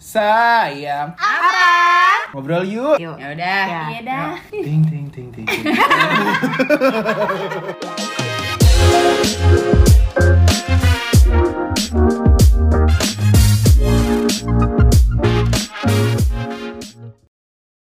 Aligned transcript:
Sayang. 0.00 1.12
Apa? 1.12 2.32
Ngobrol 2.32 2.64
yuk. 2.64 2.96
Yuk. 2.96 3.20
Ya 3.20 3.36
udah. 3.36 3.64
Iya 3.92 4.00
dah. 4.00 4.32
Ting 4.48 4.80
ting 4.88 5.12
ting 5.12 5.28
ting. 5.28 5.44
ting. 5.44 5.60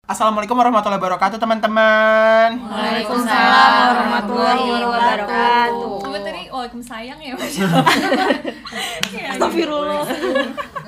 Assalamualaikum 0.05 0.54
warahmatullahi 0.54 1.02
wabarakatuh 1.02 1.41
teman-teman. 1.41 2.61
Waalaikumsalam 2.61 3.89
warahmatullahi 3.89 4.86
wabarakatuh. 4.86 5.98
Coba 6.05 6.18
tadi 6.21 6.41
waalaikumsalam 6.54 7.18
ya 7.18 7.34
Mas. 7.34 7.57
Astagfirullah. 9.34 10.05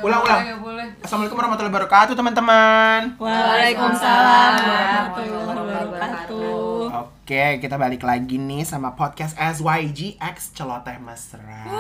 Ulang-ulang. 0.06 0.38
Boleh, 0.46 0.58
boleh. 0.62 0.88
Assalamualaikum 1.02 1.34
warahmatullahi 1.42 1.74
wabarakatuh 1.74 2.14
teman-teman. 2.14 3.18
Waalaikumsalam 3.18 4.54
warahmatullahi 4.62 5.58
wabarakatuh. 5.66 6.94
Oke, 6.94 7.58
kita 7.58 7.74
balik 7.82 8.06
lagi 8.06 8.38
nih 8.38 8.62
sama 8.70 8.94
podcast 8.94 9.34
SYGX 9.34 10.54
Celoteh 10.54 11.02
Mesra. 11.02 11.74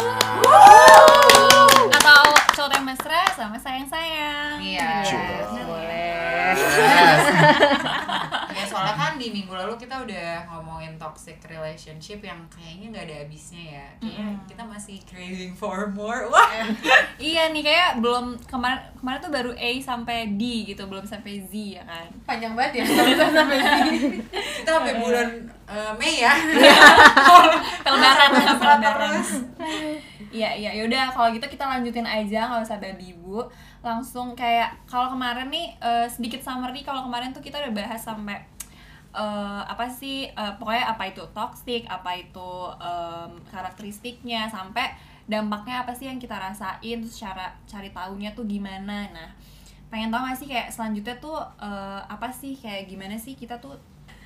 Atau 1.93 2.23
cowok 2.57 2.81
mesra 2.81 3.30
sama 3.38 3.61
sayang-sayang. 3.61 4.57
Iya. 4.57 5.05
Yes. 5.05 5.45
Boleh. 5.69 6.49
ya 8.75 8.91
soalnya 8.91 8.95
kan 8.99 9.13
di 9.15 9.27
minggu 9.31 9.53
lalu 9.55 9.73
kita 9.79 9.95
udah 10.03 10.27
ngomongin 10.52 10.99
toxic 10.99 11.39
relationship 11.47 12.20
yang 12.20 12.43
kayaknya 12.52 12.91
nggak 12.91 13.05
ada 13.07 13.16
habisnya 13.23 13.63
ya. 13.79 13.88
Kayaknya 14.03 14.27
kita 14.52 14.63
masih 14.67 14.97
craving 15.07 15.53
for 15.55 15.88
more. 15.95 16.27
Wah. 16.33 16.67
Iya 17.16 17.55
nih 17.55 17.63
kayak 17.63 18.03
belum 18.03 18.35
kemarin 18.43 18.83
kemarin 18.99 19.19
tuh 19.23 19.31
baru 19.31 19.52
A 19.55 19.71
sampai 19.80 20.35
D 20.35 20.67
gitu, 20.67 20.83
belum 20.91 21.07
sampai 21.07 21.47
Z 21.47 21.53
ya 21.55 21.83
kan. 21.88 22.07
Panjang 22.27 22.52
banget 22.52 22.83
ya. 22.83 22.83
sampai 23.31 23.58
sini. 23.63 24.19
kita 24.59 24.69
sampai 24.75 24.94
bulan 25.00 25.28
eh, 25.72 25.91
Mei 25.95 26.19
ya. 26.19 26.33
Mesra 27.95 28.28
pelebaran. 28.28 28.30
terus. 28.83 29.30
Iya 30.35 30.52
iya 30.52 30.72
yaudah 30.83 31.16
kalau 31.16 31.31
gitu 31.31 31.47
kita 31.47 31.63
lanjutin 31.63 32.03
aja 32.03 32.52
nggak 32.52 32.67
usah 32.67 32.75
babi 32.75 33.16
bu 33.16 33.39
langsung 33.80 34.35
kayak 34.35 34.75
kalau 34.83 35.07
kemarin 35.16 35.47
nih 35.47 35.72
eh, 35.80 36.07
sedikit 36.11 36.44
summary 36.44 36.83
kalau 36.83 37.07
kemarin 37.07 37.31
tuh 37.31 37.39
kita 37.39 37.55
udah 37.61 37.72
bahas 37.72 38.03
sampai 38.03 38.44
eh, 39.16 39.61
apa 39.63 39.88
sih 39.88 40.27
eh, 40.27 40.53
pokoknya 40.59 40.91
apa 40.91 41.03
itu 41.08 41.23
toxic 41.31 41.88
apa 41.88 42.11
itu 42.13 42.52
em, 42.77 43.31
karakteristiknya 43.47 44.52
sampai 44.52 44.91
dampaknya 45.25 45.81
apa 45.81 45.95
sih 45.95 46.05
yang 46.05 46.19
kita 46.19 46.38
rasain 46.38 47.02
terus 47.02 47.17
cara 47.17 47.49
cari 47.66 47.89
tahunya 47.89 48.35
tuh 48.38 48.45
gimana 48.45 49.09
nah 49.09 49.30
pengen 49.89 50.11
tahu 50.11 50.27
gak 50.27 50.38
sih 50.38 50.47
kayak 50.52 50.69
selanjutnya 50.69 51.16
tuh 51.17 51.39
eh, 51.57 51.99
apa 52.05 52.30
sih 52.30 52.53
kayak 52.53 52.85
gimana 52.85 53.16
sih 53.16 53.33
kita 53.33 53.57
tuh 53.57 53.73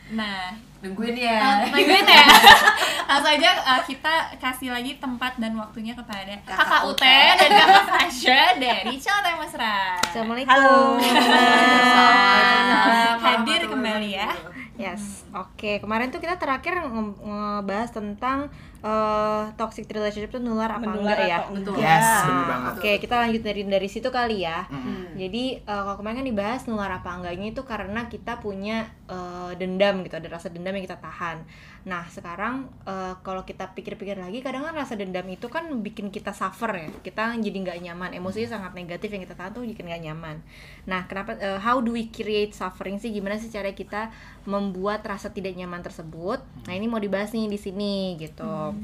nah 0.10 0.50
Nungguin 0.80 1.12
Ah, 1.22 1.22
ya. 1.22 1.40
Nungguin 1.70 2.08
ya. 2.08 2.24
Langsung 3.12 3.36
aja 3.36 3.52
uh, 3.62 3.84
kita 3.84 4.32
kasih 4.40 4.72
lagi 4.72 4.96
tempat 4.96 5.36
dan 5.36 5.52
waktunya 5.60 5.92
kepada 5.92 6.40
Kakak 6.48 6.56
Kakak 6.56 6.82
Ut. 6.88 6.96
Ut 6.96 7.04
dan 7.04 7.52
Kakak 7.52 7.84
Fasya 7.92 8.56
dari 8.56 8.96
Celoteh 8.96 9.36
Mesra. 9.44 10.00
Assalamualaikum. 10.00 11.04
Waalaikumsalam. 11.04 13.16
Hadir 13.20 13.62
kembali 13.68 14.10
ya. 14.16 14.32
Yes, 14.80 15.28
oke. 15.36 15.84
Kemarin 15.84 16.08
tuh 16.08 16.24
kita 16.24 16.40
terakhir 16.40 16.80
nge- 16.80 17.20
ngebahas 17.20 17.92
tentang 17.92 18.48
eh, 18.80 19.44
toxic 19.60 19.92
relationship 19.92 20.32
tuh 20.32 20.40
nular 20.40 20.72
apa 20.72 20.88
enggak 20.96 21.20
ya? 21.28 21.38
Betul. 21.52 21.76
Yes, 21.84 22.08
bener 22.24 22.46
banget. 22.48 22.72
Oke, 22.80 22.92
kita 23.04 23.16
lanjut 23.20 23.42
dari 23.44 23.62
dari 23.68 23.88
situ 23.92 24.08
kali 24.08 24.48
ya. 24.48 24.64
Mm. 24.72 25.20
Jadi 25.20 25.44
eh, 25.60 25.82
kalau 25.84 26.00
kemarin 26.00 26.24
kan 26.24 26.28
dibahas 26.32 26.62
nular 26.64 26.88
apa 26.90 27.12
enggaknya 27.12 27.52
itu 27.52 27.62
karena 27.68 28.08
kita 28.08 28.40
punya 28.40 28.88
eh, 29.12 29.52
dendam 29.60 30.00
gitu, 30.08 30.16
ada 30.16 30.32
rasa 30.32 30.48
dendam 30.48 30.72
yang 30.72 30.88
kita 30.88 30.96
tahan. 30.96 31.44
Nah 31.90 32.06
sekarang 32.06 32.70
eh, 32.86 33.18
kalau 33.26 33.42
kita 33.42 33.74
pikir-pikir 33.74 34.22
lagi, 34.22 34.46
kadang 34.46 34.62
kan 34.62 34.78
rasa 34.78 34.94
dendam 34.94 35.26
itu 35.26 35.50
kan 35.50 35.66
bikin 35.82 36.14
kita 36.14 36.30
suffer 36.30 36.70
ya, 36.70 36.90
kita 37.02 37.34
jadi 37.42 37.58
nggak 37.66 37.80
nyaman, 37.90 38.14
emosinya 38.14 38.62
sangat 38.62 38.78
negatif 38.78 39.10
yang 39.10 39.26
kita 39.26 39.34
tahan 39.34 39.58
tuh 39.58 39.66
bikin 39.66 39.90
nggak 39.90 40.04
nyaman. 40.06 40.38
Nah 40.86 41.10
kenapa? 41.10 41.34
eh, 41.42 41.58
how 41.58 41.82
do 41.82 41.98
we 41.98 42.06
create 42.14 42.54
suffering 42.54 43.02
sih? 43.02 43.10
Gimana 43.10 43.42
sih 43.42 43.50
cara 43.50 43.74
kita 43.74 44.14
membuat 44.46 45.02
rasa 45.02 45.34
tidak 45.34 45.58
nyaman 45.58 45.82
tersebut? 45.82 46.40
Nah 46.70 46.74
ini 46.78 46.86
mau 46.86 47.02
dibahas 47.02 47.34
nih 47.34 47.50
di 47.50 47.58
sini 47.58 48.16
gitu. 48.22 48.78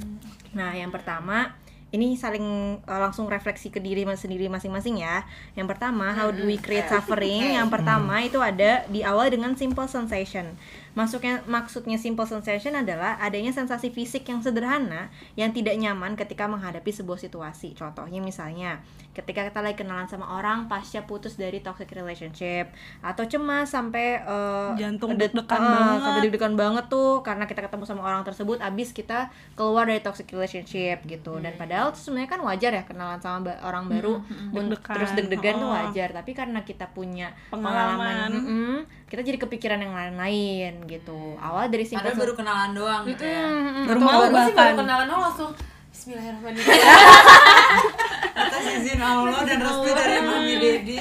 Nah, 0.55 0.71
yang 0.73 0.89
pertama 0.89 1.51
ini 1.91 2.19
saling 2.19 2.79
uh, 2.83 2.99
langsung 2.99 3.27
refleksi 3.31 3.71
ke 3.71 3.79
diri 3.79 4.03
mas- 4.03 4.19
sendiri 4.19 4.51
masing-masing 4.51 4.99
ya. 4.99 5.23
Yang 5.55 5.75
pertama, 5.75 6.11
how 6.11 6.27
do 6.27 6.43
we 6.43 6.59
create 6.59 6.87
suffering? 6.91 7.55
Yang 7.55 7.69
pertama 7.71 8.15
itu 8.19 8.39
ada 8.41 8.83
di 8.91 8.99
awal 9.05 9.31
dengan 9.31 9.55
simple 9.55 9.87
sensation. 9.87 10.55
Maksudnya 10.95 11.43
maksudnya 11.45 11.95
simple 11.95 12.23
sensation 12.23 12.73
adalah 12.73 13.19
adanya 13.19 13.51
sensasi 13.51 13.87
fisik 13.89 14.23
yang 14.25 14.39
sederhana 14.39 15.07
yang 15.33 15.51
tidak 15.51 15.75
nyaman 15.75 16.15
ketika 16.15 16.45
menghadapi 16.45 16.87
sebuah 16.87 17.19
situasi. 17.19 17.71
Contohnya 17.73 18.17
misalnya, 18.17 18.79
ketika 19.11 19.43
kita 19.43 19.59
lagi 19.59 19.77
kenalan 19.77 20.05
sama 20.05 20.27
orang 20.33 20.65
pasca 20.65 21.03
putus 21.03 21.35
dari 21.35 21.59
toxic 21.59 21.87
relationship 21.89 22.71
atau 23.01 23.23
cemas 23.23 23.67
sampai 23.67 24.19
uh, 24.21 24.71
Jantung 24.75 25.13
deg-degan 25.13 25.43
uh, 25.53 25.67
banget. 25.69 25.99
sampai 26.01 26.21
deg-degan 26.21 26.53
banget 26.53 26.85
tuh 26.87 27.19
karena 27.21 27.43
kita 27.43 27.61
ketemu 27.61 27.83
sama 27.83 28.01
orang 28.01 28.23
tersebut 28.23 28.57
abis 28.57 28.91
kita 28.91 29.27
keluar 29.53 29.83
dari 29.83 29.99
toxic 29.99 30.27
relationship 30.29 31.03
gitu 31.03 31.37
dan 31.37 31.53
padahal 31.53 31.91
itu 31.91 31.99
sebenarnya 32.01 32.29
kan 32.29 32.41
wajar 32.41 32.71
ya 32.71 32.83
kenalan 32.83 33.19
sama 33.19 33.39
ba- 33.45 33.59
orang 33.61 33.87
baru 33.87 34.23
un- 34.51 34.67
Deg-degan. 34.69 34.95
terus 34.95 35.11
deg-degan 35.13 35.55
tuh 35.57 35.63
Oh. 35.65 35.73
wajar 35.73 36.09
tapi 36.11 36.31
karena 36.31 36.61
kita 36.61 36.87
punya 36.87 37.35
Pengalaman. 37.47 37.97
pengalaman, 37.97 38.29
mm-mm, 38.31 38.75
kita 39.05 39.21
jadi 39.21 39.37
kepikiran 39.37 39.79
yang 39.79 39.93
lain-lain 39.93 40.84
gitu 40.87 41.19
awal 41.35 41.65
dari 41.67 41.83
simple 41.83 42.03
Padahal 42.03 42.19
baru 42.19 42.33
kenalan 42.33 42.71
doang 42.71 43.03
gitu 43.05 43.21
ya. 43.21 43.43
Baru 43.83 43.99
mau 43.99 44.11
Baru 44.23 44.37
sih 44.41 44.53
baru 44.53 44.53
bahkan. 44.55 44.75
kenalan 44.77 45.05
doang 45.05 45.23
langsung 45.23 45.51
Bismillahirrahmanirrahim. 45.87 46.75
Atas 48.37 48.63
izin 48.73 48.99
Allah 48.99 49.41
dan 49.41 49.59
restu 49.59 49.89
dari 49.89 50.19
Mami 50.21 50.53
Dedi. 50.55 50.97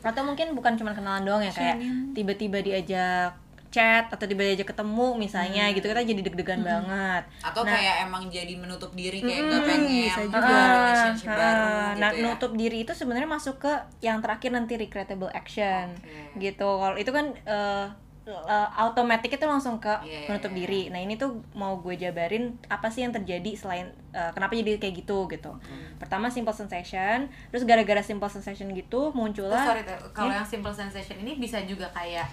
atau 0.00 0.22
mungkin 0.22 0.54
bukan 0.54 0.72
cuma 0.74 0.92
kenalan 0.92 1.20
doang 1.20 1.42
ya 1.42 1.50
kayak 1.50 1.82
tiba-tiba 2.12 2.58
diajak 2.60 3.34
chat 3.68 4.06
atau 4.06 4.22
tiba-tiba 4.22 4.54
diajak 4.54 4.70
ketemu 4.70 5.06
misalnya 5.16 5.66
gitu 5.68 5.82
kita 5.84 6.00
jadi 6.00 6.20
deg-degan 6.22 6.62
banget 6.62 7.26
Atau 7.40 7.60
Nah. 7.60 7.74
kayak 7.74 8.06
emang 8.06 8.24
jadi 8.26 8.54
menutup 8.54 8.94
diri 8.94 9.18
kayak 9.18 9.36
Mm, 9.36 9.50
gak 9.50 9.62
pengen 9.64 9.82
bisa 10.06 10.20
juga. 10.24 10.46
relationship 10.48 11.26
Ah, 11.26 11.34
baru 11.34 11.42
ah. 11.42 11.66
gitu 11.66 11.98
nah, 11.98 12.10
ya. 12.10 12.22
nutup 12.22 12.52
diri 12.54 12.78
itu 12.80 12.92
sebenarnya 12.92 13.26
masuk 13.28 13.56
ke 13.58 13.72
yang 14.00 14.18
terakhir 14.20 14.50
nanti 14.50 14.74
regrettable 14.76 15.28
action. 15.28 15.90
Oke. 15.92 16.38
Gitu. 16.40 16.68
Kalau 16.70 16.96
itu 16.96 17.10
kan 17.10 17.26
eh 17.36 17.86
eh, 18.26 18.68
automatic 18.76 19.30
itu 19.32 19.44
langsung 19.44 19.78
ke 19.78 19.90
Iya, 20.02 20.26
menutup 20.26 20.50
iya, 20.50 20.58
diri. 20.58 20.82
Nah, 20.88 20.98
ini 20.98 21.14
tuh 21.14 21.30
mau 21.52 21.78
gue 21.78 21.94
jabarin 21.94 22.44
apa 22.66 22.86
sih 22.86 23.00
yang 23.00 23.10
terjadi 23.10 23.54
selain 23.54 23.86
eh, 24.10 24.30
kenapa 24.30 24.52
jadi 24.52 24.76
kayak 24.76 24.94
gitu 25.00 25.26
gitu. 25.26 25.52
Hmm. 25.52 25.94
Pertama 25.96 26.26
simple 26.26 26.50
sensation, 26.52 27.26
terus 27.48 27.62
gara-gara 27.62 28.00
simple 28.00 28.26
sensation 28.26 28.66
gitu 28.70 29.10
muncullah 29.12 29.62
sorry, 29.64 29.82
Teh, 29.82 29.94
kalau 30.10 30.32
yang 30.32 30.42
simple 30.44 30.72
sensation 30.72 31.16
ini 31.16 31.36
bisa 31.36 31.62
juga 31.62 31.86
kayak 31.90 32.26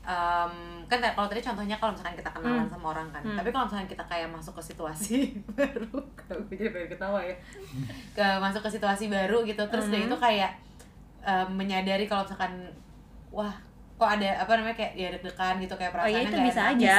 em, 0.00 0.54
kan 0.86 0.96
kalau 0.98 1.28
tadi 1.28 1.38
contohnya 1.40 1.76
kalau 1.76 1.92
misalkan 1.92 2.16
kita 2.16 2.30
kenalan 2.30 2.62
Hmm. 2.62 2.72
sama 2.72 2.86
orang 2.90 3.08
kan, 3.10 3.20
Hmm. 3.20 3.36
tapi 3.36 3.48
kalau 3.48 3.66
misalkan 3.66 3.86
kita 3.86 4.04
kayak 4.06 4.28
masuk 4.28 4.56
ke 4.56 4.62
situasi 4.64 5.16
baru, 5.52 5.92
kalau 6.16 6.40
gue 6.46 6.56
jadi 6.56 6.70
pengen 6.70 6.88
ketawa 6.90 7.20
ya, 7.20 7.36
ke 8.16 8.26
masuk 8.38 8.64
ke 8.64 8.70
situasi 8.72 9.04
baru 9.06 9.44
gitu, 9.44 9.60
terus 9.66 9.86
dia 9.86 10.00
Hmm. 10.00 10.08
itu 10.08 10.16
kayak 10.16 10.50
em, 11.20 11.48
menyadari 11.52 12.06
kalau 12.06 12.24
misalkan 12.24 12.72
wah 13.28 13.52
kok 14.00 14.08
ada 14.10 14.28
apa 14.40 14.52
namanya 14.56 14.72
kayak 14.74 14.92
ya 14.94 15.08
deg-degan 15.12 15.54
gitu 15.60 15.74
kayak 15.76 15.92
Oh 15.92 16.00
iya 16.00 16.24
perasaannya 16.24 16.24
itu 16.24 16.38
bisa 16.42 16.60
enak. 16.62 16.72
aja. 16.72 16.94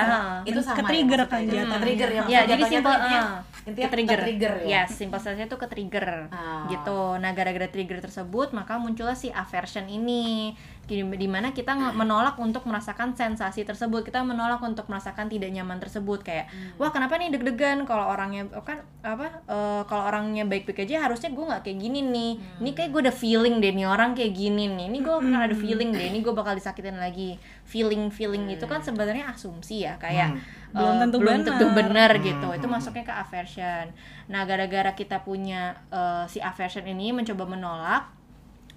itu 0.46 0.60
sama 0.62 0.78
Ke-trigger 0.78 1.18
ya, 1.18 1.26
kan 1.26 1.40
jatuhnya. 1.42 1.66
ke-trigger 1.74 2.08
ya 2.08 2.14
Ya, 2.14 2.22
maksudnya 2.22 2.38
jadi 2.38 2.50
jatuhnya 2.54 2.70
simple 2.72 2.94
tuh 2.94 3.02
intinya- 3.02 3.90
ke-trigger. 3.90 4.20
ke-trigger 4.20 4.54
ya 4.60 4.70
Yes, 4.76 4.90
simple 4.92 5.20
sensation 5.20 5.48
itu 5.48 5.58
ke 5.58 5.68
trigger. 5.68 6.08
Ah. 6.30 6.66
Gitu. 6.68 7.00
Nah, 7.18 7.32
gara-gara 7.32 7.68
trigger 7.68 7.98
tersebut 8.00 8.48
maka 8.52 8.74
muncullah 8.76 9.14
si 9.14 9.30
aversion 9.30 9.86
ini. 9.88 10.54
Gini 10.82 11.16
di 11.16 11.24
mana 11.26 11.50
kita 11.50 11.72
menolak 11.94 12.36
untuk 12.36 12.64
merasakan 12.64 13.14
sensasi 13.14 13.64
tersebut. 13.64 14.04
Kita 14.04 14.22
menolak 14.22 14.60
untuk 14.60 14.86
merasakan 14.86 15.26
tidak 15.26 15.48
nyaman 15.50 15.78
tersebut 15.78 16.20
kayak 16.20 16.46
Hmm. 16.48 16.76
wah 16.76 16.90
kenapa 16.90 17.16
nih 17.16 17.32
deg-degan 17.32 17.86
kalau 17.86 18.06
orangnya 18.06 18.44
oh 18.52 18.62
kan 18.62 18.82
apa 19.00 19.46
eh, 19.46 19.82
kalau 19.86 20.04
orangnya 20.04 20.44
baik-baik 20.44 20.84
aja 20.84 21.06
harusnya 21.06 21.32
gue 21.32 21.42
nggak 21.42 21.62
kayak 21.64 21.78
gini 21.80 22.00
nih. 22.04 22.32
Hmm. 22.36 22.60
Ini 22.60 22.70
kayak 22.74 22.90
gue 22.92 23.02
udah 23.08 23.16
feeling 23.16 23.56
deh 23.58 23.72
nih 23.72 23.88
orang 23.88 24.12
kayak 24.12 24.34
gini 24.34 24.68
nih. 24.68 24.86
Ini 24.92 24.98
gue 25.00 25.16
pernah 25.18 25.42
ada 25.48 25.56
feeling 25.56 25.90
deh. 25.92 26.06
Ini 26.12 26.20
gue 26.20 26.34
bakal 26.34 26.54
disakitin 26.56 27.00
lagi. 27.00 27.40
Feeling 27.64 28.12
feeling 28.12 28.52
itu 28.52 28.66
kan 28.66 28.84
sebenarnya 28.84 29.32
asumsi 29.32 29.88
ya 29.88 29.96
kayak 29.96 30.36
Hmm. 30.36 30.44
Belum 30.72 30.96
eh, 30.96 31.00
tentu 31.04 31.18
belum 31.20 31.36
benar. 31.36 31.48
tentu 31.48 31.66
benar 31.72 32.12
gitu 32.18 32.48
Hmm. 32.48 32.56
itu 32.56 32.68
masuknya 32.68 33.04
ke 33.04 33.12
aversion 33.14 33.86
nah 34.28 34.48
gara-gara 34.48 34.92
kita 34.92 35.20
punya 35.20 35.76
eh, 35.92 36.24
si 36.26 36.40
aversion 36.40 36.88
ini 36.88 37.12
mencoba 37.12 37.44
menolak 37.44 38.08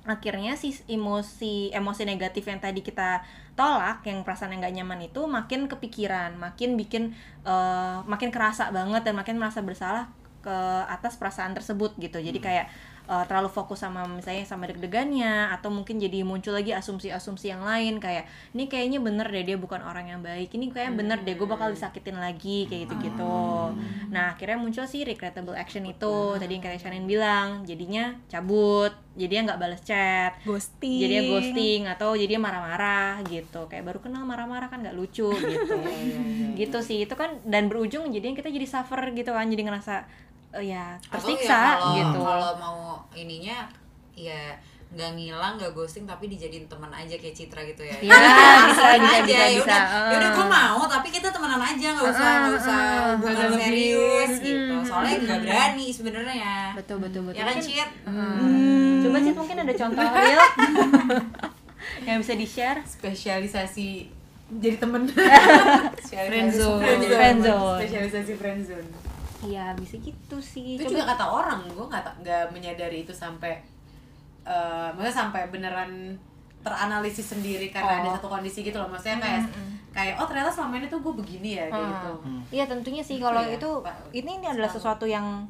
akhirnya 0.04 0.52
si 0.60 0.76
emosi 0.84 1.72
emosi 1.72 2.02
negatif 2.04 2.44
yang 2.44 2.60
tadi 2.60 2.84
kita 2.84 3.24
tolak 3.56 4.04
yang 4.04 4.20
perasaan 4.20 4.52
yang 4.52 4.60
gak 4.60 4.76
nyaman 4.76 5.00
itu 5.08 5.24
makin 5.24 5.64
kepikiran 5.64 6.36
makin 6.36 6.76
bikin 6.76 7.16
eh, 7.44 7.96
makin 8.04 8.28
kerasa 8.28 8.68
banget 8.68 9.00
dan 9.08 9.16
makin 9.16 9.40
merasa 9.40 9.64
bersalah 9.64 10.12
ke 10.44 10.56
atas 10.92 11.16
perasaan 11.16 11.56
tersebut 11.56 11.96
gitu. 11.96 12.20
Jadi 12.20 12.36
kayak 12.36 12.68
uh, 13.08 13.24
terlalu 13.28 13.52
fokus 13.52 13.84
sama 13.84 14.08
misalnya 14.08 14.44
sama 14.48 14.64
deg-degannya 14.68 15.52
atau 15.52 15.68
mungkin 15.68 16.00
jadi 16.00 16.24
muncul 16.24 16.56
lagi 16.56 16.72
asumsi-asumsi 16.72 17.52
yang 17.52 17.62
lain 17.64 18.00
kayak 18.00 18.24
ini 18.56 18.64
kayaknya 18.66 18.98
bener 19.00 19.26
deh 19.28 19.44
dia 19.44 19.56
bukan 19.60 19.80
orang 19.84 20.08
yang 20.08 20.20
baik. 20.24 20.52
Ini 20.52 20.72
kayak 20.72 20.96
bener 20.96 21.18
deh 21.20 21.36
gue 21.36 21.48
bakal 21.48 21.72
disakitin 21.72 22.16
lagi 22.16 22.64
kayak 22.68 22.88
gitu-gitu. 22.88 23.76
Nah 24.08 24.32
akhirnya 24.32 24.56
muncul 24.56 24.84
sih 24.88 25.04
regrettable 25.04 25.56
action 25.56 25.84
itu. 25.84 26.36
Tadi 26.40 26.52
yang 26.52 26.64
kayak 26.64 26.80
Shannon 26.80 27.06
bilang 27.08 27.48
jadinya 27.68 28.16
cabut 28.28 28.92
jadinya 29.14 29.54
nggak 29.54 29.60
balas 29.62 29.82
chat 29.86 30.42
ghosting. 30.42 30.98
jadinya 31.06 31.22
ghosting 31.30 31.80
atau 31.86 32.18
jadinya 32.18 32.50
marah-marah 32.50 33.22
gitu. 33.28 33.70
Kayak 33.70 33.94
baru 33.94 33.98
kenal 34.02 34.26
marah-marah 34.26 34.68
kan 34.72 34.80
nggak 34.82 34.96
lucu 34.96 35.30
gitu. 35.30 35.76
Gitu 36.54 36.78
sih 36.86 37.02
itu 37.02 37.14
kan 37.18 37.42
dan 37.42 37.66
berujung 37.66 38.14
jadinya 38.14 38.38
kita 38.38 38.46
jadi 38.46 38.62
suffer 38.62 39.10
gitu 39.10 39.34
kan 39.34 39.50
jadi 39.50 39.66
ngerasa 39.66 40.06
eh, 40.54 40.64
ya 40.66 40.94
Atau 41.04 41.26
tersiksa 41.26 41.50
ya 41.52 41.72
kalau- 41.74 41.94
gitu. 41.96 42.20
kalau 42.20 42.50
mau 42.56 42.78
ininya 43.12 43.66
ya 44.12 44.54
nggak 44.88 45.10
ngilang 45.12 45.58
nggak 45.58 45.74
ghosting 45.74 46.06
tapi 46.06 46.30
dijadiin 46.30 46.70
teman 46.70 46.86
aja 46.88 47.10
kayak 47.12 47.34
Citra 47.34 47.66
gitu 47.66 47.82
ya. 47.82 47.98
Iya, 47.98 48.14
bisa, 48.70 48.82
Temenan 48.86 49.02
bisa, 49.02 49.14
aja, 49.16 49.26
bisa, 49.26 49.42
ya 49.42 49.58
udah. 49.58 49.82
Ya 49.90 50.16
udah 50.16 50.30
gue 50.30 50.46
mau 50.48 50.80
tapi 50.86 51.08
kita 51.10 51.28
temenan 51.28 51.58
aja 51.58 51.88
nggak 51.90 52.06
usah 52.08 52.30
nggak 52.40 52.54
usah 52.56 52.78
hubungan 53.10 53.34
nggak 53.34 53.50
lebih. 53.50 53.58
serius 53.60 54.32
gitu. 54.38 54.70
Mm, 54.72 54.84
soalnya 54.86 55.14
nggak 55.18 55.40
berani 55.42 55.86
sebenarnya. 55.90 56.54
Betul 56.74 56.96
betul 57.02 57.22
betul. 57.26 57.34
Ya 57.34 57.44
kan 57.44 57.56
Cit? 57.58 57.88
Hmm. 58.06 59.02
coba 59.02 59.18
sih 59.18 59.32
mungkin 59.34 59.56
ada 59.58 59.74
contoh 59.74 60.04
real 60.06 60.42
yang 62.06 62.16
bisa 62.20 62.34
di 62.34 62.46
share 62.46 62.80
spesialisasi 62.86 63.88
jadi 64.54 64.76
temen. 64.78 65.10
Friendzone. 66.06 66.86
Friendzone. 67.10 67.78
spesialisasi 67.82 68.32
friendzone 68.32 68.88
Iya 69.44 69.74
bisa 69.74 69.94
gitu 69.98 70.36
sih 70.38 70.74
itu 70.74 70.88
juga 70.88 71.04
kata 71.06 71.24
orang 71.26 71.60
gue 71.66 71.84
nggak 71.84 72.04
nggak 72.18 72.44
menyadari 72.50 73.02
itu 73.02 73.12
sampai 73.12 73.60
eh 74.42 74.88
maksudnya 74.90 75.16
sampai 75.22 75.48
beneran 75.48 76.16
teranalisis 76.60 77.30
sendiri 77.30 77.68
karena 77.68 77.98
ada 77.98 78.08
Oh. 78.10 78.14
satu 78.14 78.28
kondisi 78.30 78.60
gitu 78.60 78.76
loh 78.76 78.88
maksudnya 78.88 79.16
kayak 79.18 79.42
kayak 79.90 80.14
oh 80.16 80.24
ternyata 80.24 80.48
selama 80.48 80.74
ini 80.76 80.86
tuh 80.86 80.98
gue 80.98 81.12
begini 81.14 81.50
ya 81.54 81.64
kayak 81.66 81.76
Hmm. 81.78 81.92
gitu 81.94 82.12
Iya 82.50 82.64
tentunya 82.66 83.00
sih 83.00 83.16
kalau 83.18 83.40
Iya, 83.40 83.56
itu 83.56 83.68
Pak. 83.78 83.94
ini 84.12 84.30
ini 84.34 84.46
adalah 84.46 84.68
sesuatu 84.68 85.04
yang 85.04 85.44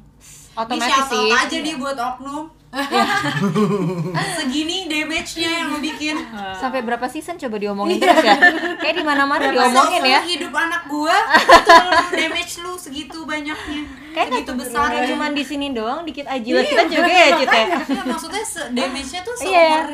otomatis 0.55 0.87
shout 0.89 1.09
sih. 1.09 1.27
aja 1.29 1.57
nih 1.61 1.75
buat 1.75 1.95
oknum 1.95 2.45
segini 4.35 4.83
damage-nya 4.85 5.47
yang 5.49 5.67
lo 5.69 5.79
bikin 5.79 6.15
Sampai 6.55 6.81
berapa 6.81 7.07
season 7.07 7.35
coba 7.37 7.55
diomongin 7.55 7.97
terus 7.97 8.19
ya? 8.19 8.35
Kayak 8.77 8.95
di 8.95 9.03
mana-mana 9.05 9.47
diomongin 9.47 10.03
ya. 10.03 10.19
Hidup 10.21 10.51
anak 10.51 10.83
gua 10.85 11.15
itu 11.39 11.71
damage 12.11 12.53
lu 12.59 12.75
segitu 12.75 13.23
banyaknya 13.23 13.79
Kayak 14.11 14.27
segitu 14.29 14.51
besar 14.55 14.91
Kayak 14.91 15.07
cuman 15.09 15.31
di 15.31 15.43
sini 15.43 15.71
doang 15.71 16.03
dikit 16.03 16.25
aja 16.25 16.43
kita 16.43 16.83
juga 16.85 17.07
ya 17.07 17.27
Cit 17.33 17.47
ya. 17.47 17.63
Iya, 17.63 18.01
maksudnya 18.05 18.43
se- 18.43 18.69
damage-nya 18.69 19.21
tuh 19.21 19.33
Iya. 19.37 19.69
seumur 19.71 19.87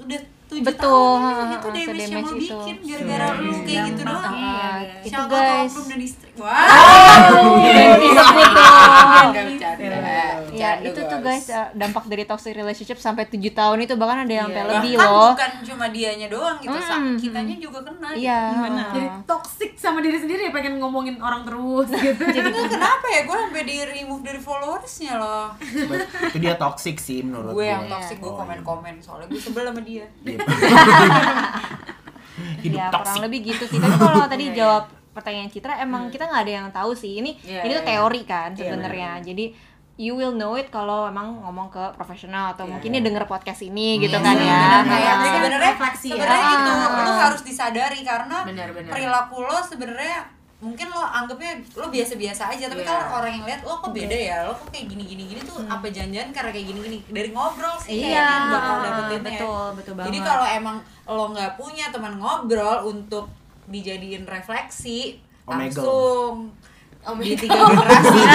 udah 0.00 0.20
tujuh 0.48 0.64
Betul, 0.64 0.88
tahun 1.14 1.20
ya, 1.20 1.52
itu 1.52 1.60
ha, 1.60 1.74
damage 1.76 2.00
yang 2.02 2.24
lo 2.24 2.32
bikin 2.34 2.76
gara-gara 2.82 3.26
lu 3.38 3.52
kayak 3.60 3.82
gitu 3.86 4.02
doang 4.02 4.34
Ah, 4.34 4.78
itu 5.04 5.22
guys. 5.28 5.72
Wow. 6.40 7.60
Nggak 9.30 9.44
bercanda. 9.46 9.88
Ya 10.50 10.76
Bercanda, 10.76 10.88
itu 10.88 11.00
tuh 11.02 11.18
guys 11.20 11.46
eh, 11.48 11.68
dampak 11.72 12.04
dari 12.04 12.24
toxic 12.24 12.52
relationship 12.52 12.98
sampai 12.98 13.24
7 13.24 13.38
tahun 13.50 13.78
itu 13.80 13.94
bahkan 13.94 14.24
ada 14.24 14.34
yang 14.34 14.48
sampai 14.48 14.64
lebih 14.68 14.92
loh. 14.96 15.32
bukan 15.32 15.50
cuma 15.62 15.86
dianya 15.88 16.28
doang 16.28 16.56
gitu, 16.58 16.76
kitanya 17.18 17.56
juga 17.56 17.78
kena 17.80 18.08
gitu. 18.12 18.24
Iya. 18.24 18.40
jadi 18.90 19.08
toxic 19.24 19.70
sama 19.74 19.98
diri 20.00 20.18
sendiri 20.18 20.50
pengen 20.50 20.76
ngomongin 20.76 21.16
orang 21.18 21.44
terus 21.44 21.88
gitu. 22.04 22.24
Enggak, 22.24 22.68
kenapa 22.68 23.06
ya? 23.08 23.20
Gue 23.24 23.36
sampai 23.38 23.62
di 23.62 23.76
remove 23.80 24.20
dari 24.20 24.36
followersnya 24.38 25.12
loh. 25.16 25.46
Itu 26.28 26.36
dia 26.36 26.54
toxic 26.54 26.96
sih 26.98 27.22
menurut 27.22 27.52
gue 27.52 27.58
gue 27.58 27.66
yang 27.66 27.84
toxic 27.86 28.16
gue 28.18 28.28
Oh, 28.28 28.36
komen-komen 28.36 28.94
soalnya 29.00 29.26
gue 29.26 29.40
sebel 29.40 29.64
sama 29.64 29.80
dia. 29.80 30.06
Hidup 32.60 32.76
ya 32.76 32.88
kurang 32.88 33.04
toxic. 33.04 33.20
lebih 33.20 33.38
gitu. 33.48 33.64
Sih 33.66 33.78
tapi 33.78 33.96
kalau 33.96 34.26
tadi 34.26 34.44
jawab 34.52 34.84
pertanyaan 35.10 35.46
Citra 35.46 35.78
emang 35.78 36.08
kita 36.08 36.24
nggak 36.24 36.42
ada 36.42 36.52
yang 36.54 36.68
tahu 36.70 36.92
sih. 36.92 37.18
Ini 37.18 37.30
Iya, 37.40 37.60
ini 37.62 37.72
tuh 37.72 37.82
iya. 37.82 37.90
teori 37.92 38.22
kan 38.22 38.50
sebenarnya. 38.52 39.18
jadi 39.20 39.46
you 39.96 40.14
will 40.14 40.32
know 40.32 40.54
it 40.54 40.68
kalau 40.68 41.04
emang 41.06 41.36
ngomong 41.38 41.68
ke 41.68 41.84
profesional 41.92 42.50
atau 42.50 42.64
mungkin 42.64 42.88
dia 42.88 43.02
denger 43.02 43.26
podcast 43.26 43.60
ini 43.60 44.00
gitu 44.00 44.16
kan 44.16 44.32
ya. 44.32 44.80
Bener, 44.80 44.88
kayak 44.88 45.14
Nah, 45.14 45.26
sebenarnya 45.30 45.70
refleksi 45.70 46.08
ya. 46.08 46.14
sebenarnya 46.16 46.46
gitu 46.48 46.70
Ah. 46.72 47.04
lu 47.04 47.12
harus 47.20 47.42
disadari 47.42 48.00
karena 48.00 48.36
Benar, 48.42 48.68
benar. 48.72 48.88
perilaku 48.88 49.36
lo 49.40 49.60
sebenarnya 49.60 50.18
mungkin 50.58 50.88
lo 50.88 51.00
anggapnya 51.00 51.52
lo 51.74 51.88
biasa-biasa 51.88 52.48
aja 52.48 52.68
tapi 52.68 52.80
Iya. 52.80 52.88
kalau 52.90 53.04
orang 53.14 53.32
yang 53.34 53.44
lihat 53.44 53.60
lo 53.62 53.76
kok 53.76 53.92
beda 53.92 54.12
ya? 54.14 54.36
Lo 54.42 54.52
kok 54.54 54.68
kayak 54.70 54.86
gini 54.88 55.04
gini 55.04 55.40
tuh? 55.40 55.56
Apa 55.64 55.86
janjian 55.86 56.28
karena 56.30 56.48
kayak 56.48 56.66
gini 56.66 56.80
gini 56.80 56.98
dari 57.06 57.28
ngobrol 57.30 57.76
sih 57.76 58.00
Iya, 58.02 58.24
kayaknya 58.24 58.48
bakal 58.50 58.76
dapetinnya. 58.78 59.20
Betul, 59.36 59.64
betul 59.74 59.92
jadi 59.98 60.08
banget. 60.16 60.24
kalau 60.26 60.46
emang 60.50 60.76
lo 61.06 61.24
nggak 61.28 61.50
punya 61.56 61.86
teman 61.88 62.12
ngobrol 62.14 62.76
untuk 62.86 63.24
dijadiin 63.70 64.26
refleksi 64.26 65.16
langsung. 65.46 66.52
Di 67.00 67.32
tiga 67.32 67.56
generasi. 67.64 68.20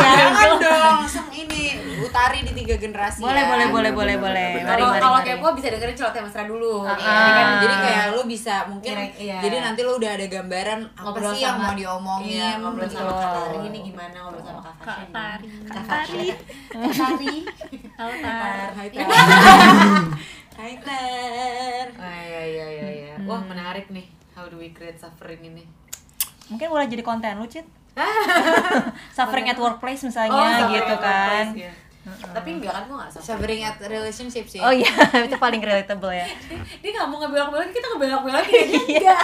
Ya. 0.00 0.30
jangan 0.30 0.48
dong 0.56 0.78
langsung 0.80 1.26
ini 1.28 1.74
utari 1.98 2.40
di 2.40 2.54
tiga 2.54 2.78
generasi 2.78 3.18
boleh 3.18 3.34
ya. 3.36 3.50
boleh 3.50 3.66
boleh 3.66 3.90
Bener, 3.90 3.98
boleh. 3.98 4.16
Boleh 4.16 4.48
mari 4.62 4.78
kalau 4.78 4.88
mari 4.88 5.02
kalau 5.02 5.18
kepo 5.20 5.46
bisa 5.52 5.66
dengerin 5.68 5.96
celoteh 5.98 6.22
mesra 6.22 6.42
dulu 6.46 6.74
Ah, 6.80 6.94
Iya, 6.94 7.10
Jadi 7.26 7.52
jadi 7.60 7.74
kayak 7.76 8.04
lu 8.14 8.22
bisa 8.24 8.54
mungkin 8.64 8.94
Iya, 9.12 9.38
jadi 9.42 9.56
nanti 9.60 9.80
lu 9.82 9.92
udah 9.96 10.10
ada 10.14 10.26
gambaran 10.28 10.80
apa 10.86 11.02
ngobrol 11.02 11.32
sih 11.34 11.42
yang 11.42 11.56
sama 11.56 11.66
mau 11.66 11.74
diomongin 11.74 12.30
iya, 12.30 12.50
ngobrol 12.56 12.86
sama 12.86 13.02
gitu. 13.02 13.10
Kak 13.12 13.30
Tari 13.34 13.58
ini 13.66 13.78
gimana? 13.82 14.16
Ngobrol 14.16 14.42
sama 14.46 14.60
Kak 14.62 14.74
Kak 14.78 14.96
Fasya 15.02 15.02
ini. 15.02 15.10
Tari. 15.10 15.48
Kak 15.66 15.84
Tari. 15.84 16.26
Kak 16.70 16.94
Tari. 16.94 17.36
Halo 17.92 18.12
Tar. 18.16 18.68
Hai 18.70 18.88
Ter. 18.94 19.06
Hai 20.54 20.74
Ter. 20.78 21.86
Iya 21.98 22.42
iya 22.46 22.66
iya 22.70 22.88
iya. 22.88 23.14
Wah 23.20 23.42
menarik 23.42 23.90
nih 23.90 24.06
how 24.34 24.46
do 24.46 24.56
we 24.56 24.70
create 24.70 24.98
suffering 24.98 25.42
ini? 25.42 25.64
Mungkin 26.50 26.66
boleh 26.66 26.86
jadi 26.90 27.02
konten 27.06 27.38
lu 27.38 27.46
Cit. 27.46 27.66
Suffering 29.16 29.50
at 29.50 29.58
workplace 29.58 30.06
misalnya 30.06 30.62
suffering 30.62 30.78
gitu 30.78 30.94
kan 31.02 31.46
workplace, 31.52 31.58
iya. 31.58 32.32
tapi 32.32 32.48
enggak 32.56 32.72
kan 32.72 32.82
gue 32.88 32.96
gak 32.96 33.10
suffering. 33.12 33.28
Suffering 33.28 33.60
at 33.66 33.76
relationship 33.82 34.44
sih. 34.48 34.60
oh 34.62 34.72
iya 34.72 34.88
itu 35.26 35.36
paling 35.36 35.60
relatable 35.60 36.08
ya. 36.08 36.24
Dia 36.82 36.90
nggak 36.96 37.06
mau 37.12 37.18
ngebelak-belakin 37.20 37.72
kita 37.76 37.86
ngebelak-belakin 37.92 38.56
ya 38.56 38.64
dia 38.64 38.96
enggak. 38.96 39.22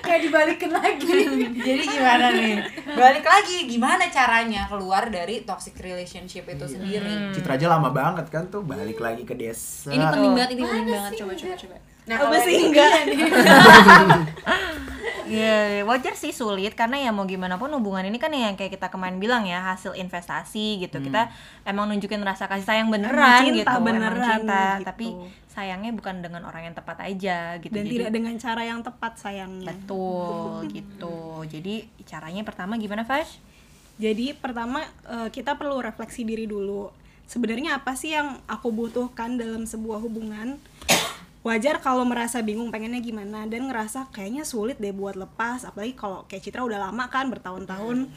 Kayak 0.00 0.20
dibalikin 0.24 0.70
lagi. 0.72 1.18
Jadi 1.58 1.82
gimana 1.84 2.26
nih? 2.32 2.56
Balik 2.88 3.24
lagi 3.24 3.68
gimana 3.68 4.08
caranya 4.08 4.64
keluar 4.64 5.12
dari 5.12 5.44
toxic 5.44 5.76
relationship 5.76 6.48
itu 6.48 6.64
sendiri? 6.64 7.36
Citra 7.36 7.60
aja 7.60 7.68
lama 7.68 7.92
banget 7.92 8.32
kan 8.32 8.48
tuh 8.48 8.64
balik 8.64 8.96
lagi 8.96 9.28
ke 9.28 9.36
desa 9.36 9.92
Ini 9.92 10.04
penting 10.08 10.32
banget, 10.32 10.50
ini 10.56 10.62
penting 10.64 10.88
banget. 10.88 11.12
Coba 11.20 11.32
coba 11.36 11.54
coba. 11.60 11.76
nah 12.08 12.16
Apa 12.16 12.24
kalau 12.24 12.40
sih 12.48 12.56
enggak? 12.64 12.90
Iya, 15.28 15.84
wajar 15.84 16.16
sih 16.16 16.32
sulit 16.32 16.72
karena 16.72 16.96
ya 16.96 17.12
mau 17.12 17.28
gimana 17.28 17.60
pun 17.60 17.68
hubungan 17.68 18.00
ini 18.00 18.16
kan 18.16 18.32
yang 18.32 18.56
kayak 18.56 18.80
kita 18.80 18.88
kemarin 18.88 19.20
bilang 19.20 19.44
ya 19.44 19.60
hasil 19.60 19.92
investasi 19.92 20.80
gitu. 20.80 21.04
Kita 21.04 21.28
emang 21.68 21.92
nunjukin 21.92 22.24
rasa 22.24 22.48
kasih 22.48 22.64
sayang 22.64 22.88
beneran 22.88 23.44
Emang 23.44 23.44
cinta 23.44 23.60
gitu, 23.60 23.68
emang 23.68 23.84
beneran 23.84 24.40
cinta, 24.40 24.64
gitu. 24.80 24.86
tapi 24.88 25.06
sayangnya 25.58 25.90
bukan 25.90 26.22
dengan 26.22 26.46
orang 26.46 26.70
yang 26.70 26.76
tepat 26.78 27.02
aja 27.02 27.58
gitu. 27.58 27.74
dan 27.74 27.82
Jadi- 27.82 27.94
tidak 27.98 28.10
dengan 28.14 28.34
cara 28.38 28.62
yang 28.62 28.80
tepat 28.86 29.12
sayangnya 29.18 29.74
betul 29.74 30.62
gitu. 30.78 31.18
Jadi 31.50 31.74
caranya 32.06 32.46
pertama 32.46 32.78
gimana, 32.78 33.02
Fash? 33.02 33.42
Jadi 33.98 34.30
pertama 34.38 34.86
eh, 35.10 35.28
kita 35.34 35.58
perlu 35.58 35.82
refleksi 35.82 36.22
diri 36.22 36.46
dulu. 36.46 36.94
Sebenarnya 37.26 37.82
apa 37.82 37.98
sih 37.98 38.14
yang 38.14 38.38
aku 38.46 38.70
butuhkan 38.70 39.34
dalam 39.34 39.66
sebuah 39.66 39.98
hubungan? 39.98 40.62
Wajar 41.42 41.78
kalau 41.82 42.02
merasa 42.02 42.42
bingung 42.42 42.70
pengennya 42.70 42.98
gimana 42.98 43.46
dan 43.46 43.70
ngerasa 43.70 44.10
kayaknya 44.10 44.42
sulit 44.42 44.76
deh 44.82 44.90
buat 44.90 45.14
lepas 45.14 45.62
apalagi 45.64 45.94
kalau 45.94 46.26
kayak 46.26 46.42
Citra 46.44 46.62
udah 46.66 46.90
lama 46.90 47.04
kan 47.10 47.30
bertahun-tahun. 47.30 48.10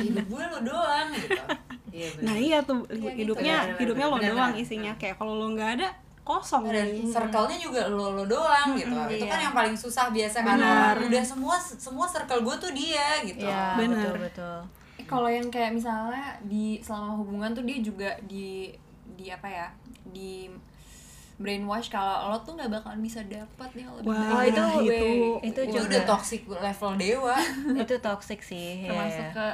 Hidup 0.00 0.26
gue 0.28 0.44
lo 0.44 0.58
doang 0.64 1.08
gitu. 1.12 1.38
iya. 1.96 2.08
Nah, 2.24 2.36
iya 2.36 2.58
tuh 2.64 2.84
gitu. 2.88 3.08
hidupnya 3.08 3.56
Benar, 3.72 3.78
hidupnya 3.80 4.06
lo 4.08 4.16
benar, 4.18 4.32
doang 4.32 4.52
isinya 4.58 4.92
kayak 5.00 5.16
kalau 5.16 5.38
lo 5.38 5.46
nggak 5.54 5.70
ada 5.80 5.88
kosong 6.26 6.66
Dan 6.66 6.74
dan 6.82 7.06
circle-nya 7.06 7.54
juga 7.56 7.86
lo 7.86 8.10
lo 8.12 8.26
doang 8.26 8.74
gitu. 8.74 8.90
Itu 9.08 9.24
kan 9.24 9.38
yang 9.40 9.54
paling 9.54 9.72
susah 9.72 10.10
biasa 10.10 10.42
kan 10.42 10.58
Benar. 10.58 10.98
orang 10.98 11.06
udah 11.06 11.22
semua 11.22 11.54
semua 11.56 12.04
circle 12.04 12.42
gue 12.42 12.56
tuh 12.58 12.72
dia 12.72 13.22
gitu. 13.22 13.46
Iya, 13.46 13.78
Bener. 13.78 13.94
betul 14.02 14.16
betul. 14.20 14.58
Eh, 14.96 15.06
kalau 15.06 15.28
yang 15.28 15.46
kayak 15.46 15.70
misalnya 15.72 16.34
di 16.42 16.80
selama 16.80 17.14
hubungan 17.16 17.52
tuh 17.52 17.62
dia 17.62 17.78
juga 17.78 18.10
di 18.22 18.74
di 19.14 19.30
apa 19.30 19.46
ya 19.46 19.66
di 20.04 20.50
brainwash 21.36 21.88
kalau 21.88 22.32
lo 22.32 22.38
tuh 22.40 22.56
nggak 22.56 22.70
bakalan 22.70 22.98
bisa 22.98 23.20
dapat 23.22 23.68
nih 23.70 23.84
kalau 23.84 23.96
lebih 24.00 24.08
Wah, 24.08 24.40
dari 24.40 24.48
itu- 24.48 24.80
itu- 24.82 25.38
itu 25.44 25.60
Itu 25.60 25.60
juga 25.70 25.84
udah 25.86 26.02
toxic 26.08 26.40
level 26.48 26.92
dewa. 26.96 27.36
itu 27.84 27.94
toxic 28.00 28.40
sih. 28.42 28.82
termasuk 28.82 29.20
ya. 29.22 29.32
ke 29.32 29.46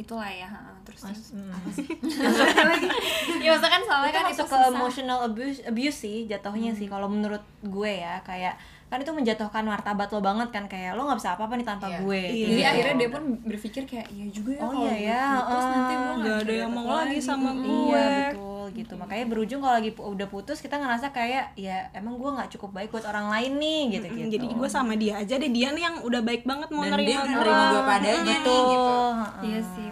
itulah 0.00 0.32
ya 0.32 0.48
terus 0.82 1.04
terus. 1.04 1.36
Hmm. 1.36 1.52
ya 3.44 3.48
maksudnya 3.52 3.72
kan 3.72 3.82
soalnya 3.84 4.10
itu 4.10 4.16
kan 4.16 4.26
itu 4.32 4.44
ke 4.48 4.58
emotional 4.72 5.18
abuse 5.28 5.60
abuse 5.68 5.98
sih 6.00 6.18
jatuhnya 6.24 6.72
sih 6.72 6.88
kalau 6.88 7.06
menurut 7.06 7.44
gue 7.60 7.92
ya 8.00 8.24
kayak 8.24 8.56
kan 8.90 8.98
itu 8.98 9.12
menjatuhkan 9.12 9.62
martabat 9.64 10.08
lo 10.08 10.18
banget 10.18 10.50
kan 10.50 10.66
kayak 10.66 10.92
lo 10.92 11.06
nggak 11.06 11.16
bisa 11.16 11.30
apa-apa 11.32 11.54
nih 11.54 11.64
tanpa 11.64 11.86
Iya. 11.86 11.98
gue 12.00 12.20
Iya. 12.20 12.34
jadi 12.42 12.50
gitu. 12.52 12.66
akhirnya 12.68 12.94
dia 12.96 13.08
pun 13.08 13.22
berpikir 13.40 13.82
kayak 13.84 14.06
iya 14.10 14.26
juga 14.28 14.50
ya 14.52 14.60
Oh 14.60 14.68
kalau 14.68 14.82
iya 14.82 14.90
gue 14.90 15.06
ya, 15.06 15.24
putus 15.38 15.64
nanti 15.64 15.94
gue. 15.94 16.12
Nggak 16.16 16.36
ada 16.36 16.54
yang 16.56 16.70
mau 16.70 16.86
lagi 16.92 17.18
sama 17.20 17.50
gue. 17.54 17.94
Iya 17.94 18.06
betul 18.28 18.48
gitu 18.72 18.94
makanya 18.94 19.24
berujung 19.26 19.60
kalau 19.60 19.74
lagi 19.74 19.90
udah 19.92 20.26
putus 20.26 20.58
kita 20.58 20.74
ngerasa 20.74 21.10
kayak 21.10 21.54
ya 21.54 21.90
emang 21.92 22.14
gue 22.16 22.30
nggak 22.30 22.50
cukup 22.50 22.70
baik 22.72 22.90
buat 22.90 23.02
orang 23.04 23.26
lain 23.28 23.52
nih 23.56 23.82
gitu 23.92 24.06
gitu 24.08 24.28
jadi 24.32 24.44
gue 24.46 24.68
sama 24.68 24.94
dia 24.94 25.14
aja 25.16 25.34
deh 25.36 25.50
dia 25.50 25.70
nih 25.70 25.82
yang 25.82 25.96
udah 26.00 26.20
baik 26.20 26.42
banget 26.44 26.70
mau 26.70 26.82
Dan 26.82 26.94
nerima 26.96 27.22
gue 27.24 27.34
gue 27.42 27.82
padanya 27.84 28.20
nih 28.22 28.38
betul 28.40 28.62
gitu. 28.64 28.94
heeh. 29.12 29.42
iya 29.44 29.60
sih 29.64 29.88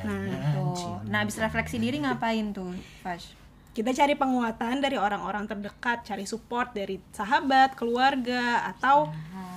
Tuh. 0.00 0.72
cinta. 0.72 1.04
nah 1.04 1.18
abis 1.20 1.36
refleksi 1.36 1.76
diri 1.76 1.98
ngapain 1.98 2.48
tuh 2.50 2.72
Fash 3.00 3.36
kita 3.70 3.94
cari 3.94 4.14
penguatan 4.18 4.82
dari 4.82 4.98
orang-orang 4.98 5.46
terdekat 5.46 6.02
cari 6.02 6.26
support 6.26 6.74
dari 6.74 6.98
sahabat 7.14 7.78
keluarga 7.78 8.66
atau 8.74 9.10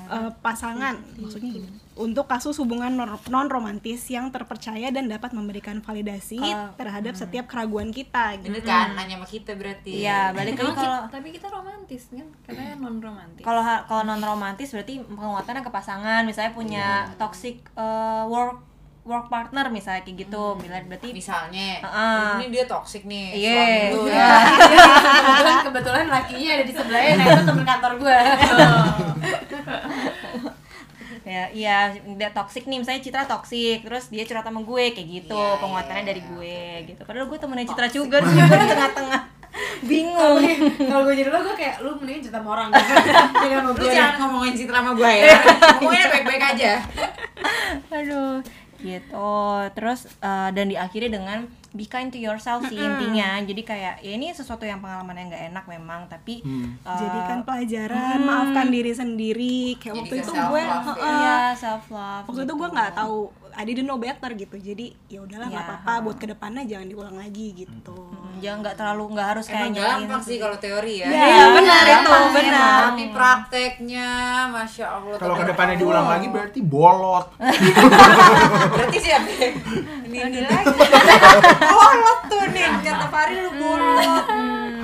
eh, 0.09 0.31
pasangan 0.41 1.01
maksudnya 1.17 1.51
gini 1.61 1.69
untuk 1.93 2.25
kasus 2.25 2.57
hubungan 2.57 2.89
non 3.29 3.47
romantis 3.53 4.09
yang 4.09 4.33
terpercaya 4.33 4.89
dan 4.89 5.05
dapat 5.05 5.29
memberikan 5.37 5.77
validasi 5.77 6.41
Kalau- 6.41 6.73
terhadap 6.73 7.13
setiap 7.13 7.45
keraguan 7.45 7.93
kita 7.93 8.41
gitu. 8.41 8.49
Bener 8.49 8.65
kan? 8.65 8.97
Nanya 8.97 9.21
sama 9.21 9.27
kita 9.29 9.53
berarti. 9.53 10.01
Iya 10.01 10.33
balik 10.33 10.57
lagi 10.57 10.73
kalau 10.73 10.99
tapi 11.13 11.29
kita 11.29 11.47
romantis 11.53 12.09
kan 12.09 12.27
katanya 12.49 12.73
non 12.81 12.97
romantis 12.97 13.43
kalau 13.45 13.61
kalau 13.85 14.03
non 14.09 14.21
romantis 14.25 14.73
berarti 14.73 15.05
penguatannya 15.05 15.61
ke 15.61 15.71
pasangan 15.71 16.21
misalnya 16.25 16.51
punya 16.57 16.87
toxic 17.21 17.61
uh, 17.77 18.25
work 18.25 18.72
work 19.03 19.27
partner 19.27 19.67
misalnya 19.67 19.99
kayak 20.01 20.17
gitu 20.21 20.55
bila 20.55 20.79
berarti 20.81 21.11
Misalnya, 21.11 21.79
Heeh. 21.79 22.27
ini 22.39 22.47
dia 22.49 22.63
toxic 22.63 23.03
nih, 23.03 23.35
Iya. 23.35 23.51
suami 23.53 23.79
lu 23.89 24.01
Iya. 24.05 24.15
ya. 24.15 24.31
kebetulan 25.19 25.57
kebetulan 25.61 26.05
lakinya 26.07 26.49
ada 26.49 26.63
di 26.63 26.73
sebelahnya 26.73 27.13
nah 27.13 27.25
itu 27.29 27.43
temen 27.43 27.65
kantor 27.65 27.91
gue 27.97 28.17
ya 31.23 31.43
iya 31.49 31.77
dia 31.93 32.29
toxic 32.31 32.63
nih 32.63 32.77
misalnya 32.77 32.99
Citra 32.99 33.23
toxic 33.23 33.79
terus 33.81 34.07
dia 34.07 34.23
curhat 34.23 34.43
sama 34.43 34.59
gue 34.59 34.83
kayak 34.91 35.07
gitu 35.09 35.35
Iya, 35.35 35.55
penguatannya 35.57 36.03
iya. 36.03 36.09
dari 36.09 36.21
gue 36.21 36.59
gitu 36.85 37.01
padahal 37.01 37.27
gue 37.27 37.39
temennya 37.39 37.65
Citra 37.65 37.87
juga 37.89 38.19
terus 38.19 38.33
gue 38.33 38.43
di 38.43 38.69
tengah-tengah 38.69 39.21
bingung 39.83 40.39
kalau 40.81 41.01
gue 41.03 41.15
jadi 41.15 41.29
lo 41.29 41.39
gue 41.41 41.55
kayak 41.55 41.75
lu 41.79 41.95
mendingan 41.95 42.21
cerita 42.21 42.39
sama 42.39 42.49
orang 42.51 42.67
jangan 42.69 43.03
sama 43.39 43.61
Lu 43.61 43.71
gue 43.73 43.87
jangan 43.89 44.15
ngomongin 44.19 44.53
Citra 44.53 44.77
sama 44.77 44.91
gue 44.93 45.11
ya. 45.13 45.23
Ngomongnya 45.79 46.07
baik-baik 46.09 46.43
aja. 46.55 46.71
aduh 47.89 48.33
gitu. 48.83 49.31
Terus 49.73 50.05
eh, 50.19 50.49
dan 50.51 50.67
diakhiri 50.69 51.07
dengan 51.09 51.47
be 51.73 51.83
kind 51.83 52.07
to 52.07 52.17
yourself 52.17 52.61
sih 52.63 52.77
intinya 52.77 53.41
jadi 53.41 53.61
kayak 53.61 53.93
ya 53.99 54.11
ini 54.11 54.29
sesuatu 54.29 54.61
yang 54.61 54.77
pengalaman 54.77 55.15
yang 55.15 55.27
nggak 55.27 55.43
enak 55.49 55.65
memang 55.67 56.01
tapi 56.05 56.39
eh, 56.39 56.93
Jadikan 56.93 57.41
pelajaran, 57.41 58.17
maafkan 58.19 58.69
diri 58.69 58.93
sendiri. 58.93 59.57
Kayak 59.75 59.89
Jadi 59.91 59.99
waktu 59.99 60.13
ke 60.13 60.21
itu 60.21 60.31
self 60.31 60.47
gue, 60.47 60.61
love 60.61 60.69
ya. 60.69 60.93
heeh, 60.93 61.17
iya 61.17 61.37
self 61.53 61.85
love 61.89 62.25
waktu 62.25 62.41
itu 62.43 62.53
gue 62.53 62.69
nggak 62.69 62.91
tahu, 62.93 63.17
I 63.51 63.63
didn't 63.63 63.85
know 63.85 63.97
better 63.97 64.29
gitu. 64.31 64.55
Jadi 64.55 64.85
ya 65.07 65.19
udahlah 65.19 65.47
nggak 65.47 65.59
Iya, 65.59 65.71
apa-apa, 65.75 65.93
buat 66.03 66.17
ke 66.17 66.27
depannya 66.27 66.63
jangan 66.63 66.87
diulang 66.87 67.15
lagi 67.15 67.47
gitu. 67.57 67.97
jangan 68.35 68.59
nggak 68.61 68.75
terlalu 68.75 69.03
nggak 69.09 69.27
harus 69.29 69.45
kayak 69.45 69.61
Emang 69.63 69.73
nyalain 69.73 69.99
gampang 70.03 70.21
sih 70.21 70.37
kalau 70.37 70.57
teori 70.57 70.93
ya. 70.95 71.07
Iya, 71.07 71.43
benar 71.53 71.83
itu, 71.87 72.11
benar. 72.33 72.79
Tapi 72.85 73.03
prakteknya, 73.09 74.09
masya 74.47 74.85
Allah. 74.91 75.17
Kalau 75.17 75.33
ke 75.33 75.45
depannya 75.45 75.75
diulang 75.75 76.07
lagi 76.07 76.27
berarti 76.27 76.59
bolot. 76.61 77.25
Berarti 78.69 78.97
siapa? 78.99 79.29
Ini 80.03 80.17
ini 80.23 80.39
lagi. 80.43 80.77
Bolot 81.71 82.19
tuh 82.27 82.43
nih, 82.51 82.67
kata 82.83 83.05
Fari 83.07 83.35
lu 83.39 83.51
bolot. 83.55 84.25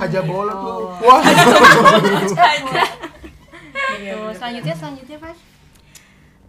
Aja 0.00 0.20
bolot 0.24 0.58
lu. 0.64 0.76
Wah. 1.04 1.20
gitu 4.00 4.16
selanjutnya 4.40 4.74
selanjutnya 4.74 5.18
pas 5.20 5.36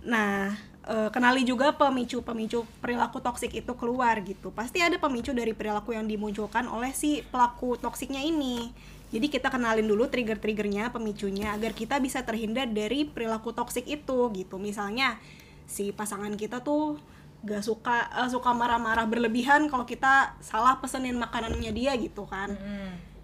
Nah, 0.02 0.58
eh, 0.90 1.10
kenali 1.14 1.46
juga 1.46 1.78
pemicu-pemicu 1.78 2.66
perilaku 2.82 3.22
toksik 3.22 3.54
itu 3.54 3.74
keluar 3.78 4.18
gitu. 4.26 4.50
Pasti 4.50 4.82
ada 4.82 4.98
pemicu 4.98 5.30
dari 5.30 5.54
perilaku 5.54 5.94
yang 5.94 6.10
dimunculkan 6.10 6.66
oleh 6.66 6.90
si 6.90 7.22
pelaku 7.30 7.78
toksiknya 7.78 8.22
ini. 8.26 8.74
Jadi 9.12 9.28
kita 9.28 9.52
kenalin 9.52 9.86
dulu 9.86 10.08
trigger-triggernya, 10.08 10.90
pemicunya 10.90 11.52
agar 11.52 11.76
kita 11.76 12.00
bisa 12.00 12.24
terhindar 12.24 12.72
dari 12.72 13.04
perilaku 13.04 13.52
toksik 13.52 13.86
itu 13.86 14.32
gitu. 14.34 14.56
Misalnya 14.56 15.20
si 15.68 15.92
pasangan 15.92 16.34
kita 16.40 16.64
tuh 16.64 16.96
gak 17.42 17.64
suka 17.66 18.10
eh, 18.22 18.30
suka 18.30 18.54
marah-marah 18.54 19.06
berlebihan 19.10 19.66
kalau 19.70 19.86
kita 19.86 20.38
salah 20.42 20.78
pesenin 20.78 21.18
makanannya 21.18 21.72
dia 21.74 21.98
gitu 21.98 22.26
kan. 22.30 22.54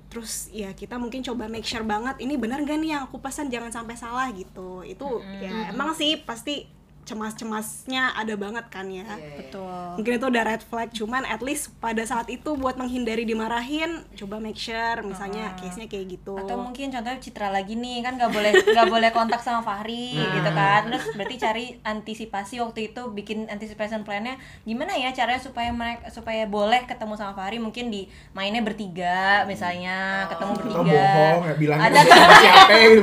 Terus 0.07 0.47
ya 0.55 0.71
kita 0.71 0.95
mungkin 0.95 1.19
coba 1.21 1.51
make 1.51 1.67
sure 1.67 1.83
banget 1.83 2.17
ini 2.23 2.39
benar 2.39 2.63
gak 2.63 2.79
nih 2.79 2.97
yang 2.97 3.03
aku 3.05 3.19
pesan 3.19 3.51
jangan 3.51 3.69
sampai 3.69 3.95
salah 3.99 4.29
gitu. 4.33 4.81
Itu 4.81 5.21
ya 5.41 5.71
emang 5.73 5.93
sih 5.93 6.21
pasti 6.21 6.76
cemas-cemasnya 7.07 8.11
ada 8.19 8.35
banget 8.35 8.67
kan 8.67 8.83
ya. 8.91 9.07
betul. 9.39 9.95
Mungkin 9.95 10.11
itu 10.19 10.25
udah 10.27 10.43
red 10.43 10.63
flag, 10.67 10.91
cuman 10.91 11.23
at 11.23 11.39
least 11.39 11.71
pada 11.79 12.03
saat 12.03 12.27
itu 12.27 12.59
buat 12.59 12.75
menghindari 12.75 13.23
dimarahin, 13.23 14.03
coba 14.19 14.43
make 14.43 14.59
sure 14.59 14.99
misalnya 15.07 15.55
case-nya 15.55 15.87
kayak 15.87 16.19
gitu. 16.19 16.35
atau 16.37 16.59
mungkin 16.59 16.91
contohnya 16.91 17.17
Citra 17.23 17.49
lagi 17.49 17.79
nih 17.79 18.03
kan 18.03 18.19
nggak 18.19 18.29
boleh 18.29 18.51
nggak 18.51 18.87
boleh 18.91 19.09
kontak 19.15 19.39
sama 19.39 19.63
Fahri 19.63 20.19
gitu 20.19 20.51
kan. 20.51 20.91
Terus 20.91 21.05
berarti 21.15 21.35
cari 21.39 21.65
antisipasi 21.81 22.59
waktu 22.59 22.91
itu 22.91 23.01
bikin 23.15 23.47
anticipation 23.47 24.03
plan-nya. 24.03 24.35
Gimana 24.67 24.93
ya 24.99 25.15
caranya 25.15 25.39
supaya 25.39 25.71
mereka 25.71 26.11
supaya 26.11 26.43
boleh 26.43 26.83
ketemu 26.83 27.15
sama 27.15 27.33
Fahri? 27.33 27.57
Mungkin 27.63 27.87
di 27.87 28.11
mainnya 28.35 28.59
bertiga 28.59 29.47
misalnya 29.47 30.27
ketemu 30.27 30.51
Kita 30.59 30.63
bertiga. 30.83 31.05
bohong 31.07 31.45
ya 31.47 31.55
bilangnya 31.55 31.87
ada 31.87 32.01
sama 32.03 32.33
siapa 32.43 32.73
gitu 32.75 33.01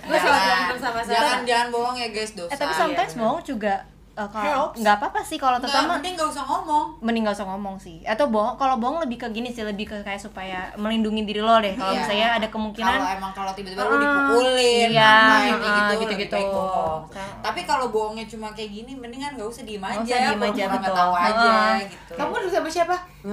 gue 0.00 0.18
selalu 0.18 0.52
bilang 0.60 0.80
sama 0.80 1.00
Jangan 1.10 1.38
jangan 1.42 1.68
bohong 1.74 1.96
ya 1.98 2.08
guys 2.12 2.32
eh 2.50 2.56
tapi 2.56 2.72
sometimes 2.74 3.14
bohong 3.14 3.40
juga 3.40 3.74
eh, 4.12 4.26
kalau 4.28 4.74
nggak 4.74 4.94
apa-apa 4.96 5.20
sih 5.22 5.36
kalau 5.36 5.56
Enggak, 5.56 5.70
terutama 5.70 5.96
mending 5.96 6.14
gak 6.14 6.28
usah 6.28 6.44
ngomong. 6.44 6.86
mending 7.00 7.22
gak 7.22 7.32
usah 7.32 7.46
ngomong 7.46 7.76
sih 7.76 8.02
atau 8.04 8.26
bohong 8.26 8.54
kalau 8.54 8.74
bohong 8.76 8.98
lebih 9.00 9.16
ke 9.16 9.30
gini 9.30 9.48
sih 9.48 9.62
lebih 9.62 9.86
ke 9.86 9.96
kayak 10.00 10.18
supaya 10.18 10.58
melindungi 10.74 11.22
diri 11.22 11.38
lo 11.38 11.56
deh 11.56 11.72
kalau 11.72 11.90
Iya. 11.90 12.00
misalnya 12.00 12.28
ada 12.34 12.48
kemungkinan 12.48 12.90
Kalau 12.92 13.10
emang 13.12 13.32
kalau 13.32 13.52
tiba-tiba 13.52 13.80
lu 13.80 13.88
Ah, 13.88 13.96
dipukulin, 13.96 14.88
iya, 14.90 15.14
kayak 15.14 15.46
gitu, 15.46 15.92
gitu-gitu. 15.96 16.10
lebih 16.10 16.28
baik 16.28 16.48
bohong. 16.52 17.02
Kan. 17.08 17.28
Tapi 17.40 17.60
kalau 17.64 17.86
bohongnya 17.88 18.26
cuma 18.26 18.50
kayak 18.50 18.70
gini, 18.72 18.92
mendingan 18.92 19.30
gak 19.32 19.46
usah 19.46 19.62
diem 19.62 19.80
Nggak 19.80 20.02
usah 20.02 20.18
diem 20.26 20.42
aja, 20.42 20.62
nggak 20.66 20.82
betul. 20.82 20.98
tahu 20.98 21.12
aja 21.16 21.48
Ah. 21.48 21.74
gitu. 21.80 22.12
kamu 22.12 22.32
dulu 22.36 22.50
sama 22.50 22.68
siapa 22.68 22.96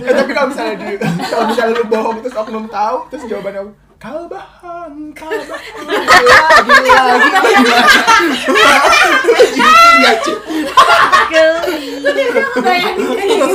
Eh, 0.00 0.14
tapi 0.14 0.30
kalau 0.32 0.48
misalnya 0.48 0.74
di, 0.76 0.94
kalau 1.22 1.44
misalnya 1.46 1.74
lu 1.74 1.84
bohong 1.86 2.16
terus 2.20 2.34
oknum 2.34 2.66
tahu 2.66 2.96
terus 3.08 3.22
jawabannya 3.26 3.62
kau 4.00 4.24
bohong, 4.32 5.12
kau 5.12 5.28
bohong, 5.28 5.84
lagi 5.84 6.80
lagi 6.80 7.20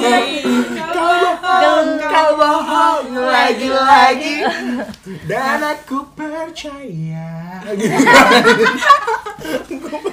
lagi. 0.05 0.45
Kau 1.97 2.29
bohong, 2.37 3.09
lagi 3.25 3.69
lagi. 3.73 4.35
Dan 5.25 5.65
aku 5.65 6.13
percaya. 6.13 7.65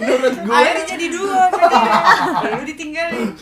Menurut 0.01 0.35
gue. 0.49 0.49
Akhirnya 0.49 0.85
jadi 0.97 1.07
dua, 1.12 1.41
berarti. 1.53 1.77
lu 2.57 2.65
ditinggalin. 2.65 3.37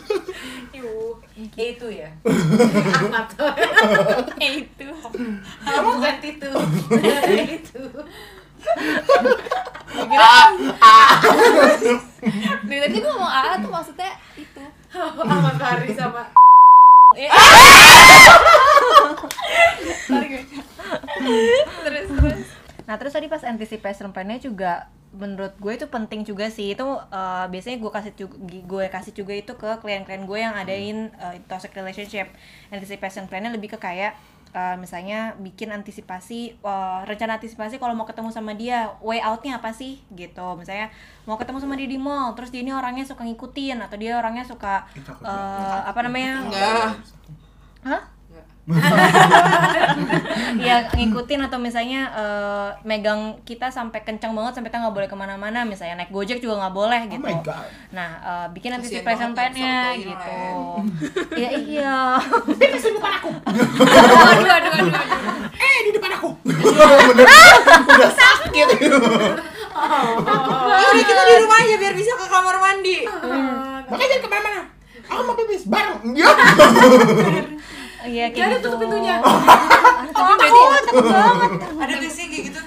Eh, 1.59 1.75
itu 1.75 1.87
ya. 1.91 2.09
Ahmad 2.97 3.27
eh 4.39 4.63
itu. 4.63 4.87
Kamu 5.67 5.89
bukan 5.99 6.15
itu. 6.23 6.49
itu 7.59 7.83
dari 12.63 12.79
tadi 12.87 12.97
gue 13.01 13.11
ngomong 13.11 13.33
A 13.33 13.59
tuh 13.59 13.71
maksudnya 13.71 14.11
itu. 14.39 14.63
Ahmad 14.95 15.55
Fahri 15.59 15.91
sama. 15.97 16.23
Gue 21.21 21.81
terus 21.83 22.07
terus. 22.07 22.47
Nah 22.87 22.95
terus 22.95 23.13
tadi 23.13 23.27
pas 23.27 23.43
anticipation 23.43 24.15
plan-nya 24.15 24.39
juga 24.39 24.87
menurut 25.11 25.53
gue 25.59 25.73
itu 25.75 25.87
penting 25.91 26.23
juga 26.23 26.47
sih. 26.47 26.71
Itu 26.71 26.87
eh, 27.11 27.45
biasanya 27.51 27.77
gue 27.83 27.91
kasih 27.91 28.13
juga 28.15 28.35
gue 28.41 28.85
kasih 28.87 29.13
juga 29.15 29.33
itu 29.35 29.53
ke 29.55 29.69
klien-klien 29.83 30.23
gue 30.23 30.39
yang 30.39 30.55
adain 30.55 31.11
eh, 31.19 31.35
toxic 31.51 31.75
relationship. 31.75 32.31
Anticipation 32.71 33.27
plan-nya 33.27 33.51
lebih 33.51 33.75
ke 33.75 33.77
kayak 33.79 34.15
eh, 34.55 34.75
misalnya 34.79 35.35
bikin 35.39 35.71
antisipasi 35.75 36.55
eh, 36.59 36.99
rencana 37.03 37.35
antisipasi 37.39 37.75
kalau 37.75 37.91
mau 37.91 38.07
ketemu 38.07 38.31
sama 38.31 38.55
dia 38.55 38.95
way 39.03 39.19
out-nya 39.19 39.59
apa 39.59 39.75
sih? 39.75 39.99
Gitu. 40.15 40.47
Misalnya 40.55 40.87
mau 41.27 41.35
ketemu 41.35 41.59
sama 41.59 41.75
dia 41.75 41.89
di 41.91 41.99
mall 41.99 42.31
terus 42.33 42.49
dia 42.49 42.63
ini 42.63 42.71
orangnya 42.71 43.03
suka 43.03 43.27
ngikutin 43.27 43.83
atau 43.83 43.99
dia 43.99 44.15
orangnya 44.15 44.47
suka 44.47 44.87
eh, 45.01 45.79
apa 45.87 45.99
namanya? 46.07 46.47
Enggak. 46.47 46.87
Hah? 47.83 48.20
ya 50.61 50.85
ngikutin 50.93 51.41
atau 51.49 51.57
misalnya 51.57 52.01
eh, 52.13 52.69
megang 52.85 53.41
kita 53.41 53.67
sampai 53.67 54.05
kencang 54.05 54.31
banget 54.31 54.53
sampai 54.53 54.69
kita 54.69 54.85
nggak 54.85 54.95
boleh 54.95 55.09
ke 55.09 55.17
mana-mana 55.17 55.65
misalnya 55.65 55.97
naik 55.97 56.13
gojek 56.13 56.37
juga 56.37 56.61
nggak 56.61 56.75
boleh 56.75 57.01
Oh 57.01 57.09
gitu 57.09 57.25
my 57.25 57.41
God. 57.41 57.65
nah 57.89 58.09
eh, 58.21 58.47
bikin 58.53 58.71
anticipation 58.71 59.33
banget 59.33 59.57
plan-nya 59.57 59.97
gitu 59.97 60.13
fotoin, 60.13 60.85
iya 61.41 61.49
iya 61.57 61.97
aduh 62.21 64.31
aduh 64.31 64.51
aduh 64.53 64.71
aduh 64.71 64.93
Eh 65.51 65.77
di 65.85 65.91
depan 65.93 66.11
aku. 66.17 66.29
Bener. 66.41 67.25
Udah 67.85 68.11
sakit. 68.11 68.67
Ya 68.81 68.97
udah 70.89 71.05
kita 71.05 71.21
di 71.21 71.33
rumah 71.37 71.57
aja 71.59 71.75
biar 71.77 71.93
bisa 71.93 72.11
ke 72.13 72.25
kamar 72.25 72.55
mandi. 72.57 72.97
Makanya 73.85 74.09
jangan 74.09 74.21
ke 74.21 74.27
mana-mana. 74.27 74.61
Aku 75.05 75.21
mau 75.21 75.35
pipis 75.35 75.63
bareng. 75.65 75.97
Ya. 78.11 78.13
iya 78.13 78.25
Gak 78.27 78.35
kayak 78.35 78.47
ada 78.47 78.57
gitu 78.57 78.65
tutup 78.67 78.79
pintunya. 78.83 79.15
Tapi 80.11 80.33
berarti 80.35 80.59
takut 80.83 81.05
banget 81.07 81.51
Ada 81.79 81.93
gak 81.95 82.11
sih 82.11 82.25
kayak 82.27 82.43
gitu? 82.51 82.61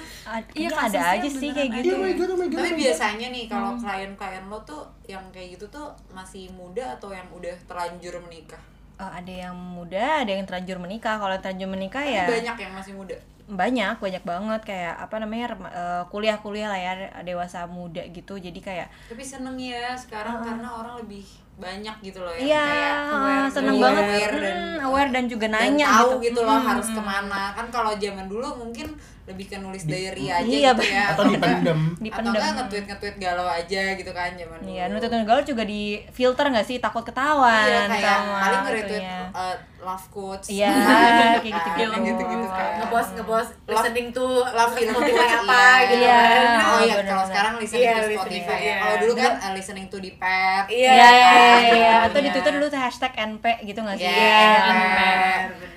Iya, 0.51 0.67
kadang 0.67 0.89
ada 0.89 0.99
aja 1.15 1.29
sih 1.29 1.49
kayak 1.53 1.69
gitu 1.79 1.93
Oh 1.95 2.11
god, 2.11 2.29
oh. 2.33 2.47
Tapi 2.51 2.69
biasanya 2.75 3.27
nih 3.29 3.43
kalau 3.45 3.71
klien-klien 3.77 4.45
lo 4.45 4.59
tuh 4.65 4.81
yang 5.05 5.23
kayak 5.29 5.55
gitu 5.55 5.65
tuh 5.69 5.87
masih 6.11 6.49
muda 6.51 6.97
atau 6.97 7.13
yang 7.13 7.27
udah 7.31 7.55
terlanjur 7.63 8.17
menikah? 8.19 8.59
Eh, 8.95 9.11
ada 9.13 9.31
yang 9.31 9.55
muda 9.55 10.23
ada 10.23 10.31
yang 10.31 10.43
terlanjur 10.43 10.79
menikah 10.79 11.15
kalau 11.15 11.31
yang 11.31 11.43
terlanjur 11.43 11.69
menikah 11.69 11.99
Tapi 11.99 12.15
ya 12.15 12.23
banyak 12.25 12.57
yang 12.57 12.73
masih 12.73 12.93
muda. 12.95 13.15
banyak 13.45 13.95
banyak 14.01 14.23
banget 14.25 14.61
kayak 14.65 14.95
apa 14.97 15.15
namanya 15.21 15.45
eh, 15.69 16.03
kuliah-kuliah 16.09 16.65
lah 16.65 16.79
ya 16.81 16.91
dewasa 17.21 17.69
muda 17.69 18.01
gitu 18.09 18.35
jadi 18.35 18.57
kayak 18.57 18.87
Tapi 19.05 19.21
seneng 19.21 19.55
ya 19.55 19.93
sekarang 19.93 20.41
karena 20.41 20.65
orang 20.65 20.97
lebih 20.97 21.21
banyak 21.55 21.95
gitu 22.03 22.19
loh 22.19 22.35
yang 22.35 22.45
Iya, 22.45 22.63
kayak 22.67 22.95
aware, 23.15 23.47
seneng 23.47 23.75
aware 23.75 23.83
banget 23.95 24.05
dan, 24.35 24.55
Hmm, 24.59 24.77
aware 24.83 25.09
dan 25.15 25.23
juga 25.31 25.45
dan 25.47 25.55
nanya 25.55 25.87
tahu 25.87 26.09
gitu. 26.19 26.23
gitu, 26.27 26.39
loh 26.43 26.59
harus 26.59 26.87
ke 26.91 27.01
mana. 27.01 27.41
Kan 27.55 27.65
kalau 27.71 27.91
zaman 27.95 28.27
dulu 28.27 28.47
mungkin 28.59 28.87
lebih 29.25 29.45
ke 29.47 29.57
nulis 29.57 29.83
diary 29.83 30.29
aja 30.29 30.45
Iya, 30.45 30.69
gitu 30.71 30.83
ya. 30.85 31.03
Atau 31.11 31.23
dipendem. 31.27 31.79
Atau 31.91 32.03
Dipendem. 32.05 32.31
enggak 32.31 32.51
nge-tweet 32.55 32.85
nge-tweet 32.85 33.15
galau 33.17 33.47
aja 33.49 33.83
gitu 33.97 34.11
kan 34.13 34.29
zaman 34.33 34.57
dulu. 34.61 34.69
Iya, 34.69 34.83
gaul 35.25 35.41
juga 35.41 35.63
di 35.65 35.81
filter 36.13 36.45
nggak 36.45 36.61
sih 36.63 36.77
takut 36.77 37.01
ketahuan 37.01 37.65
Iya 37.65 37.89
kayak 37.89 38.05
sama 38.05 38.37
paling 38.37 38.61
nge-retweet 38.63 39.01
itunya. 39.01 39.19
uh, 39.33 39.55
love 39.81 40.05
quotes. 40.09 40.47
Iya, 40.47 40.69
Gitu 40.69 40.85
kayak 40.85 41.17
kan, 41.25 41.41
gitu-gitu. 41.41 41.81
yang 41.81 42.03
gitu-gitu 42.05 42.47
kan. 42.47 42.69
Ngebos 42.77 43.07
ngebos 43.13 43.47
listening 43.65 44.07
to 44.11 44.25
love 44.45 44.73
in 44.75 44.87
Spotify 44.87 45.27
apa 45.35 45.57
iya. 45.57 45.73
gitu 45.83 46.05
Iya. 46.05 46.21
kan. 46.21 46.61
Oh 46.63 46.79
iya, 46.79 46.95
kalau 47.01 47.23
sekarang 47.25 47.53
listening 47.57 47.81
Iya, 47.83 47.93
to 47.95 48.09
Spotify 48.15 48.53
ya. 48.53 48.61
iya. 48.61 48.75
Kalau 48.77 48.95
dulu 49.01 49.13
kan 49.15 49.31
uh, 49.35 49.51
listening 49.57 49.85
to 49.89 49.97
di 49.97 50.11
pet. 50.13 50.65
Iya. 50.67 50.91
Iya, 50.93 50.93
iya, 50.93 51.09
iya, 51.09 51.49
Iya. 51.65 51.73
iya. 51.73 51.93
Atau 52.05 52.19
di 52.19 52.29
Twitter 52.29 52.53
dulu 52.53 52.67
tuh 52.67 52.77
hashtag 52.77 53.13
NP 53.15 53.45
gitu 53.65 53.79
nggak 53.81 53.97
sih? 53.97 54.05
Iya, 54.05 54.37
NP. 54.69 54.99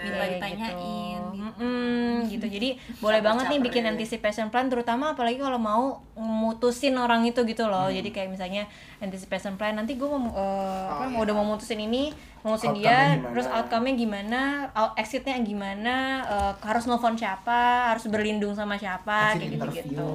bener, 0.05 1.28
gitu. 1.51 1.59
gitu. 1.59 1.65
Mm-mm, 1.65 2.29
gitu. 2.29 2.47
Jadi 2.49 2.69
boleh 2.99 3.21
banget 3.21 3.45
nih 3.47 3.61
bikin 3.61 3.85
anticipation 3.85 4.49
plan 4.49 4.67
terutama 4.67 5.13
apalagi 5.13 5.37
kalau 5.37 5.57
mau 5.57 5.83
mutusin 6.15 6.95
orang 6.95 7.23
itu 7.23 7.41
gitu 7.43 7.65
loh. 7.65 7.89
Jadi 7.89 8.09
kayak 8.09 8.29
misalnya 8.29 8.69
anticipation 8.99 9.55
plan 9.55 9.73
nanti 9.73 9.95
gue 9.95 10.05
mau 10.05 10.29
apa 10.29 11.01
Oh, 11.01 11.09
mau 11.09 11.21
iya. 11.21 11.25
udah 11.25 11.35
mau 11.35 11.47
mutusin 11.49 11.81
ini, 11.81 12.11
mau 12.41 12.53
mutusin 12.53 12.75
dia, 12.75 13.15
gimana? 13.15 13.31
terus 13.31 13.47
outcome-nya 13.47 13.95
gimana, 13.95 14.41
out- 14.73 14.95
exit-nya 14.95 15.39
gimana, 15.39 15.95
eh, 16.25 16.53
harus 16.61 16.85
nelfon 16.85 17.15
siapa, 17.15 17.91
harus 17.91 18.05
berlindung 18.07 18.53
sama 18.53 18.75
siapa, 18.75 19.33
Exit 19.33 19.41
kayak 19.41 19.53
interview. 19.55 19.83
gitu-gitu. 19.83 20.11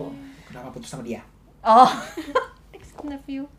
Kenapa 0.46 0.68
putus 0.70 0.90
sama 0.90 1.02
dia? 1.02 1.22
Oh. 1.62 1.88
Exit 3.04 3.12
interview. 3.12 3.44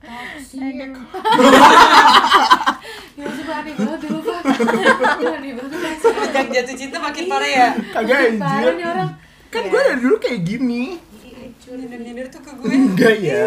Ya 3.14 3.30
coba 3.30 3.52
aneh 3.62 3.74
banget 3.78 4.00
dulu 4.02 4.18
pak. 4.26 4.42
Aneh 5.38 5.52
banget. 5.54 5.96
Sejak 6.02 6.46
jatuh 6.50 6.74
cinta 6.74 6.98
makin 6.98 7.24
parah 7.30 7.46
ya. 7.46 7.68
Kagak 7.94 8.18
Parah 8.36 8.58
anjir. 8.58 8.72
nih 8.74 8.86
orang. 8.90 9.10
Kan 9.48 9.62
gue 9.70 9.80
dari 9.80 10.00
dulu 10.02 10.16
kayak 10.18 10.40
gini. 10.42 10.98
Nyindir-nyindir 11.64 12.26
tuh 12.28 12.42
ke 12.42 12.50
gue. 12.52 12.68
Enggak 12.68 13.16
ya. 13.22 13.46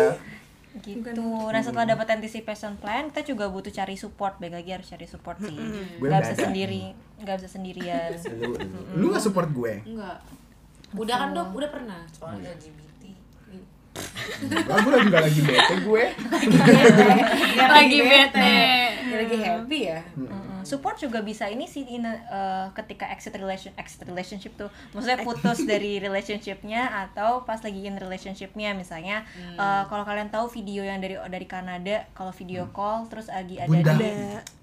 gitu. 0.80 1.12
Nah 1.51 1.60
setelah 1.60 1.84
dapat 1.86 2.08
anticipation 2.16 2.80
plan, 2.80 3.12
kita 3.12 3.27
juga 3.27 3.51
butuh 3.51 3.70
cari 3.70 4.00
support. 4.00 4.39
Baik 4.39 4.56
lagi 4.56 4.70
harus 4.72 4.88
cari 4.88 5.04
support 5.04 5.36
sih. 5.38 5.51
Gak 5.51 6.00
nggak 6.00 6.20
bisa 6.24 6.36
sendiri, 6.39 6.84
gak 7.20 7.36
bisa 7.44 7.50
sendirian. 7.51 8.10
Lu, 8.39 8.56
lu 8.96 9.06
gak 9.12 9.20
support 9.22 9.51
gue? 9.51 9.84
Enggak. 9.84 10.24
Udah 10.96 11.16
kan 11.20 11.36
dok, 11.36 11.51
udah 11.51 11.70
pernah. 11.70 12.00
Soalnya 12.10 12.56
LGBT. 12.56 12.87
Lah 14.68 14.77
gue 14.84 14.92
lagi 14.94 15.08
gak 15.10 15.24
lagi 15.25 15.42
bete 15.42 15.75
gue. 15.82 16.04
lagi 17.58 17.98
bete 18.01 18.56
lagi 19.18 19.36
happy 19.42 19.80
ya. 19.89 20.00
Support 20.67 21.00
juga 21.00 21.24
bisa 21.24 21.47
ini 21.47 21.63
sih 21.63 21.88
in 21.88 22.03
a- 22.03 22.24
uh, 22.27 22.65
ketika 22.75 23.07
exit 23.07 23.31
relation 23.39 23.71
exit 23.79 24.03
relationship 24.03 24.51
tuh, 24.59 24.67
maksudnya 24.91 25.24
putus 25.24 25.63
dari 25.71 26.03
relationshipnya 26.03 27.07
atau 27.07 27.48
pas 27.48 27.63
lagi 27.63 27.87
in 27.87 27.96
relationshipnya 27.96 28.75
misalnya 28.75 29.24
uh, 29.55 29.87
kalau 29.87 30.03
kalian 30.03 30.27
tahu 30.27 30.51
video 30.51 30.83
yang 30.83 31.00
dari 31.00 31.15
dari 31.15 31.48
Kanada 31.48 32.03
kalau 32.11 32.35
video 32.35 32.68
call 32.75 33.07
terus 33.07 33.31
lagi 33.31 33.61
ada 33.63 33.72
Bunda. 33.72 33.94
di 33.96 34.11
Ada 34.11 34.11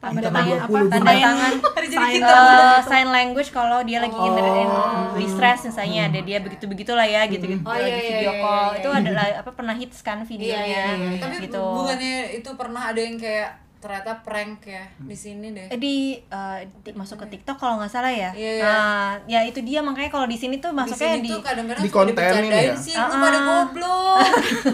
tanda 0.02 0.20
Bunda 0.20 0.30
tangan 0.30 0.56
20, 0.58 0.64
apa 0.64 0.78
tanda 0.92 1.12
tangan 1.16 1.52
jadi 1.94 2.16
uh, 2.20 2.78
sign 2.84 3.08
language 3.08 3.50
kalau 3.54 3.80
dia 3.86 3.98
lagi 4.04 4.16
in, 4.16 4.34
in 4.36 4.70
distress 5.16 5.64
misalnya 5.64 6.12
ada 6.12 6.20
dia 6.20 6.38
begitu 6.42 6.64
begitulah 6.68 7.06
ya 7.06 7.24
gitu 7.30 7.44
gitu. 7.46 7.62
Oh, 7.64 7.72
lagi 7.72 7.88
iya, 7.88 7.96
iya, 7.96 8.10
video 8.12 8.32
iya, 8.32 8.42
call 8.42 8.66
iya, 8.68 8.78
itu 8.78 8.88
iya. 8.88 9.00
adalah 9.00 9.26
apa 9.40 9.50
pernah 9.54 9.74
hits 9.76 9.98
kan 10.04 10.18
videonya 10.26 10.66
iya, 10.66 10.84
iya. 10.92 11.20
Tapi 11.22 11.34
gitu. 11.48 11.62
bukannya 11.62 12.16
itu 12.36 12.50
pernah 12.58 12.82
ada 12.92 13.00
yang 13.00 13.16
kayak 13.16 13.63
ternyata 13.84 14.24
prank 14.24 14.64
ya 14.64 14.88
di 14.96 15.12
sini 15.12 15.52
deh. 15.52 15.68
Eh, 15.68 15.76
di, 15.76 16.16
uh, 16.26 16.56
di- 16.80 16.96
masuk 16.96 17.20
ke 17.20 17.36
TikTok 17.36 17.60
kalau 17.60 17.76
nggak 17.76 17.92
salah 17.92 18.08
ya. 18.08 18.32
Iya, 18.32 18.52
iya. 18.56 18.64
Nah, 18.64 19.08
ya 19.28 19.40
itu 19.44 19.60
dia 19.60 19.84
makanya 19.84 20.08
kalau 20.08 20.24
di 20.24 20.40
sini 20.40 20.56
tuh 20.56 20.72
Di 20.72 20.78
masuknya 20.80 21.12
sini 21.12 21.20
di, 21.20 21.30
tuh 21.30 21.42
kadang-kadang 21.44 21.84
di 21.84 21.90
kontenin 21.92 22.48
ya? 22.48 22.72
sih, 22.72 22.96
lu 22.96 23.04
Ah, 23.04 23.20
pada 23.20 23.36
ah. 23.36 23.44
goblok. 23.44 24.18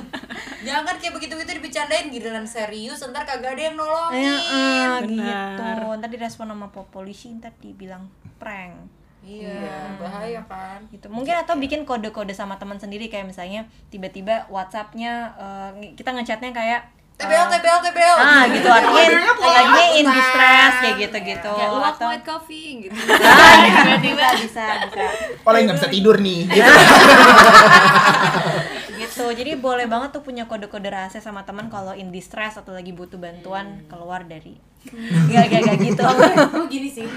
Jangan 0.70 0.94
kayak 1.02 1.12
begitu-begitu 1.18 1.52
dibercandain 1.58 2.06
giliran 2.06 2.46
serius, 2.46 3.02
ntar 3.02 3.26
kagak 3.26 3.58
ada 3.58 3.62
yang 3.66 3.74
nolongin. 3.74 4.22
Ya, 4.22 5.02
Benar. 5.02 5.58
gitu. 5.58 5.66
Ntar 5.98 6.08
direspon 6.14 6.46
sama 6.46 6.70
po- 6.70 6.86
polisi, 6.86 7.34
ntar 7.34 7.50
dibilang 7.58 8.06
prank. 8.38 8.78
Iya, 9.20 10.00
bahaya 10.00 10.40
kan. 10.48 10.80
gitu 10.88 11.12
mungkin 11.12 11.36
atau 11.36 11.52
bikin 11.60 11.84
kode-kode 11.84 12.32
sama 12.32 12.56
teman 12.56 12.80
sendiri 12.80 13.12
kayak 13.12 13.28
misalnya 13.28 13.68
tiba-tiba 13.92 14.48
WhatsAppnya 14.48 15.36
eh, 15.36 15.92
kita 15.92 16.16
ngechatnya 16.16 16.56
kayak 16.56 16.88
TBL, 17.20 17.46
TBL, 17.52 17.80
TBL. 17.84 18.16
ah 18.16 18.42
gitu. 18.48 18.68
Artinya 18.68 19.32
lagi 19.36 19.84
in 20.00 20.06
distress 20.08 20.72
kayak 20.80 20.96
gitu 20.96 21.16
gitu 21.20 21.50
kayak 21.52 21.70
luwak 21.70 21.94
atau 22.00 22.08
white 22.08 22.24
coffee 22.24 22.88
gitu. 22.88 22.96
Ah, 23.20 23.84
tiba-tiba. 23.84 24.26
Bisa 24.40 24.64
bisa. 24.88 25.04
Oh 25.44 25.52
lagi 25.52 25.68
gak 25.68 25.76
bisa 25.76 25.90
tidur 25.92 26.16
nih. 26.16 26.48
gitu. 29.00 29.26
Jadi 29.36 29.50
boleh 29.60 29.84
banget 29.84 30.16
tuh 30.16 30.24
punya 30.24 30.48
kode-kode 30.48 30.88
rahasia 30.88 31.20
sama 31.20 31.44
teman 31.44 31.68
kalau 31.68 31.92
in 31.92 32.08
distress 32.08 32.56
atau 32.56 32.72
lagi 32.72 32.96
butuh 32.96 33.20
bantuan 33.20 33.84
keluar 33.90 34.24
dari 34.24 34.69
gak 35.30 35.44
gak 35.52 35.60
gak 35.60 35.76
gitu 35.76 36.00
Oh 36.56 36.64
gini 36.66 36.88
sih. 36.88 37.04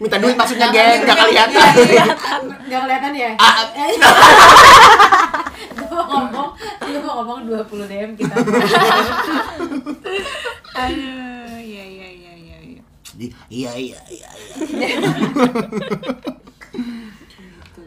Minta 0.00 0.16
duit 0.20 0.36
maksudnya 0.36 0.68
geng, 0.68 1.00
gak 1.08 1.16
kelihatan. 1.16 1.72
Gak 2.68 2.80
kelihatan 2.84 3.12
ya? 3.16 3.32
Ah. 3.40 3.64
Gue 5.74 5.90
mau 5.90 6.06
ngomong, 6.06 6.50
gue 6.58 7.00
mau 7.02 7.14
ngomong 7.22 7.46
20 7.46 7.90
DM 7.90 8.10
kita. 8.18 8.34
Aduh, 10.74 11.54
iya 11.58 11.84
iya 11.86 12.08
iya 12.10 12.32
iya. 12.34 12.56
iya. 12.62 12.82
Iya 13.50 13.72
iya 13.74 14.00
iya. 14.10 14.30
iya. 14.58 14.98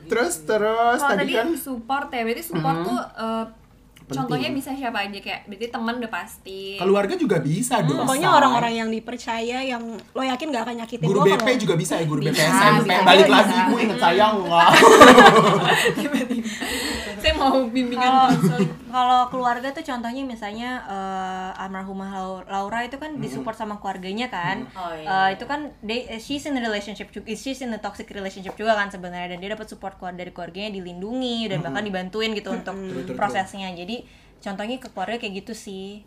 Terus 0.08 0.36
terus 0.48 1.00
kalau 1.04 1.20
tadi 1.20 1.36
tadi 1.36 1.36
kan 1.36 1.52
support 1.60 2.08
ya 2.12 2.24
berarti 2.24 2.44
support 2.44 2.78
tuh 2.88 3.00
eh, 4.08 4.14
contohnya 4.14 4.50
bisa 4.50 4.72
siapa 4.72 4.98
aja 5.02 5.20
kayak 5.20 5.42
berarti 5.46 5.68
teman 5.68 5.94
udah 5.98 6.08
pasti 6.10 6.62
keluarga 6.78 7.14
juga 7.14 7.38
bisa 7.38 7.80
dong. 7.82 8.02
Pokoknya 8.02 8.30
orang-orang 8.32 8.74
yang 8.74 8.90
dipercaya 8.90 9.60
yang 9.62 9.84
lo 9.94 10.24
yakin 10.24 10.48
gak 10.48 10.64
akan 10.64 10.76
nyakitin 10.80 11.04
Guru 11.04 11.20
lo 11.20 11.26
BP 11.26 11.36
kalau- 11.38 11.60
juga 11.60 11.76
bisa 11.76 11.94
ya 11.94 12.06
guru 12.06 12.22
BP 12.22 12.32
Bisa, 12.32 12.48
SMP. 12.48 12.88
bisa. 12.88 13.04
Balik 13.04 13.26
Bisa. 13.26 13.36
lagi 13.36 13.56
gue 13.68 13.80
inget 13.82 14.00
saya 14.00 14.26
enggak. 14.32 14.70
saya 17.18 17.34
mau 17.34 17.66
bimbingan 17.66 18.30
kalau 18.88 19.28
keluarga 19.28 19.68
tuh 19.72 19.84
contohnya 19.84 20.24
misalnya 20.24 20.70
eh, 20.86 21.52
almarhumah 21.58 22.10
Lau- 22.14 22.46
Laura 22.46 22.80
itu 22.82 22.96
kan 22.96 23.18
disupport 23.18 23.54
sama 23.54 23.76
keluarganya 23.78 24.30
kan 24.30 24.70
Oh, 24.72 24.94
iya. 24.94 25.08
Eh, 25.28 25.36
itu 25.36 25.44
kan 25.44 25.74
they, 25.82 26.06
she's 26.18 26.46
in 26.46 26.56
a 26.56 26.62
relationship 26.62 27.10
juga 27.10 27.34
she's 27.34 27.60
in 27.60 27.74
a 27.74 27.80
toxic 27.80 28.08
relationship 28.10 28.54
juga 28.54 28.74
kan 28.74 28.88
sebenarnya 28.88 29.34
dan 29.34 29.40
dia 29.40 29.52
dapat 29.52 29.68
support 29.68 29.98
keluar 29.98 30.14
dari 30.14 30.30
keluarganya 30.30 30.72
dilindungi 30.72 31.50
dan 31.50 31.60
bahkan 31.60 31.84
dibantuin 31.84 32.32
gitu 32.32 32.54
untuk 32.54 32.76
prosesnya 33.14 33.74
jadi 33.74 33.97
contohnya 34.40 34.78
ke 34.78 34.88
keluarga 34.88 35.18
kayak 35.18 35.42
gitu 35.42 35.54
sih 35.54 36.02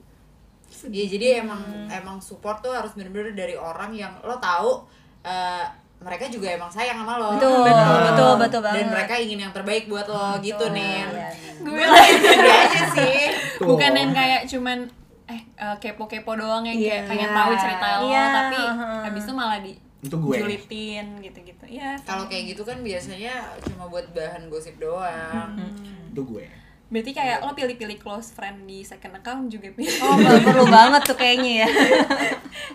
Iya, 0.71 1.11
jadi 1.11 1.27
emang 1.43 1.59
emang 1.91 2.23
support 2.23 2.63
tuh 2.63 2.71
harus 2.71 2.95
bener-bener 2.95 3.35
dari 3.35 3.53
orang 3.53 3.91
yang 3.91 4.15
lo 4.23 4.39
tahu 4.39 4.87
eh, 5.21 5.67
mereka 5.99 6.31
juga 6.31 6.49
emang 6.49 6.71
sayang 6.71 7.03
sama 7.03 7.19
lo. 7.19 7.35
betul 7.35 7.61
betul 7.61 8.33
betul 8.39 8.61
banget 8.63 8.79
Dan 8.79 8.89
mereka 8.89 9.15
ingin 9.19 9.39
yang 9.41 9.53
terbaik 9.53 9.85
buat 9.85 10.07
lo 10.07 10.39
gitu 10.39 10.71
nih. 10.71 11.05
Iya. 11.05 11.29
gue 11.59 11.75
Gitu 11.75 12.49
aja 12.49 12.83
sih. 12.95 13.19
Tuh. 13.59 13.67
bukan 13.67 13.93
yang 13.93 14.11
kayak 14.11 14.47
cuman 14.47 14.79
eh 15.27 15.43
eh, 15.59 15.77
kepo-kepo 15.77 16.33
doang 16.35 16.63
yang 16.63 16.79
Iya. 16.79 16.87
kayak 16.89 17.05
pengen 17.11 17.31
tahu 17.31 17.53
cerita 17.53 17.87
lo 17.91 18.03
Iya, 18.07 18.23
tapi 18.31 18.59
uh-huh. 18.63 19.01
habis 19.05 19.23
itu 19.23 19.35
malah 19.35 19.59
di 19.59 19.73
Itu 20.01 20.17
gue. 20.17 20.35
julitin 20.39 21.07
gitu-gitu 21.21 21.65
ya 21.67 21.93
Kalau 22.01 22.25
kayak 22.25 22.55
gitu 22.55 22.63
kan 22.63 22.79
biasanya 22.81 23.35
cuma 23.61 23.85
buat 23.85 24.07
bahan 24.11 24.47
gosip 24.47 24.79
doang. 24.79 25.59
Itu 26.09 26.23
gue. 26.25 26.47
Berarti 26.91 27.15
kayak 27.15 27.39
lo 27.41 27.55
pilih-pilih 27.55 27.97
close 27.97 28.35
friend 28.35 28.67
di 28.67 28.83
second 28.83 29.15
account 29.15 29.47
juga 29.47 29.71
pilih 29.71 29.95
Oh, 30.03 30.19
perlu 30.19 30.67
banget 30.67 31.07
tuh 31.07 31.15
kayaknya 31.15 31.63
ya. 31.63 31.69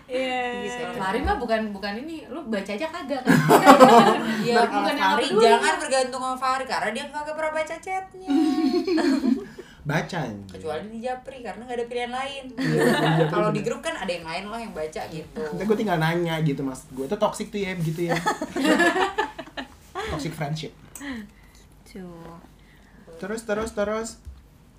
iya 0.07 0.41
Fahri 0.95 1.19
mah 1.19 1.35
bukan 1.35 1.69
bukan 1.69 1.99
ini, 1.99 2.23
lu 2.25 2.47
baca 2.47 2.71
aja 2.71 2.87
kagak 2.87 3.21
kan? 3.21 3.35
Iya, 4.45 4.63
Bukan 4.63 4.95
Fahri 4.95 5.27
jangan 5.27 5.75
bergantung 5.77 6.21
sama 6.23 6.37
Fahri 6.39 6.63
karena 6.63 6.89
dia 6.89 7.05
kagak 7.11 7.35
pernah 7.35 7.53
baca 7.53 7.75
chatnya. 7.75 8.29
Baca. 9.85 10.17
Kecuali 10.49 10.89
di 10.89 10.97
Japri 10.97 11.45
karena 11.45 11.61
nggak 11.61 11.77
ada 11.77 11.85
pilihan 11.85 12.09
lain. 12.09 12.43
Japri 12.57 13.29
Kalau 13.37 13.53
di 13.53 13.61
grup 13.61 13.85
kan 13.85 13.93
ada 13.93 14.09
yang 14.09 14.25
lain 14.25 14.49
loh 14.49 14.57
yang 14.57 14.73
baca 14.73 14.97
gitu. 15.13 15.43
Nanti 15.45 15.61
gue 15.61 15.77
tinggal 15.77 16.01
nanya 16.01 16.41
gitu 16.41 16.65
mas 16.65 16.89
Gue 16.89 17.05
tuh 17.05 17.21
toxic 17.21 17.53
tuh 17.53 17.61
ya 17.61 17.77
begitu 17.77 18.09
ya 18.09 18.17
Toxic 20.09 20.33
friendship 20.33 20.73
Tuh. 21.85 22.54
Terus 23.17 23.41
terus 23.43 23.71
terus. 23.71 24.09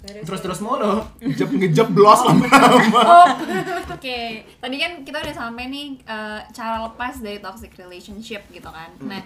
Terus 0.07 0.40
terus 0.40 0.61
mulu. 0.62 1.03
Ngejep 1.18 1.51
ngejep 1.51 1.88
blos 1.90 2.20
lama-lama 2.22 3.01
Oh, 3.03 3.27
oke. 3.96 4.18
Tadi 4.61 4.77
kan 4.79 4.92
kita 5.03 5.18
udah 5.18 5.35
sampai 5.35 5.66
nih 5.66 5.99
eh, 6.01 6.40
cara 6.53 6.85
lepas 6.85 7.18
dari 7.18 7.42
toxic 7.42 7.75
relationship 7.75 8.46
gitu 8.49 8.68
kan. 8.68 8.92
Nah, 9.03 9.18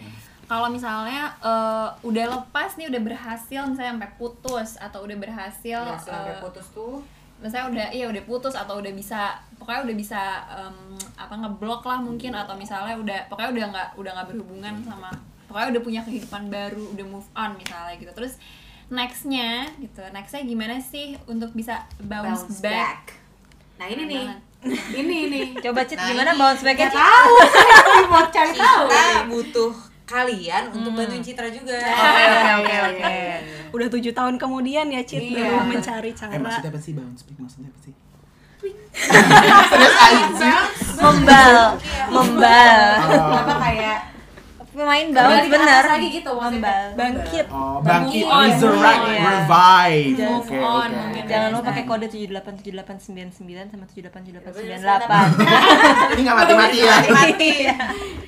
kalau 0.46 0.72
misalnya 0.72 1.36
eh, 1.42 1.88
udah 2.00 2.24
lepas 2.32 2.80
nih, 2.80 2.88
udah 2.88 3.02
berhasil 3.02 3.60
misalnya 3.66 3.98
sampai 3.98 4.12
putus 4.16 4.80
atau 4.80 5.04
udah 5.04 5.16
berhasil, 5.18 5.80
Ya, 5.84 5.98
sampai 6.00 6.32
eh, 6.32 6.40
putus 6.40 6.66
tuh? 6.72 7.02
misalnya 7.40 7.66
udah 7.72 7.86
iya 7.96 8.04
udah 8.04 8.20
putus 8.28 8.52
atau 8.52 8.84
udah 8.84 8.92
bisa 8.92 9.32
pokoknya 9.56 9.88
udah 9.88 9.96
bisa 9.96 10.44
em, 10.52 10.76
apa 11.16 11.32
ngeblok 11.40 11.88
lah 11.88 11.96
mungkin 11.96 12.36
atau 12.36 12.52
misalnya 12.52 12.92
udah 13.00 13.32
pokoknya 13.32 13.50
udah 13.56 13.66
nggak 13.72 13.88
udah 13.96 14.10
nggak 14.12 14.28
berhubungan 14.28 14.74
sama 14.84 15.08
pokoknya 15.48 15.72
udah 15.72 15.80
punya 15.80 16.00
kehidupan 16.04 16.52
baru 16.52 16.84
udah 16.92 17.06
move 17.08 17.24
on 17.32 17.56
misalnya 17.56 17.96
gitu. 17.96 18.12
Terus 18.12 18.36
nextnya 18.90 19.48
gitu 19.78 20.02
nextnya 20.10 20.42
gimana 20.42 20.76
sih 20.78 21.14
untuk 21.24 21.50
bisa 21.50 21.86
bounce, 21.98 22.42
Bounce 22.44 22.58
back, 22.58 22.74
back. 22.74 23.00
Nah 23.78 23.86
ini 23.86 24.02
nih, 24.04 24.24
ini 25.00 25.16
nih. 25.26 25.46
Coba 25.56 25.82
Cit, 25.82 25.96
Nah, 25.96 26.10
gimana 26.10 26.30
ini 26.30 26.38
bounce 26.38 26.60
back-nya, 26.60 26.84
Gak 26.84 26.92
Cit? 26.92 27.00
tahu, 27.00 27.34
saya 27.86 28.04
mau 28.04 28.24
cari 28.26 28.52
tahu. 28.52 28.82
kita 28.84 29.02
butuh 29.26 29.72
kalian 30.04 30.62
untuk 30.70 30.90
bantuin 30.92 31.22
Citra 31.22 31.48
juga. 31.48 31.78
Oke, 31.78 32.26
oke, 32.58 32.74
oke. 32.84 33.14
Udah 33.70 33.88
tujuh 33.88 34.10
tahun 34.10 34.34
kemudian 34.36 34.86
ya 34.86 35.00
Cit 35.00 35.22
Iya. 35.22 35.38
baru 35.48 35.70
mencari 35.70 36.10
Eh 36.10 36.16
cara 36.18 36.34
maksudnya 36.36 36.68
apa 36.68 36.80
sih 36.80 36.92
bounce 36.92 37.22
back? 37.22 37.38
Maksudnya 37.38 37.68
apa 37.70 37.80
sih? 37.80 37.94
Membal, 40.98 41.54
membal. 42.10 42.90
Apa 43.32 43.54
kayak 43.60 43.98
Pemain 44.80 45.12
bounce 45.12 45.52
atas 45.52 45.92
lagi 45.92 46.08
gitu. 46.08 46.32
Membal. 46.32 46.96
bangkit 46.96 47.44
Oh, 47.52 47.84
bangkit, 47.84 48.24
on. 48.24 48.48
resurrect, 48.48 49.02
revive 49.12 50.16
Move 50.16 50.40
Oke, 50.40 50.56
on, 50.56 50.88
mungkin. 50.88 51.28
Jangan 51.28 51.48
lupa 51.52 51.68
pakai 51.68 51.84
kode 51.84 52.08
787899 52.08 53.76
sama 53.76 53.84
787898. 53.84 56.16
Ini 56.16 56.20
gak 56.24 56.36
mati-mati 56.40 56.78
ya 56.80 56.96
Mati. 57.12 57.68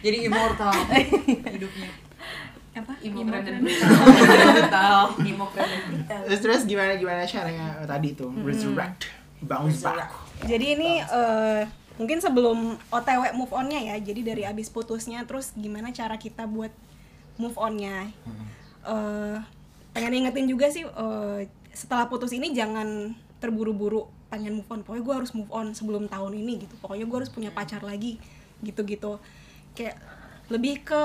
Jadi 0.05 0.17
immortal 0.29 0.77
hidupnya. 1.57 1.89
apa 2.73 2.93
Immortal. 3.01 3.53
Immortal. 3.65 5.01
Immortal. 5.25 5.65
Terus 6.29 6.41
terus 6.45 6.69
gimana 6.69 7.01
gimana 7.01 7.25
caranya 7.25 7.81
tadi 7.89 8.13
tuh 8.13 8.29
resurrect, 8.45 9.09
bounce 9.41 9.81
back. 9.81 10.13
Jadi 10.45 10.77
ini 10.77 11.01
eh, 11.01 11.65
mungkin 11.95 12.19
sebelum 12.19 12.59
OTW 12.89 13.33
move 13.33 13.53
onnya 13.53 13.79
ya. 13.79 13.97
Jadi 13.97 14.21
dari 14.23 14.43
abis 14.43 14.69
putusnya 14.69 15.23
terus 15.23 15.53
gimana 15.55 15.91
cara 15.91 16.17
kita 16.17 16.45
buat 16.45 16.73
move 17.37 17.57
onnya. 17.57 18.09
Eh, 18.83 19.37
pengen 19.93 20.13
ingetin 20.17 20.47
juga 20.47 20.69
sih 20.69 20.83
eh, 20.83 21.39
setelah 21.71 22.07
putus 22.07 22.31
ini 22.31 22.51
jangan 22.51 23.13
terburu-buru 23.39 24.05
pengen 24.29 24.57
move 24.57 24.69
on. 24.69 24.81
Pokoknya 24.81 25.03
gue 25.03 25.15
harus 25.17 25.33
move 25.33 25.51
on 25.51 25.73
sebelum 25.73 26.07
tahun 26.07 26.33
ini 26.35 26.63
gitu. 26.63 26.75
Pokoknya 26.79 27.05
gue 27.05 27.19
harus 27.19 27.31
punya 27.31 27.51
pacar 27.51 27.81
lagi 27.81 28.17
gitu-gitu. 28.61 29.21
Kayak 29.73 30.01
lebih 30.49 30.83
ke 30.83 31.05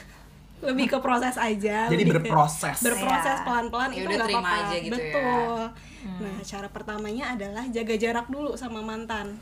lebih 0.62 0.86
ke 0.88 0.98
proses 0.98 1.34
aja. 1.34 1.86
Jadi 1.86 1.98
lebih 2.00 2.12
ke- 2.14 2.22
berproses. 2.24 2.78
berproses 2.80 3.36
Iya. 3.36 3.44
pelan-pelan 3.44 3.90
Ya 3.90 3.98
itu 3.98 4.08
nggak 4.08 4.28
apa-apa. 4.30 4.54
aja 4.62 4.76
gitu 4.78 4.94
ya. 4.94 4.94
Betul. 4.94 5.60
Nah, 6.02 6.36
cara 6.40 6.66
pertamanya 6.66 7.24
adalah 7.30 7.64
jaga 7.66 7.94
jarak 7.94 8.26
dulu 8.26 8.54
sama 8.54 8.78
mantan. 8.80 9.38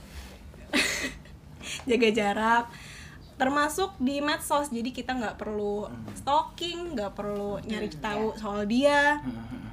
jaga 1.89 2.09
jarak. 2.11 2.65
Termasuk 3.41 3.97
di 3.97 4.21
medsos 4.21 4.69
jadi 4.69 4.93
kita 4.93 5.17
nggak 5.17 5.37
perlu 5.41 5.89
stalking 6.13 6.93
nggak 6.93 7.17
perlu 7.17 7.57
nyari 7.65 7.89
tahu 7.89 8.37
soal 8.37 8.69
dia 8.69 9.17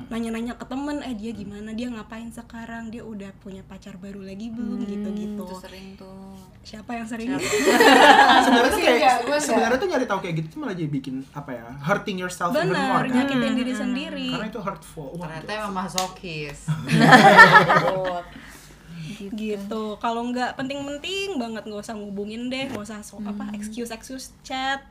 nanya-nanya 0.07 0.55
ke 0.55 0.63
temen 0.63 1.03
eh 1.03 1.11
dia 1.19 1.35
gimana? 1.35 1.75
Dia 1.75 1.91
ngapain 1.91 2.31
sekarang? 2.31 2.87
Dia 2.87 3.03
udah 3.03 3.27
punya 3.43 3.59
pacar 3.67 3.99
baru 3.99 4.23
lagi 4.23 4.47
belum? 4.55 4.79
Gitu-gitu. 4.87 5.43
itu 5.43 5.55
sering 5.59 5.87
tuh. 5.99 6.31
Siapa 6.63 6.95
yang 6.95 7.07
sering? 7.07 7.35
Sebenarnya 8.43 8.71
tuh 8.71 8.79
sih 8.79 8.83
kayak 8.87 8.99
enggak. 9.27 9.39
sebenarnya 9.43 9.77
tuh 9.79 9.87
nyari 9.91 10.05
tahu 10.07 10.19
kayak 10.23 10.35
gitu 10.39 10.47
tuh 10.55 10.59
malah 10.63 10.75
jadi 10.75 10.89
bikin 10.91 11.15
apa 11.35 11.51
ya 11.51 11.65
hurting 11.83 12.17
yourself 12.19 12.55
even 12.55 12.71
benar 12.71 12.87
more 12.87 13.07
kan? 13.07 13.15
nyakitin 13.19 13.53
diri 13.55 13.73
sendiri. 13.75 14.29
Karena 14.31 14.47
itu 14.47 14.61
hurtful. 14.63 15.11
Wah, 15.19 15.27
Ternyata 15.27 15.51
emang 15.59 15.73
masokis. 15.75 16.59
gitu. 19.15 19.83
Kalau 20.01 20.21
nggak 20.29 20.59
penting-penting 20.59 21.39
banget 21.39 21.63
nggak 21.67 21.83
usah 21.83 21.95
ngubungin 21.95 22.51
deh 22.51 22.67
nggak 22.67 22.83
usah 22.83 22.99
so, 23.05 23.19
apa 23.23 23.51
excuse 23.55 23.91
excuse 23.93 24.35
chat 24.43 24.83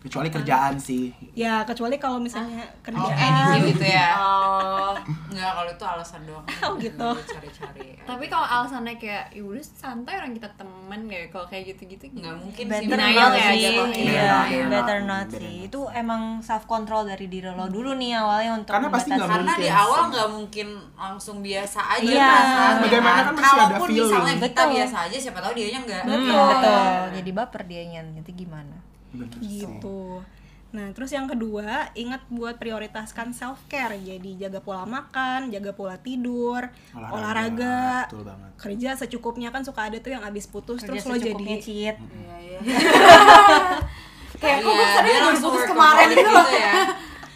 kecuali 0.00 0.28
kerjaan 0.28 0.74
sih 0.76 1.12
ya 1.34 1.60
kecuali 1.62 1.94
kalau 1.94 2.16
misalnya 2.16 2.64
Oh, 2.64 2.80
kerjaan 2.82 3.12
kayak 3.46 3.62
gitu 3.68 3.84
ya. 3.86 4.08
Oh, 4.16 4.96
Enggak, 5.28 5.52
kalau 5.52 5.70
itu 5.70 5.84
alasan 5.84 6.20
doang. 6.24 6.42
Oh, 6.64 6.74
gitu. 6.74 7.08
Cari-cari. 7.22 8.00
tapi 8.02 8.24
kalau 8.26 8.42
alasannya 8.42 8.96
kayak 8.96 9.30
ya 9.30 9.42
udah 9.42 9.60
santai 9.60 10.16
orang 10.16 10.32
kita 10.32 10.48
temen 10.50 11.00
ya 11.04 11.28
kalau 11.28 11.44
kayak 11.46 11.70
gitu-gitu 11.70 12.08
Enggak 12.10 12.34
mungkin 12.34 12.64
sih. 12.64 12.72
Better 12.72 12.88
Denial 12.90 13.14
not 13.22 13.36
ya 13.36 13.46
sih, 13.46 13.60
iya, 13.60 13.70
Better 13.70 14.64
not, 14.64 14.70
better 14.72 14.98
not 15.02 15.26
better 15.26 15.38
sih. 15.38 15.54
Itu 15.62 15.80
emang 15.92 16.22
self 16.40 16.64
control 16.64 17.04
dari 17.04 17.26
diri 17.26 17.46
lo 17.46 17.66
dulu 17.66 17.92
nih 17.94 18.16
awalnya 18.16 18.50
untuk 18.56 18.72
Karena 18.72 18.88
pasti 18.88 19.10
nggak 19.10 19.20
membatasi- 19.20 19.36
Karena 19.36 19.52
di 19.54 19.60
mungkin. 19.62 19.84
awal 19.84 20.00
nggak 20.08 20.28
mungkin 20.32 20.68
langsung 20.96 21.36
biasa 21.38 21.80
aja 21.92 22.08
Iya. 22.10 22.26
perasaannya 22.26 22.80
Bagaimana 22.80 23.20
kan 23.20 23.32
masih 23.32 23.44
ada 23.44 23.52
Kalaupun 23.68 23.86
feeling. 23.86 24.00
misalnya 24.02 24.34
kita 24.40 24.62
biasa 24.66 24.96
aja, 25.02 25.16
siapa 25.20 25.38
tahu 25.38 25.52
dianya 25.54 25.78
enggak. 25.78 26.02
Hmm, 26.02 26.24
betul. 26.48 26.82
Jadi 27.14 27.30
baper 27.30 27.62
dianya 27.64 28.00
nanti 28.02 28.32
gimana? 28.34 28.76
Bener 29.10 29.28
sih. 29.38 29.64
gitu 29.64 30.22
nah 30.70 30.86
terus 30.94 31.10
yang 31.10 31.26
kedua 31.26 31.90
ingat 31.98 32.22
buat 32.30 32.54
prioritaskan 32.54 33.34
self 33.34 33.58
care 33.66 33.98
jadi 33.98 34.46
jaga 34.46 34.62
pola 34.62 34.86
makan 34.86 35.50
jaga 35.50 35.74
pola 35.74 35.98
tidur 35.98 36.62
olahraga, 36.94 38.06
betul 38.06 38.22
banget 38.22 38.50
kerja 38.54 38.90
secukupnya 38.96 39.50
kan 39.50 39.66
suka 39.66 39.90
ada 39.90 39.98
tuh 39.98 40.14
yang 40.14 40.22
abis 40.22 40.46
putus 40.46 40.78
Kerja 40.78 40.94
terus 40.94 41.04
lo 41.04 41.18
jadi 41.18 41.44
Cit. 41.58 41.96
iya 41.98 42.36
iya. 42.38 42.58
Kayak 44.40 44.62
kok 44.62 44.70
gue 44.70 44.78
kesannya 44.80 45.04
dia 45.04 45.18
baru 45.18 45.28
langsung 45.28 45.50
putus 45.50 45.64
kemarin 45.66 46.06
gitu 46.08 46.30
loh. 46.30 46.46
ya. 46.48 46.74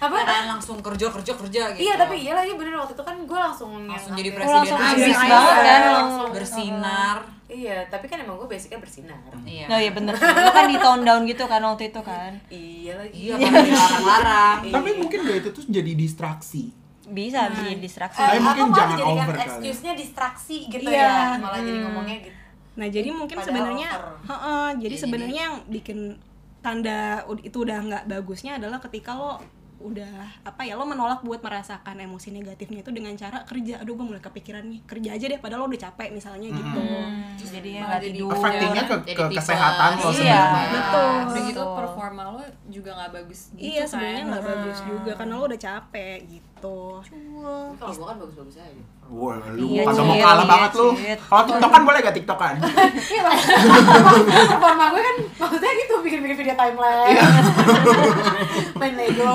Apa? 0.00 0.16
Kan 0.20 0.44
langsung 0.48 0.76
kerja 0.80 1.06
kerja 1.10 1.32
kerja 1.36 1.62
gitu. 1.76 1.82
Iya 1.84 1.94
tapi 1.96 2.14
iya 2.16 2.32
lagi 2.32 2.52
bener 2.54 2.72
waktu 2.76 2.92
itu 2.92 3.04
kan 3.04 3.16
gue 3.18 3.38
langsung 3.38 3.70
langsung 3.84 4.12
jadi 4.14 4.30
presiden 4.32 4.56
langsung 4.56 4.78
Iya, 4.78 5.16
banget 5.20 5.56
kan, 5.60 5.80
langsung 5.92 6.28
bersinar. 6.32 7.16
Iya 7.44 7.84
tapi 7.86 8.06
kan 8.06 8.16
emang 8.16 8.36
gue 8.36 8.48
basicnya 8.48 8.78
bersinar. 8.78 9.20
Iya. 9.44 9.66
Oh 9.66 9.76
iya 9.76 9.92
bener. 9.92 10.16
Lo 10.16 10.50
kan 10.50 10.64
di 10.64 10.76
tone 10.76 11.02
down 11.02 11.22
gitu 11.22 11.44
kan 11.44 11.60
waktu 11.60 11.88
itu 11.88 12.00
kan. 12.00 12.32
Iya 12.48 12.92
lagi. 12.96 13.18
Iya, 13.20 13.34
karena 13.36 13.60
dilarang-larang. 13.62 14.58
tapi 14.70 14.90
mungkin 14.96 15.18
gak 15.22 15.36
itu 15.38 15.50
tuh 15.52 15.64
jadi 15.66 15.92
distraksi 15.92 16.72
Bisa 17.04 17.46
bisa 17.46 17.62
jadi 17.62 17.76
distraksi. 17.78 18.16
Eh, 18.16 18.26
Tapi 18.26 18.40
mungkin 18.40 18.64
jangan 18.72 18.96
over 18.98 19.28
kali. 19.30 19.44
excuse-nya 19.44 19.92
distraksi 19.92 20.56
gitu 20.66 20.88
Iya. 20.88 21.04
ya. 21.04 21.36
Malah 21.36 21.60
jadi 21.60 21.78
ngomongnya 21.80 22.16
gitu. 22.22 22.38
nah 22.74 22.88
jadi 22.90 23.08
mungkin 23.08 23.38
sebenarnya 23.38 23.88
heeh, 24.24 24.66
jadi 24.80 24.94
Iya, 24.96 25.02
sebenarnya 25.04 25.42
yang 25.44 25.56
bikin 25.68 25.98
tanda 26.58 26.98
itu 27.38 27.58
udah 27.60 27.78
nggak 27.78 28.02
bagusnya 28.08 28.56
adalah 28.56 28.80
ketika 28.80 29.12
lo 29.12 29.36
udah 29.84 30.08
apa 30.42 30.64
ya 30.64 30.74
lo 30.74 30.82
menolak 30.82 31.20
buat 31.20 31.38
merasakan 31.38 32.00
emosi 32.00 32.32
negatifnya 32.32 32.80
itu 32.80 32.88
dengan 32.88 33.12
cara 33.14 33.44
kerja. 33.44 33.78
Aduh 33.78 33.94
gue 33.94 34.06
mulai 34.06 34.18
kepikiran 34.18 34.64
nih 34.64 34.80
kerja 34.82 35.10
aja 35.12 35.26
deh 35.26 35.36
padahal 35.36 35.60
lo 35.62 35.68
udah 35.68 35.82
capek 35.84 36.08
misalnya 36.10 36.48
gitu. 36.48 36.80
Hmm, 36.80 37.36
jadi 37.36 37.70
malah 37.76 37.86
nggak 37.86 38.00
jadi 38.00 38.16
tidur. 38.16 38.32
affectingnya 38.32 38.82
ke, 38.82 38.96
Jadi 39.04 39.14
ke 39.14 39.24
kesehatan 39.36 39.90
lo 39.92 40.00
Iya, 40.00 40.14
sebenarnya. 40.14 40.70
Betul. 40.72 41.12
udah 41.24 41.42
gitu 41.44 41.62
performa 41.74 42.22
lo 42.30 42.42
juga 42.66 42.90
nggak 42.94 43.10
bagus 43.12 43.40
gitu 43.52 43.60
iya 43.62 43.82
kan. 43.82 43.90
sebenarnya 43.90 44.24
nggak 44.26 44.44
bagus 44.44 44.78
juga 44.82 45.12
karena 45.14 45.32
lo 45.34 45.44
udah 45.44 45.60
capek 45.60 46.18
gitu 46.26 46.53
Kalau 46.56 47.02
gue 47.92 48.06
kan 48.06 48.16
bagus-bagus 48.16 48.56
aja. 48.56 48.82
Wah, 49.06 49.36
lu 49.52 49.68
Iya, 49.68 49.84
pada 49.84 50.00
mau 50.00 50.16
kalah 50.16 50.32
iya, 50.38 50.48
banget 50.48 50.70
lu. 50.74 50.88
Cit. 50.94 51.18
Kalau 51.20 51.42
TikTokan 51.44 51.82
boleh 51.84 51.98
gak 52.00 52.16
TikTokan? 52.16 52.54
Iya 53.12 53.20
lah. 53.22 53.36
Performa 54.48 54.84
gue 54.88 55.02
kan 55.02 55.16
maksudnya 55.36 55.70
gitu 55.76 55.94
bikin-bikin 56.00 56.36
video 56.38 56.54
timeline 56.54 57.16
main 58.80 58.94
Lego 58.94 59.28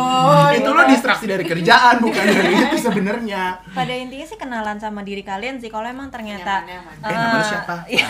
itu 0.50 0.58
gitu 0.58 0.70
lo 0.70 0.82
kan. 0.82 0.90
distraksi 0.90 1.26
dari 1.26 1.44
kerjaan 1.44 1.96
bukan 2.00 2.26
dari 2.26 2.54
itu 2.64 2.78
sebenarnya 2.78 3.62
pada 3.70 3.94
intinya 3.94 4.26
sih 4.26 4.36
kenalan 4.36 4.78
sama 4.78 5.02
diri 5.02 5.22
kalian 5.22 5.58
sih 5.58 5.70
kalau 5.70 5.86
emang 5.86 6.10
ternyata 6.10 6.64
Nyaman, 6.64 6.96
nyaman. 6.98 7.06
eh 7.06 7.14
nama 7.14 7.30
lu 7.30 7.38
Eh, 7.38 7.46
siapa 7.46 7.76
iya. 7.88 8.08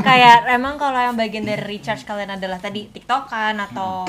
kayak 0.00 0.36
emang 0.50 0.74
kalau 0.76 0.98
yang 0.98 1.14
bagian 1.14 1.44
dari 1.44 1.62
recharge 1.62 2.02
kalian 2.02 2.32
adalah 2.32 2.58
tadi 2.58 2.88
tiktokan 2.88 3.58
atau 3.62 4.04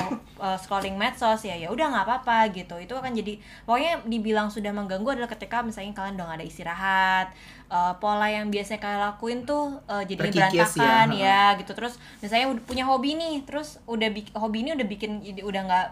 uh, 0.46 0.58
scrolling 0.62 0.94
medsos 0.94 1.42
ya 1.42 1.58
ya 1.58 1.74
udah 1.74 1.90
nggak 1.90 2.06
apa-apa 2.06 2.54
gitu. 2.54 2.78
Itu 2.78 2.94
akan 2.94 3.18
jadi 3.18 3.42
pokoknya 3.66 4.06
dibilang 4.06 4.54
sudah 4.54 4.70
mengganggu 4.70 5.18
adalah 5.18 5.30
ketika 5.34 5.66
misalnya 5.66 5.98
kalian 5.98 6.14
udah 6.22 6.26
nggak 6.30 6.40
ada 6.42 6.48
istirahat 6.48 7.28
uh, 7.74 7.98
pola 7.98 8.30
yang 8.30 8.54
biasanya 8.54 8.78
kalian 8.78 9.02
lakuin 9.02 9.40
tuh 9.50 9.82
uh, 9.90 10.04
jadi 10.06 10.30
Terkikis 10.30 10.78
berantakan 10.78 11.08
ya, 11.18 11.26
ya, 11.26 11.44
gitu. 11.58 11.72
Terus 11.74 11.94
misalnya 12.22 12.46
udah 12.54 12.64
punya 12.70 12.84
hobi 12.86 13.18
nih 13.18 13.36
terus 13.50 13.82
udah 13.90 14.10
hobi 14.38 14.58
ini 14.62 14.78
udah 14.78 14.86
bikin 14.86 15.12
udah 15.42 15.62
nggak 15.66 15.86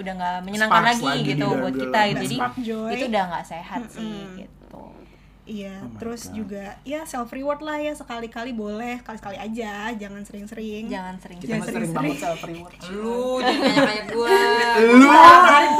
udah 0.00 0.12
nggak 0.16 0.36
menyenangkan 0.48 0.80
Sparks 0.80 1.00
lagi, 1.04 1.06
lagi 1.06 1.30
gitu 1.36 1.46
buat 1.52 1.74
kita 1.76 2.00
gitu. 2.00 2.22
jadi 2.24 2.36
joy. 2.64 2.90
itu 2.96 3.04
udah 3.12 3.22
nggak 3.28 3.44
sehat 3.44 3.82
sih 3.92 4.16
gitu 4.40 4.57
Iya, 5.48 5.80
Oh 5.80 5.96
terus 5.96 6.22
God. 6.24 6.34
juga 6.36 6.64
ya 6.84 7.00
self 7.02 7.28
reward 7.28 7.60
lah 7.60 7.76
ya 7.76 7.90
sekali-kali 7.90 8.52
boleh, 8.52 9.00
sekali-sekali 9.00 9.36
aja, 9.36 9.88
jangan 9.90 10.20
sering-sering. 10.20 10.84
jangan 10.86 11.16
sering 11.16 11.38
kita 11.38 11.56
mah 11.56 11.64
sering 11.66 11.88
banget 11.90 12.16
self 12.18 12.40
reward 12.42 12.72
Lu 12.92 13.40
jangan 13.40 13.80
kayak 13.82 14.04
gue. 14.06 14.28
lu 14.92 15.08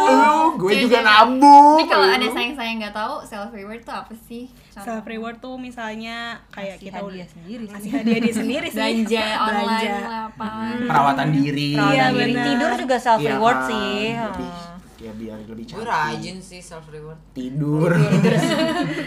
lu 0.09 0.33
gue 0.57 0.73
juga 0.81 0.99
nabung 1.01 1.77
Ini 1.77 1.85
kalau 1.87 2.07
ada 2.09 2.27
sayang-sayang 2.27 2.77
nggak 2.81 2.95
tahu 2.95 3.15
self 3.23 3.51
reward 3.51 3.81
tuh 3.83 3.95
apa 3.95 4.15
sih? 4.25 4.49
Self 4.71 5.05
reward 5.05 5.37
tuh 5.39 5.55
misalnya 5.55 6.17
kayak 6.49 6.79
Kasih 6.79 6.87
kita 6.87 6.99
hadiah 6.99 7.13
udah 7.15 7.29
sendiri 7.29 7.63
sih. 7.63 7.71
ngasih 7.71 7.91
hadiah 7.93 8.19
diri 8.19 8.33
sendiri 8.33 8.67
sih. 8.73 8.79
belanja 8.79 9.25
online 9.37 9.69
Belanja. 9.69 9.93
lah 10.01 10.21
apa. 10.27 10.49
perawatan 10.83 11.29
diri 11.31 11.69
Perawatan 11.75 11.93
Iya, 11.93 12.25
diri. 12.25 12.43
tidur 12.43 12.71
juga 12.79 12.97
self 12.99 13.21
Iya 13.21 13.29
reward 13.31 13.59
kan, 13.59 13.69
sih 13.69 14.01
lebih 14.17 14.49
Hmm. 14.49 14.78
Ya 14.99 15.13
biar 15.13 15.39
lebih 15.41 15.65
Gue 15.65 15.79
cantik 15.79 15.87
rajin 15.87 16.37
sih 16.39 16.61
self 16.61 16.87
reward. 16.89 17.19
tidur 17.31 17.91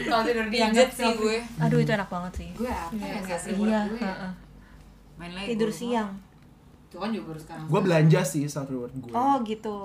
kalau 0.04 0.24
tidur 0.24 0.48
dianggap 0.54 0.88
sih 0.90 1.12
gue. 1.14 1.38
aduh 1.58 1.78
itu 1.78 1.92
enak 1.92 2.08
banget 2.08 2.34
sih 2.38 2.50
gue 2.54 2.68
apa 2.68 2.96
ya 2.98 3.20
self 3.22 3.44
reward 3.46 3.68
iya 3.68 3.80
gue 3.86 3.98
ya? 3.98 4.08
heeh. 4.08 4.32
Main 5.18 5.32
Lego. 5.34 5.48
tidur 5.50 5.70
siang 5.70 6.10
itu 6.84 6.96
kan 6.96 7.10
juga 7.10 7.26
baru 7.30 7.40
sekarang 7.40 7.66
gue 7.68 7.82
belanja 7.82 8.20
sih 8.22 8.44
self 8.46 8.68
reward 8.68 8.92
gue 8.94 9.12
oh 9.12 9.36
gitu 9.44 9.78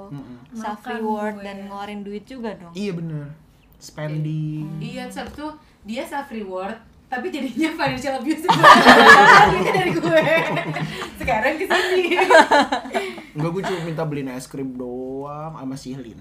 self 0.53 0.83
reward 0.85 1.35
gue. 1.35 1.45
dan 1.45 1.57
ngeluarin 1.65 2.01
duit 2.01 2.25
juga 2.25 2.51
dong 2.55 2.73
iya 2.73 2.91
bener 2.91 3.27
spending 3.77 4.67
iya 4.79 5.07
terus 5.07 5.31
tuh 5.33 5.53
dia 5.83 6.03
self 6.03 6.31
reward 6.31 6.75
tapi 7.07 7.31
jadinya 7.31 7.71
financial 7.79 8.19
abuse 8.19 8.43
Duitnya 9.51 9.73
dari 9.79 9.93
gue. 9.95 10.25
Sekarang 11.23 11.55
ke 11.55 11.65
sini 11.71 12.19
Enggak, 13.37 13.51
gue 13.55 13.63
cuma 13.63 13.81
minta 13.87 14.03
beliin 14.03 14.35
es 14.35 14.51
krim 14.51 14.75
doang 14.75 15.55
sama 15.55 15.77
Sihlin 15.79 16.19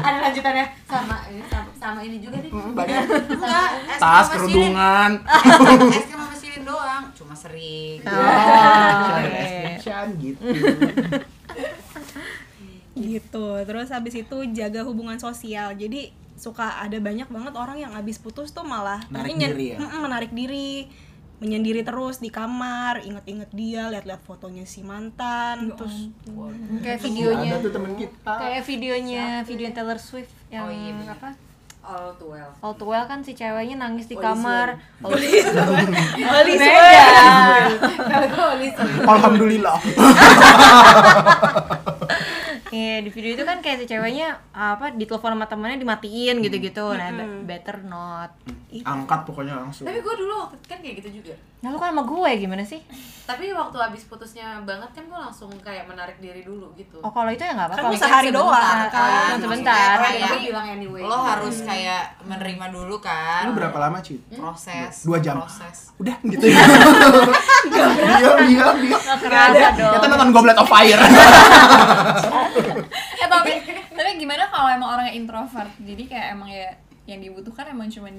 ada 0.00 0.18
lanjutannya? 0.30 0.66
Sama 0.86 1.16
ini 1.30 1.42
sama, 1.50 1.70
sama 1.74 2.00
ini 2.06 2.16
juga 2.22 2.38
deh. 2.38 2.50
Banyak. 2.50 3.02
Enggak, 3.34 3.68
tas 3.98 4.26
kerudungan. 4.30 5.10
Es 5.26 6.06
krim 6.06 6.14
sama 6.14 6.34
silin 6.38 6.62
doang, 6.62 7.02
cuma 7.18 7.34
sering. 7.34 7.98
oh, 8.06 8.14
oke. 8.14 9.30
es 9.34 9.50
mention 9.66 10.06
gitu. 10.24 10.42
Gitu. 12.94 13.46
Terus 13.64 13.88
habis 13.90 14.14
itu 14.14 14.36
jaga 14.52 14.84
hubungan 14.84 15.18
sosial. 15.18 15.72
Jadi 15.74 16.12
suka 16.40 16.80
ada 16.80 16.96
banyak 16.96 17.28
banget 17.28 17.52
orang 17.52 17.76
yang 17.78 17.92
habis 17.92 18.16
putus 18.16 18.50
tuh 18.50 18.64
malah 18.64 18.98
Narik 19.06 19.28
tapi 19.28 19.30
nyen- 19.36 19.52
diri 19.52 19.66
ya? 19.70 19.76
Menarik 20.00 20.30
diri 20.32 20.88
menyendiri 21.36 21.80
terus 21.80 22.16
di 22.16 22.28
kamar 22.28 23.00
inget-inget 23.00 23.48
dia 23.50 23.88
lihat-lihat 23.88 24.20
fotonya 24.20 24.64
si 24.64 24.80
mantan 24.80 25.70
terus 25.70 26.08
kayak 26.80 26.98
videonya 27.00 27.50
ada 27.54 27.60
tuh 27.60 27.70
temen 27.70 27.92
kita. 27.94 28.32
kayak 28.36 28.62
videonya 28.62 29.24
video 29.44 29.66
Taylor 29.70 29.96
Swift 29.96 30.32
yang 30.48 30.64
Oh, 30.64 30.70
iya, 30.70 30.90
bener. 30.94 31.12
apa? 31.12 31.28
All 31.80 32.12
too 32.14 32.28
well. 32.28 32.52
All 32.60 32.76
Too 32.76 32.84
Well 32.84 33.08
kan 33.08 33.24
si 33.24 33.32
ceweknya 33.32 33.80
nangis 33.80 34.04
di 34.04 34.12
kamar. 34.12 34.76
Alhamdulillah 39.08 39.80
Iya 42.70 43.02
di 43.02 43.10
video 43.10 43.34
itu 43.34 43.42
kan 43.42 43.58
kayak 43.58 43.78
si 43.78 43.86
ceweknya 43.86 44.30
apa 44.50 44.94
ditelepon 44.94 45.34
sama 45.34 45.44
temannya 45.44 45.76
dimatiin 45.76 46.38
gitu-gitu. 46.38 46.86
Nah, 46.92 47.10
be- 47.10 47.50
better 47.50 47.82
not. 47.82 48.30
angkat 48.70 49.26
pokoknya 49.26 49.58
langsung 49.58 49.82
tapi 49.82 49.98
gue 49.98 50.14
dulu 50.16 50.30
waktu 50.40 50.54
kan 50.62 50.78
kayak 50.78 51.02
gitu 51.02 51.18
juga 51.18 51.34
Nah, 51.60 51.68
lu 51.68 51.76
kan 51.76 51.90
sama 51.90 52.06
gue 52.06 52.30
gimana 52.38 52.62
sih? 52.62 52.78
tapi 53.26 53.50
waktu 53.50 53.76
habis 53.76 54.06
putusnya 54.06 54.62
banget 54.62 54.86
kan 54.90 55.04
gue 55.04 55.18
langsung 55.20 55.50
kayak 55.58 55.84
menarik 55.84 56.16
diri 56.16 56.40
dulu 56.40 56.70
gitu 56.74 56.98
Oh, 56.98 57.10
kalau 57.10 57.28
itu 57.28 57.42
ya 57.42 57.50
nggak 57.52 57.66
apa-apa. 57.68 57.82
Kan 57.84 57.98
sehari 58.00 58.30
doang, 58.30 58.78
kan. 58.86 59.34
Cuma 59.36 59.50
sebentar. 59.52 59.98
Kayak 60.00 60.38
bilang 60.40 60.66
anyway 60.68 61.02
lo 61.02 61.18
harus 61.20 61.56
kayak 61.60 62.14
menerima 62.22 62.66
dulu 62.70 62.96
kan. 62.98 63.42
lu 63.44 63.52
berapa 63.52 63.74
lama 63.76 63.98
Cid? 63.98 64.22
Proses. 64.30 65.02
Dua 65.02 65.18
jam. 65.18 65.42
Proses. 65.42 65.90
udah 65.98 66.14
gitu 66.24 66.46
ya 66.46 66.62
diam 67.66 67.92
diam 68.40 68.74
diam 68.78 69.02
Kerasa 69.18 69.68
dong. 69.74 69.92
kita 69.94 70.06
nonton 70.08 70.30
Goblet 70.32 70.56
of 70.56 70.64
Fire 70.64 70.96
eh 73.14 73.28
tapi 73.28 73.50
tapi 73.90 74.10
gimana 74.16 74.48
kalau 74.60 74.70
emang 74.70 74.88
orangnya 74.90 75.14
introvert 75.14 75.72
jadi 75.80 76.02
kayak 76.04 76.26
emang 76.30 76.48
ya 76.52 76.68
yang 77.08 77.18
dibutuhkan 77.18 77.64
emang 77.66 77.88
cuman 77.88 78.12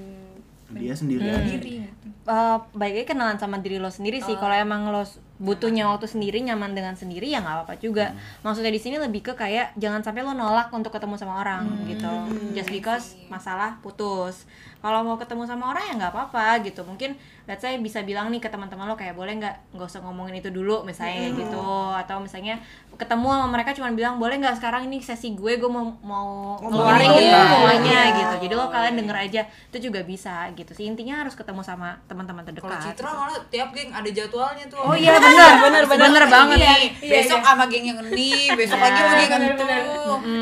dia 0.72 0.90
sendiri 0.92 1.22
Hmm. 1.22 1.36
aja 1.36 1.54
diri 1.54 1.72
gitu. 1.84 2.06
Eh, 2.24 2.56
baik 2.72 2.92
lagi 2.96 3.06
kenalan 3.06 3.36
sama 3.36 3.60
diri 3.60 3.76
lo 3.76 3.88
sendiri 3.88 4.18
sih. 4.18 4.34
Kalau 4.34 4.50
emang 4.50 4.88
lo 4.88 5.04
butuhnya 5.42 5.90
waktu 5.90 6.06
sendiri, 6.06 6.38
nyaman 6.40 6.70
dengan 6.70 6.94
sendiri 6.94 7.26
ya 7.26 7.42
nggak 7.42 7.54
apa-apa 7.58 7.74
juga. 7.76 8.14
Maksudnya 8.40 8.70
di 8.70 8.78
sini 8.78 8.96
lebih 8.96 9.20
ke 9.20 9.34
kayak 9.34 9.74
jangan 9.74 10.00
sampai 10.00 10.22
lo 10.22 10.30
nolak 10.32 10.70
untuk 10.70 10.88
ketemu 10.88 11.18
sama 11.18 11.42
orang 11.42 11.66
gitu. 11.84 12.06
Just 12.54 12.70
because 12.70 13.18
masalah 13.26 13.82
putus. 13.82 14.46
Kalau 14.78 15.02
mau 15.02 15.14
ketemu 15.14 15.42
sama 15.44 15.70
orang 15.70 15.82
ya 15.84 15.94
nggak 15.96 16.12
apa-apa 16.12 16.62
gitu. 16.62 16.82
Mungkin 16.82 17.18
let's 17.42 17.58
say 17.60 17.74
bisa 17.76 18.00
bilang 18.00 18.30
nih 18.30 18.38
ke 18.38 18.46
teman-teman 18.46 18.86
lo 18.86 18.94
kayak 18.94 19.12
boleh 19.12 19.34
nggak 19.34 19.74
nggak 19.74 19.82
usah 19.84 19.98
ngomongin 20.00 20.38
itu 20.38 20.46
dulu 20.48 20.86
misalnya 20.86 21.26
kayak 21.26 21.34
gitu 21.36 21.66
atau 21.92 22.22
misalnya 22.22 22.54
ketemu 22.94 23.26
sama 23.28 23.46
mereka 23.48 23.74
cuma 23.74 23.90
bilang 23.90 24.14
boleh 24.14 24.38
nggak 24.38 24.62
sekarang 24.62 24.86
ini 24.86 25.02
sesi 25.02 25.34
gue 25.34 25.58
gue 25.58 25.66
mau 25.66 25.90
mau 26.00 26.54
ngeluarin 26.62 27.10
gitu 27.10 27.26
ya. 27.26 27.42
semuanya 27.42 27.82
Iya. 27.82 28.14
gitu 28.14 28.34
jadi 28.46 28.54
lo 28.54 28.70
kalian 28.70 28.94
denger 28.94 29.16
aja 29.18 29.42
itu 29.42 29.90
juga 29.90 30.06
bisa 30.06 30.46
gitu 30.54 30.70
sih 30.70 30.86
intinya 30.86 31.18
harus 31.18 31.34
ketemu 31.34 31.66
sama 31.66 31.98
teman-teman 32.06 32.46
terdekat 32.46 32.68
Kalau 32.68 32.84
Citra 32.84 33.10
malah 33.10 33.34
tiap 33.50 33.68
geng 33.72 33.90
ada 33.90 34.06
jadwalnya 34.06 34.64
tuh. 34.70 34.78
oh 34.78 34.94
iya 34.94 35.18
benar 35.32 35.54
benar 35.56 35.84
benar 35.88 36.08
benar 36.12 36.24
banget. 36.28 36.58
Iya, 36.60 36.72
nih 36.76 36.90
besok 37.00 37.40
sama 37.40 37.64
geng 37.66 37.84
yang 37.88 37.98
ini, 38.12 38.52
besok 38.52 38.78
lagi 38.78 38.98
sama 39.00 39.14
geng 39.16 39.32
yang 39.32 39.44
itu. 39.56 39.66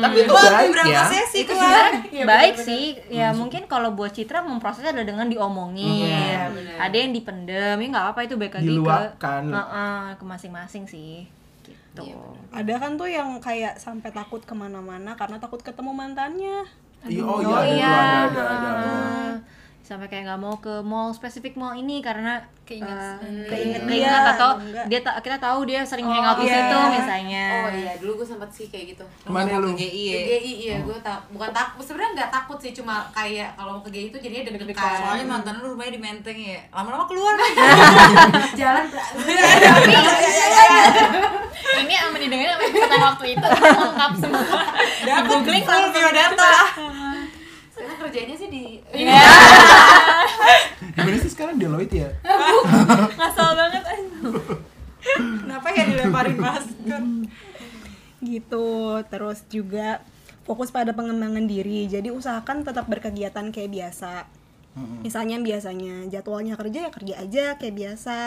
tapi 0.01 0.15
itu 0.21 0.33
baik 0.33 0.69
berapa 0.75 0.91
ya. 0.91 1.03
sesi 1.07 1.37
itu 1.47 1.53
sebenarnya 1.55 2.25
baik. 2.27 2.53
Sih. 2.59 2.85
Ya 3.07 3.31
mungkin 3.31 3.65
kalau 3.71 3.95
buat 3.95 4.11
Citra 4.11 4.43
memprosesnya 4.43 4.91
adalah 4.91 5.07
dengan 5.07 5.27
diomongin. 5.31 6.11
Iya, 6.11 6.51
ada 6.77 6.95
yang 6.95 7.11
dipendem 7.15 7.77
ya 7.79 7.87
nggak 7.87 8.07
apa 8.11 8.19
itu 8.27 8.35
baik 8.35 8.53
lagi 8.59 8.69
ke 8.75 8.99
ke 10.19 10.23
masing-masing 10.27 10.83
sih. 10.85 11.25
Gitu. 11.61 12.03
Ada 12.51 12.73
kan 12.79 12.95
tuh 12.95 13.07
yang 13.07 13.39
kayak 13.43 13.79
sampai 13.79 14.11
takut 14.11 14.39
ke 14.43 14.53
mana-mana 14.55 15.15
karena 15.15 15.39
takut 15.39 15.59
ketemu 15.59 15.91
mantannya. 15.91 16.63
Iya, 17.01 17.23
oh 17.25 17.41
oh 17.41 17.41
iya, 17.41 17.59
iya. 17.65 17.93
Ada 18.29 18.29
ada, 18.29 18.41
ada, 18.45 18.69
ada. 18.69 19.60
Sampai 19.81 20.05
kayak 20.05 20.23
nggak 20.23 20.39
mau 20.39 20.55
ke 20.55 20.79
mall 20.81 21.11
spesifik 21.11 21.53
mall 21.53 21.73
ini 21.73 21.99
karena 21.99 22.39
Keinget 22.61 23.19
eh, 23.19 23.49
Keinget 23.51 23.81
keinget 23.83 24.07
dia, 24.07 24.31
atau 24.31 24.55
enggak. 24.55 24.85
dia 24.87 24.99
ta- 25.01 25.19
kita 25.19 25.35
tahu 25.35 25.67
dia 25.67 25.83
sering 25.83 26.07
hangout 26.07 26.39
di 26.39 26.47
iya. 26.47 26.55
situ 26.55 26.77
misalnya 26.93 27.45
oh 27.51 27.67
iya 27.73 27.91
dulu 27.99 28.11
gue 28.21 28.27
sempat 28.29 28.47
sih 28.47 28.69
kayak 28.69 28.95
gitu 28.95 29.03
Ke 29.03 29.27
mana 29.27 29.59
lu? 29.59 29.75
Ke 29.75 29.83
GI 29.83 30.03
ya? 30.07 30.19
GI 30.39 30.53
iya 30.61 30.75
gue 30.79 30.95
tak 31.03 31.19
bukan 31.33 31.51
takut 31.51 31.83
sebenarnya 31.83 32.11
nggak 32.15 32.31
takut 32.31 32.55
sih 32.55 32.71
cuma 32.71 33.03
kayak 33.11 33.51
kalau 33.59 33.75
mau 33.75 33.83
ke 33.83 33.91
GI 33.91 34.07
itu 34.07 34.17
jadinya 34.21 34.43
deg-degan 34.47 34.77
Soalnya 34.77 35.25
mantan 35.27 35.59
lu 35.59 35.75
rumahnya 35.75 35.97
di 35.97 35.99
Menteng 35.99 36.37
ya. 36.37 36.61
Lama-lama 36.71 37.03
keluar. 37.03 37.35
jalan 38.59 38.85
ini 41.81 41.93
sama 41.93 42.17
didengerin 42.17 42.57
sama 42.77 42.95
waktu 43.11 43.25
itu 43.35 43.47
lengkap 43.47 44.11
semua 44.15 44.61
Dapat 45.01 45.27
googling 45.27 45.65
full 45.65 45.85
biodata. 45.91 46.53
Kerjanya 48.11 48.35
sih 48.35 48.49
di 48.51 48.63
gimana 50.99 51.17
sih 51.23 51.31
sekarang 51.31 51.55
Deloitte 51.55 51.95
ya? 51.95 52.09
Ngasal 53.15 53.49
banget 53.55 53.83
kenapa 55.15 55.67
ya 55.71 55.83
dilemparin 55.87 56.37
masker 56.37 57.01
gitu 58.21 59.01
terus 59.09 59.41
juga 59.49 60.03
fokus 60.45 60.69
pada 60.73 60.91
pengembangan 60.93 61.45
diri. 61.47 61.87
Jadi 61.87 62.11
usahakan 62.11 62.67
tetap 62.67 62.85
berkegiatan 62.89 63.49
kayak 63.49 63.71
biasa. 63.71 64.27
Misalnya 65.03 65.35
biasanya 65.35 66.07
jadwalnya 66.07 66.55
kerja 66.55 66.87
ya 66.87 66.91
kerja 66.91 67.15
aja 67.19 67.45
kayak 67.59 67.75
biasa. 67.75 68.17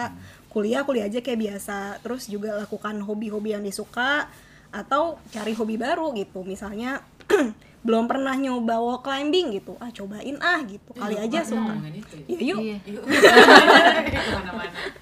Kuliah 0.52 0.84
kuliah 0.84 1.06
aja 1.08 1.20
kayak 1.24 1.40
biasa. 1.40 1.98
Terus 2.04 2.30
juga 2.30 2.54
lakukan 2.58 3.00
hobi-hobi 3.02 3.56
yang 3.56 3.64
disuka 3.64 4.28
atau 4.74 5.18
cari 5.30 5.54
hobi 5.54 5.78
baru 5.78 6.14
gitu. 6.14 6.42
Misalnya 6.46 7.02
belum 7.84 8.08
pernah 8.08 8.32
nyoba 8.32 8.80
wall 8.80 9.00
climbing 9.04 9.60
gitu. 9.60 9.76
Ah 9.76 9.92
cobain 9.92 10.40
ah 10.40 10.64
gitu. 10.64 10.90
Kali 10.96 11.20
aja 11.20 11.44
suka. 11.44 11.76
ya. 12.24 12.40
yuk. 12.40 12.60
Iya. 12.64 12.78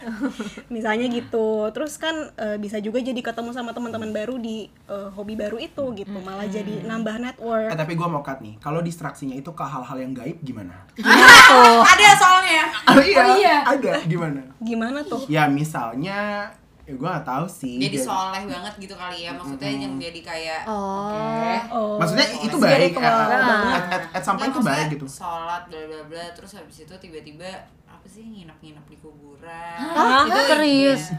Misalnya 0.74 1.06
gitu. 1.06 1.70
Terus 1.70 1.94
kan 1.96 2.34
eh, 2.34 2.58
bisa 2.58 2.82
juga 2.82 2.98
jadi 2.98 3.18
ketemu 3.22 3.54
sama 3.54 3.70
teman-teman 3.70 4.10
baru 4.10 4.34
di 4.36 4.66
eh, 4.66 5.08
hobi 5.14 5.38
baru 5.38 5.62
itu 5.62 5.94
gitu. 5.94 6.18
Malah 6.18 6.50
jadi 6.50 6.82
nambah 6.82 7.22
network. 7.22 7.70
Eh 7.70 7.78
tapi 7.78 7.94
gue 7.94 8.08
mau 8.10 8.20
cut 8.26 8.42
nih, 8.42 8.58
kalau 8.58 8.82
distraksinya 8.82 9.38
itu 9.38 9.54
ke 9.54 9.64
hal-hal 9.64 9.98
yang 10.02 10.12
gaib 10.12 10.42
gimana? 10.42 10.74
Ada 11.94 12.08
soalnya. 12.18 12.64
Oh 12.90 12.98
iya, 12.98 13.24
iya. 13.38 13.56
ada? 13.62 13.92
Gimana? 14.04 14.42
gimana 14.62 14.98
tuh? 15.02 15.26
Ya 15.26 15.50
misalnya, 15.50 16.50
ya 16.82 16.92
gue 16.92 17.08
gak 17.08 17.22
tahu 17.22 17.46
sih. 17.46 17.78
Jadi 17.78 17.94
Jadi- 17.94 18.02
soleh 18.02 18.42
banget 18.44 18.74
gitu 18.76 18.94
kali 18.94 19.18
ya. 19.22 19.30
Maksudnya 19.32 19.70
yang 19.70 19.94
jadi 19.96 20.20
kayak 20.20 20.60
Oh. 20.66 21.54
oh 21.70 21.94
Maksudnya 21.96 22.26
itu 22.40 22.52
Soleh. 22.52 22.62
baik, 22.64 22.78
Spiritual 22.90 23.06
at, 23.06 23.30
at, 23.30 23.40
at, 23.40 23.84
at, 23.88 24.02
at 24.12 24.22
some 24.22 24.34
point 24.34 24.50
Ya, 24.50 24.54
itu 24.54 24.60
baik 24.60 24.86
gitu. 24.90 25.06
Sholat 25.06 25.62
bla 25.66 25.80
bla 25.84 26.00
bla 26.04 26.24
terus 26.34 26.50
habis 26.52 26.76
itu 26.80 26.94
tiba-tiba 26.98 27.46
apa 27.86 28.06
sih 28.06 28.24
nginep-nginep 28.24 28.84
di 28.84 28.96
kuburan. 28.98 29.78
Hah? 29.78 30.26
Itu 30.26 30.40
Serius? 30.48 31.02
iya. 31.08 31.18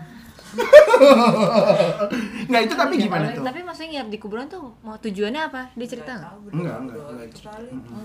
Nggak 2.44 2.62
itu 2.62 2.74
tapi 2.76 2.94
gimana 2.98 3.26
tuh? 3.32 3.42
Tapi 3.42 3.60
maksudnya 3.62 3.90
nginep 3.94 4.10
di 4.10 4.18
kuburan 4.18 4.46
tuh 4.46 4.62
mau 4.80 4.96
tujuannya 4.96 5.42
apa? 5.44 5.62
Dia 5.74 5.88
cerita 5.88 6.12
nggak? 6.14 6.32
Enggak, 6.52 6.76
enggak, 6.80 6.98
enggak. 7.04 7.28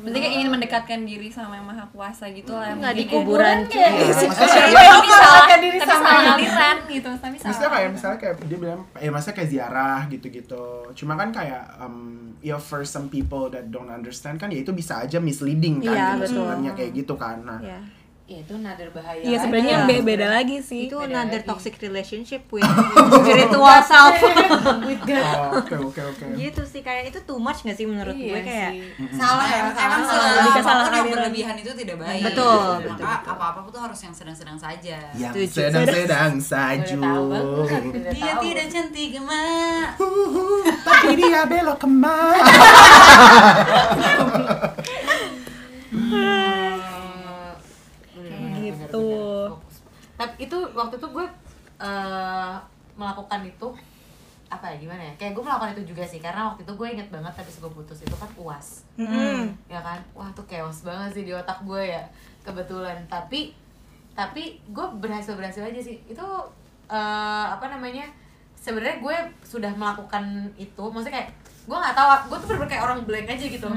Berarti 0.00 0.18
kayak 0.18 0.34
ingin 0.34 0.48
mendekatkan 0.48 1.00
diri 1.02 1.28
sama 1.28 1.52
yang 1.54 1.66
maha 1.66 1.84
kuasa 1.88 2.24
gitu 2.30 2.50
lah 2.50 2.72
Nggak 2.72 2.94
di 2.94 3.04
kuburan 3.06 3.56
Iya, 3.68 3.88
maksudnya 3.92 4.48
kayak- 4.48 4.88
tapi 4.88 5.08
salah 5.08 5.28
Mendekatkan 5.28 5.60
diri 5.60 5.78
tapi 5.78 5.88
sama 5.88 6.00
salah 6.00 6.16
yang- 6.18 6.34
aliran 6.34 6.76
gitu 6.88 7.08
tapi 7.14 7.36
Maksudnya 7.38 7.54
salah 7.54 7.70
kayak 7.70 7.88
misalnya 7.90 8.18
kayak 8.18 8.34
dia 8.42 8.58
bilang, 8.58 8.80
ya 8.94 9.10
maksudnya 9.10 9.36
kayak 9.36 9.50
ziarah 9.50 10.00
gitu-gitu. 10.08 10.64
Cuma 10.94 11.12
kan 11.14 11.28
kayak, 11.30 11.62
um, 11.78 11.96
ya 12.38 12.56
for 12.56 12.80
some 12.82 13.06
people 13.06 13.48
that 13.48 13.68
don't 13.68 13.88
understand 13.88 14.38
kan 14.38 14.48
ya 14.48 14.60
itu 14.60 14.70
bisa 14.70 15.00
aja 15.00 15.18
misleading 15.18 15.80
kan 15.80 15.90
Iya, 15.90 16.06
gitu 16.08 16.18
betul. 16.18 16.34
sebenarnya 16.40 16.72
kayak 16.72 16.90
gitu 16.94 17.14
kan. 17.14 17.36
Nah, 17.40 17.58
Iya. 17.58 17.78
Ya 18.28 18.38
itu 18.38 18.54
nadir 18.54 18.92
bahaya. 18.92 19.16
Iya 19.18 19.40
sebenarnya 19.40 19.74
Iya. 19.74 19.88
be- 19.88 20.04
beda 20.04 20.28
lagi 20.28 20.60
sih. 20.60 20.84
Itu 20.84 21.00
Beda 21.00 21.08
another 21.16 21.40
lagi. 21.40 21.48
toxic 21.48 21.80
relationship 21.80 22.44
with 22.46 22.60
spiritual 23.16 23.64
self. 23.88 24.20
With 24.84 25.00
God. 25.02 25.16
oh, 25.16 25.58
oke 25.58 25.74
oke 25.82 26.02
oke. 26.02 26.24
gitu 26.36 26.60
sih 26.62 26.80
kayak 26.80 27.08
itu 27.08 27.24
too 27.24 27.36
much 27.38 27.64
gak 27.64 27.72
sih 27.72 27.84
menurut 27.84 28.12
Iya 28.12 28.28
gue 28.28 28.40
kayak 28.42 28.70
sih. 28.70 29.16
Salah 29.16 29.46
ya, 29.46 29.56
emang 29.58 29.72
salah. 29.72 30.44
yang 30.44 30.60
aliran. 30.92 31.08
berlebihan 31.08 31.54
itu 31.56 31.72
tidak 31.74 31.96
baik. 31.98 32.22
Betul, 32.22 32.60
Maka 32.84 32.84
betul, 32.86 33.32
apa-apa 33.32 33.58
tuh 33.66 33.80
harus 33.82 33.98
yang 33.98 34.12
sedang-sedang 34.12 34.58
saja. 34.58 34.96
Yang 35.14 35.32
sedang-sedang 35.48 36.34
saja. 36.36 36.94
Dia 38.12 38.32
tidak 38.38 38.66
cantik, 38.68 39.10
emak. 39.16 39.88
Tapi 40.84 41.12
dia 41.16 41.40
belok 41.44 41.78
ke 41.78 41.88
mana? 41.88 42.44
Gitu. 48.88 49.06
Tapi 50.18 50.34
itu 50.42 50.58
waktu 50.74 50.94
itu 50.98 51.06
gue 51.12 51.26
eh, 51.78 52.54
melakukan 52.98 53.40
itu 53.44 53.68
apa 54.48 54.64
ya 54.72 54.76
gimana 54.80 55.02
ya? 55.04 55.12
Kayak 55.20 55.32
gue 55.36 55.44
melakukan 55.44 55.70
itu 55.76 55.92
juga 55.92 56.04
sih 56.08 56.18
karena 56.18 56.50
waktu 56.50 56.64
itu 56.64 56.72
gue 56.72 56.88
inget 56.88 57.08
banget 57.12 57.32
habis 57.36 57.56
gue 57.60 57.70
putus 57.70 58.00
itu 58.00 58.16
kan 58.16 58.30
uas. 58.40 58.88
Mm-mm. 58.98 59.54
ya 59.70 59.78
kan 59.78 60.00
wah 60.16 60.26
tuh 60.34 60.42
chaos 60.50 60.82
banget 60.82 61.14
sih 61.14 61.24
di 61.28 61.30
otak 61.30 61.62
gue 61.62 61.94
ya 61.94 62.02
kebetulan 62.42 62.98
tapi 63.06 63.54
tapi 64.18 64.58
gue 64.74 64.86
berhasil 64.98 65.38
berhasil 65.38 65.62
aja 65.62 65.78
sih 65.78 66.02
itu 66.10 66.26
eh, 66.90 67.46
apa 67.54 67.70
namanya 67.70 68.10
sebenarnya 68.58 68.98
gue 68.98 69.16
sudah 69.46 69.70
melakukan 69.70 70.50
itu 70.58 70.82
maksudnya 70.90 71.22
kayak 71.22 71.30
gue 71.68 71.76
nggak 71.78 71.94
tahu 71.94 72.08
gue 72.26 72.38
tuh 72.42 72.48
bener 72.50 72.66
kayak 72.66 72.84
orang 72.90 72.98
blank 73.06 73.28
aja 73.30 73.46
gitu 73.46 73.68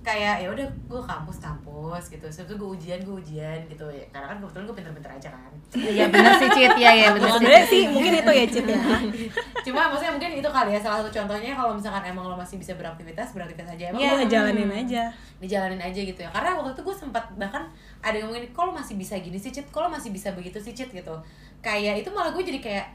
kayak 0.00 0.40
ya 0.40 0.48
udah 0.48 0.64
gue 0.64 1.02
kampus 1.02 1.36
kampus 1.38 2.02
gitu. 2.08 2.24
Sebetulnya 2.24 2.56
gue 2.56 2.70
ujian 2.74 2.98
gue 3.00 3.16
ujian 3.18 3.58
gitu. 3.66 3.84
Ya 3.86 4.04
karena 4.08 4.26
kan 4.26 4.36
kebetulan 4.38 4.64
gue 4.64 4.76
pinter-pinter 4.76 5.10
aja 5.12 5.28
kan. 5.28 5.52
Iya 5.70 6.04
bener 6.08 6.32
sih 6.36 6.48
Cit, 6.50 6.72
ya 6.76 6.90
ya 6.90 7.08
bener 7.12 7.28
sih. 7.36 7.46
Sih 7.68 7.82
mungkin 7.86 8.12
itu 8.16 8.30
ya 8.32 8.44
Cit 8.46 8.64
ya. 8.64 8.78
cuma 9.68 9.84
maksudnya 9.86 10.10
mungkin 10.10 10.30
itu 10.34 10.48
kali 10.48 10.70
ya 10.72 10.80
salah 10.80 10.98
satu 10.98 11.12
contohnya 11.12 11.52
kalau 11.52 11.76
misalkan 11.76 12.00
emang 12.02 12.24
lo 12.24 12.34
masih 12.34 12.56
bisa 12.56 12.72
beraktivitas 12.72 13.36
beraktivitas 13.36 13.68
aja 13.70 13.84
emang 13.92 14.00
Iya, 14.00 14.12
lo- 14.16 14.24
jalanin 14.26 14.70
aja. 14.70 15.02
dijalanin 15.38 15.76
aja 15.78 16.00
gitu 16.00 16.20
ya. 16.20 16.30
Karena 16.30 16.56
waktu 16.56 16.72
itu 16.72 16.82
gue 16.82 16.96
sempat 16.96 17.24
bahkan 17.34 17.68
ada 18.00 18.14
yang 18.14 18.26
ngomongin 18.26 18.48
kalau 18.50 18.72
masih 18.72 18.94
bisa 18.94 19.14
gini 19.16 19.36
sih 19.36 19.50
cit 19.50 19.68
kalau 19.68 19.86
masih 19.86 20.08
bisa 20.08 20.32
begitu 20.32 20.56
sih 20.56 20.72
cit 20.72 20.88
gitu. 20.88 21.14
Kayak 21.58 22.00
itu 22.00 22.08
malah 22.08 22.30
gue 22.30 22.40
jadi 22.40 22.58
kayak 22.58 22.86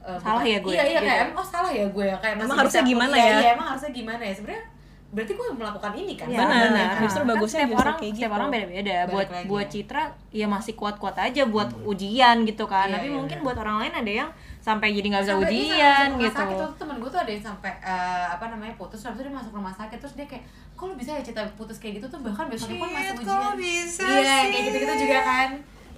eh, 0.00 0.18
Salah 0.18 0.40
bukan- 0.40 0.50
ya 0.50 0.58
gue, 0.58 0.72
iya 0.72 0.82
iya 0.84 0.90
gitu. 0.94 1.06
kayak 1.06 1.20
emang 1.24 1.36
oh 1.36 1.46
salah 1.46 1.70
ya 1.70 1.86
gue 1.86 2.04
ya 2.04 2.16
kayak 2.16 2.34
Emang 2.38 2.58
harusnya 2.58 2.82
gimana 2.82 3.14
iya, 3.14 3.22
ya? 3.24 3.38
iya 3.38 3.48
emang 3.54 3.66
harusnya 3.70 3.92
gimana 3.92 4.22
ya? 4.22 4.34
Sebenarnya 4.34 4.64
berarti 5.08 5.32
gue 5.32 5.46
melakukan 5.56 5.92
ini 5.96 6.14
kan 6.14 6.28
Iya, 6.28 6.38
Benar. 6.38 6.60
benar. 6.68 6.88
Justru 7.00 7.20
Kan 7.20 7.30
bagusnya 7.30 7.48
setiap 7.58 7.70
justru 7.70 7.80
orang 7.80 7.96
kayak 7.96 8.12
setiap 8.12 8.28
gitu. 8.28 8.36
orang 8.36 8.48
beda-beda. 8.50 8.96
Buat 9.08 9.28
lagi 9.28 9.46
buat 9.46 9.64
ya. 9.64 9.72
Citra 9.72 10.02
ya 10.30 10.46
masih 10.46 10.74
kuat-kuat 10.76 11.16
aja 11.16 11.42
buat 11.48 11.68
ujian 11.82 12.36
gitu 12.44 12.64
kan. 12.64 12.86
Iya, 12.86 12.94
Tapi 12.94 13.06
iya, 13.08 13.16
mungkin 13.16 13.38
iya. 13.38 13.44
buat 13.44 13.56
orang 13.56 13.76
lain 13.80 13.94
ada 13.96 14.12
yang 14.24 14.30
sampai 14.58 14.88
jadi 14.92 15.06
nggak 15.08 15.22
bisa 15.22 15.32
Sampai 15.32 15.48
ujian 15.48 16.08
masuk 16.10 16.20
gitu. 16.20 16.36
sakit 16.36 16.56
tuh 16.58 16.70
temen 16.76 16.96
gue 16.98 17.08
tuh 17.08 17.20
ada 17.20 17.30
yang 17.32 17.44
sampai 17.46 17.72
eh, 17.80 18.26
apa 18.28 18.44
namanya 18.46 18.74
putus 18.76 19.00
habis 19.00 19.16
itu 19.16 19.24
dia 19.24 19.32
masuk 19.32 19.52
rumah 19.54 19.72
sakit 19.72 19.96
terus 19.96 20.12
dia 20.12 20.26
kayak 20.26 20.44
kok 20.76 20.84
lu 20.84 20.94
bisa 20.94 21.10
ya 21.10 21.22
cerita 21.24 21.40
putus 21.56 21.76
kayak 21.78 21.94
gitu 21.98 22.06
tuh 22.06 22.20
bahkan 22.20 22.44
besoknya 22.46 22.76
pun 22.76 22.88
masih 22.88 23.10
Shit, 23.10 23.24
ujian 23.24 23.56
iya 23.56 23.82
sih? 23.88 24.04
kayak 24.46 24.64
gitu 24.68 24.76
gitu 24.78 24.94
juga 25.02 25.18
kan 25.24 25.48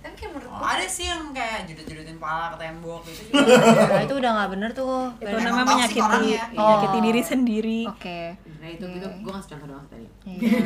tapi 0.00 0.14
kayak 0.14 0.32
menurut 0.32 0.48
Oh, 0.50 0.66
ada 0.66 0.84
sih 0.84 1.04
yang 1.04 1.30
kayak 1.30 1.64
judut-judutin 1.64 2.16
pala 2.16 2.50
ke 2.50 2.58
tembok 2.58 3.00
gitu. 3.04 3.22
Nah, 3.90 4.02
itu 4.02 4.14
udah 4.14 4.30
nggak 4.32 4.50
bener 4.50 4.70
tuh. 4.70 5.12
Itu 5.16 5.36
namanya 5.38 5.66
menyakiti 5.70 6.00
menyakiti 6.50 6.58
Oh. 6.92 7.02
diri 7.02 7.22
sendiri. 7.22 7.80
Oke. 7.86 8.20
nah 8.60 8.68
itu 8.68 8.84
gitu 8.84 9.06
gue 9.06 9.30
ngasih 9.30 9.50
contoh 9.50 9.68
doang 9.70 9.86
tadi 9.86 10.06
Iya. 10.26 10.58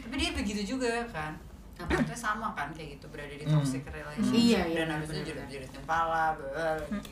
Tapi 0.00 0.14
dia 0.16 0.30
begitu 0.32 0.60
juga 0.66 1.04
kan. 1.08 1.32
Nah, 1.74 1.84
maksudnya 1.86 2.14
sama 2.14 2.46
kan 2.52 2.70
kayak 2.70 2.96
gitu 2.96 3.06
berada 3.08 3.30
di 3.30 3.42
Hmm. 3.42 3.58
toxic 3.58 3.82
relationship 3.84 4.30
Iya, 4.32 4.60
iya, 4.62 4.76
dan 4.78 4.86
itu 4.94 5.10
benar-benar. 5.10 5.26
judut-judutin 5.26 5.82
pala, 5.84 6.24
gitu. 6.32 6.48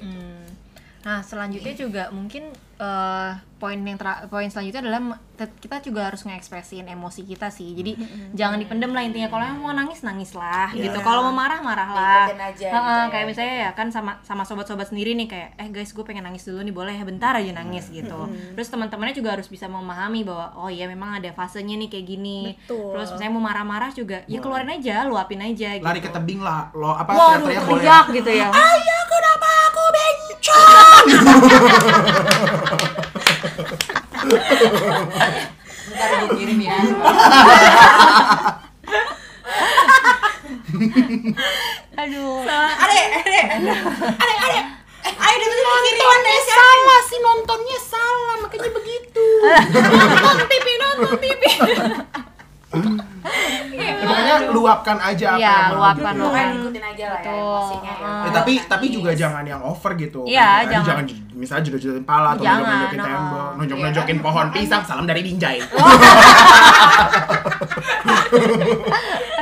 Hmm. 0.00 0.44
Nah, 1.02 1.18
selanjutnya 1.20 1.74
juga 1.74 2.02
mungkin 2.08 2.46
eh, 2.74 3.30
poin 3.56 3.78
yang 3.78 3.94
tera- 3.94 4.26
poin 4.26 4.46
selanjutnya 4.46 4.82
adalah 4.82 5.18
kita 5.38 5.78
juga 5.80 6.06
harus 6.06 6.22
ngekspresiin 6.22 6.86
emosi 6.86 7.22
kita 7.22 7.46
sih. 7.48 7.70
Jadi 7.72 7.94
jangan 8.32 8.58
dipendem 8.58 8.90
lah 8.90 9.02
intinya. 9.02 9.26
Kalau 9.26 9.42
mau 9.56 9.70
nangis 9.70 10.02
nangis 10.02 10.30
lah 10.32 10.70
gitu. 10.72 10.94
Kalau 10.98 11.26
mau 11.26 11.34
marah 11.34 11.58
marah 11.58 11.90
lah. 11.90 12.22
Ikutin 12.26 12.38
aja 12.40 12.66
Heeh, 12.70 12.78
gitu 12.78 13.06
ya. 13.06 13.10
kayak 13.10 13.26
misalnya 13.26 13.54
ya 13.56 13.70
kan 13.72 13.86
sama 13.88 14.18
sama 14.22 14.42
sobat-sobat 14.42 14.86
sendiri 14.86 15.14
nih 15.14 15.26
kayak 15.26 15.48
eh 15.56 15.68
guys 15.68 15.90
gue 15.90 16.02
pengen 16.02 16.22
nangis 16.22 16.42
dulu 16.42 16.58
nih 16.58 16.70
boleh 16.70 16.94
ya 16.94 17.02
bentar 17.02 17.34
aja 17.34 17.50
nangis 17.50 17.86
gitu. 17.88 18.18
Terus 18.54 18.68
teman-temannya 18.68 19.14
juga 19.14 19.34
harus 19.34 19.46
bisa 19.46 19.66
memahami 19.66 20.22
bahwa 20.22 20.54
oh 20.56 20.70
iya 20.70 20.86
memang 20.86 21.18
ada 21.18 21.30
fasenya 21.30 21.74
nih 21.76 21.88
kayak 21.88 22.06
gini. 22.08 22.54
Betul. 22.56 22.94
Terus 22.94 23.08
misalnya 23.10 23.32
mau 23.32 23.42
marah-marah 23.42 23.90
juga 23.90 24.22
ya 24.26 24.38
keluarin 24.38 24.70
aja, 24.70 25.02
luapin 25.02 25.38
aja 25.38 25.74
gitu. 25.74 25.86
Lari 25.86 25.98
ke 25.98 26.10
tebing 26.10 26.38
lah, 26.40 26.70
lo 26.72 26.94
apa 26.94 27.10
Waduh, 27.10 27.46
teriak-teriak 27.46 27.66
boleh. 27.66 27.82
teriak 27.82 28.06
gitu 28.14 28.30
ya. 28.30 28.48
Ayah 28.50 29.02
kenapa 29.06 29.48
aku 29.66 29.82
bencong? 29.90 30.91
Bentar 35.92 36.08
gue 36.22 36.30
kirim 36.38 36.58
ya. 36.62 36.78
Aduh. 42.02 42.46
Ade, 42.46 43.00
ade, 43.18 43.40
ade, 43.52 43.74
ade. 44.16 44.52
Ayo 45.02 45.34
dia 45.34 45.48
tuh 45.50 45.82
kiriman 45.82 46.20
deh 46.22 46.38
salah 46.46 47.00
sih 47.10 47.18
nontonnya 47.18 47.78
salah 47.82 48.36
makanya 48.46 48.70
begitu. 48.70 49.26
nonton 50.22 50.46
TV, 50.46 50.66
nonton 50.78 51.18
TV. 51.18 51.42
Ya, 53.72 54.02
pokoknya 54.02 54.34
luapkan 54.50 54.98
aja 54.98 55.26
apa 55.28 55.38
Iya, 55.38 55.46
yang 55.48 55.62
mau 55.64 55.76
luapkan, 55.78 56.12
gitu. 56.12 56.22
Pokoknya 56.22 56.42
Hmm. 56.44 56.58
ikutin 56.58 56.84
aja 56.84 57.04
lah 57.06 57.20
ya 57.20 57.24
Betul. 57.24 57.38
emosinya 57.38 57.92
ya. 57.92 58.10
Ya, 58.12 58.30
tapi 58.32 58.52
tapi 58.66 58.86
juga 58.90 59.10
jangan 59.12 59.44
yang 59.44 59.62
over 59.62 59.90
gitu. 59.94 60.20
Iya, 60.24 60.48
Kan, 60.60 60.68
jangan. 60.68 60.84
jangan 60.84 61.04
misalnya 61.42 61.66
jodoh-jodohin 61.66 62.06
pala 62.06 62.38
atau 62.38 62.46
nonjok-nonjokin 62.46 62.98
no. 63.02 63.06
tembok, 63.10 63.50
nonjok-nonjokin 63.58 64.18
pohon 64.22 64.46
pisang, 64.54 64.86
salam 64.86 65.02
dari 65.10 65.26
Binjai. 65.26 65.58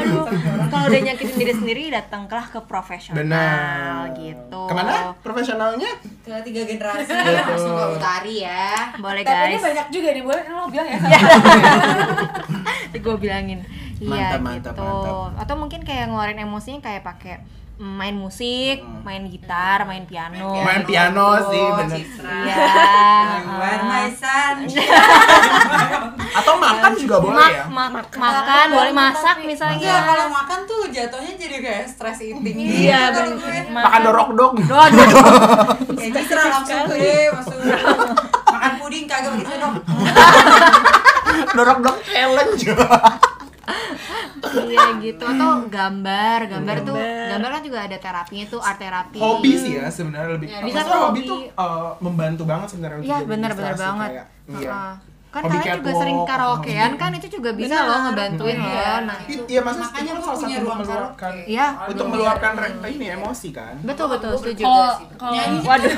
Aduh, 0.00 0.24
kalau 0.72 0.84
udah 0.88 1.00
nyakitin 1.04 1.36
diri 1.36 1.52
sendiri 1.52 1.82
datanglah 1.92 2.48
ke 2.48 2.56
profesional 2.64 3.20
Benar. 3.20 4.16
gitu. 4.16 4.62
Ke 4.64 4.72
mana 4.72 5.12
profesionalnya? 5.20 5.90
Ke 6.24 6.40
tiga 6.40 6.64
generasi 6.64 7.12
langsung 7.12 7.76
ke 7.76 7.86
utari 8.00 8.48
ya. 8.48 8.96
Boleh 8.96 9.20
tapi 9.20 9.52
ini 9.52 9.60
guys. 9.60 9.64
banyak 9.68 9.86
juga 9.92 10.08
nih 10.16 10.24
boleh 10.24 10.42
lo 10.48 10.64
bilang 10.72 10.88
ya 10.88 10.98
gue 13.00 13.16
bilangin. 13.16 13.60
Iya 14.00 14.40
Mantap, 14.40 14.40
mantap, 14.40 14.72
gitu. 14.72 14.84
mantap. 14.84 15.44
Atau 15.44 15.54
mungkin 15.60 15.80
kayak 15.84 16.08
ngeluarin 16.08 16.40
emosinya 16.40 16.80
kayak 16.80 17.04
pakai 17.04 17.44
main 17.80 18.12
musik, 18.12 18.84
main 19.00 19.24
gitar, 19.24 19.88
main 19.88 20.04
piano. 20.04 20.52
Main 20.52 20.84
piano 20.84 21.40
sih, 21.48 21.64
bener. 21.64 21.96
Citra. 21.96 22.28
Iya. 22.44 22.66
Are 23.56 23.80
my. 23.80 24.04
Atau 26.36 26.60
makan 26.60 26.92
juga 26.94 27.16
boleh 27.24 27.40
ya? 27.40 27.64
ma- 27.72 27.88
makan, 27.88 28.66
boleh 28.68 28.92
masak 28.92 29.40
misalnya. 29.48 29.80
Enggak, 29.80 30.00
kalau 30.04 30.26
makan 30.28 30.58
tuh 30.68 30.80
jatuhnya 30.92 31.32
jadi 31.40 31.56
kayak 31.58 31.84
stress 31.88 32.20
eating 32.20 32.52
gitu 32.52 32.84
Iya, 32.84 33.16
gue. 33.16 33.72
Ma- 33.72 33.88
Makan 33.88 34.00
dorok 34.04 34.28
dong. 34.36 34.54
Doa. 34.60 34.86
Ya 36.00 36.08
Citra 36.12 36.42
langsung 36.48 36.84
deh 36.92 37.28
masuk 37.32 37.56
makan 38.46 38.72
puding 38.76 39.04
kagak 39.08 39.32
begitu 39.32 39.56
dong. 39.56 39.74
dorok-dorok 41.56 41.98
challenge. 42.04 42.62
Iya 44.70 44.86
gitu 44.98 45.24
atau 45.24 45.50
gambar 45.70 46.38
gambar 46.50 46.76
tuh 46.82 46.96
gambar 47.00 47.48
kan 47.50 47.62
juga 47.62 47.78
ada 47.86 47.96
terapinya 48.00 48.46
tuh 48.48 48.60
art 48.60 48.78
terapi 48.80 49.18
hobi 49.18 49.52
sih 49.54 49.72
ya 49.76 49.86
sebenarnya 49.90 50.30
lebih. 50.36 50.48
Ya, 50.50 50.60
bisa 50.64 50.80
tuh 50.82 50.98
hobi 50.98 51.20
hobi. 51.24 51.30
tuh 51.30 51.40
uh, 51.54 51.92
membantu 52.02 52.42
banget 52.48 52.68
sebenarnya 52.74 52.96
untuk 53.00 53.10
Iya 53.10 53.18
benar-benar 53.26 53.74
banget. 53.76 54.08
kayak, 54.10 54.26
Iya. 54.50 55.09
Kan 55.30 55.42
kalian 55.44 55.78
juga 55.78 55.92
sering 55.94 56.18
karaokean 56.24 56.90
kan 56.96 57.10
itu 57.12 57.26
juga 57.30 57.50
bisa 57.52 57.70
Benar. 57.72 57.86
loh 57.86 57.98
ngebantuin 58.04 58.50
Iya. 58.52 58.66
loh. 58.66 58.98
Nah, 59.06 59.18
It- 59.24 59.46
Iya, 59.46 59.60
maksudnya 59.60 59.86
Makanya 59.86 60.02
itu 60.02 60.10
kan 60.10 60.18
gua 60.18 60.26
salah 60.26 60.40
punya 60.40 60.50
satu 60.52 60.64
ruang 60.64 60.78
meluapkan 60.80 61.14
karaoke. 61.14 61.42
Iya. 61.46 61.66
untuk 61.86 62.06
meluapkan 62.08 62.52
re- 62.56 62.90
ini 62.90 63.06
emosi 63.12 63.48
kan. 63.50 63.74
betul 63.80 64.06
betul 64.08 64.32
setuju. 64.34 64.62
Kalau 64.64 64.90
sih. 64.92 65.06
kalau 65.14 65.32
Nyanyi. 65.32 65.58
Waduh. 65.62 65.92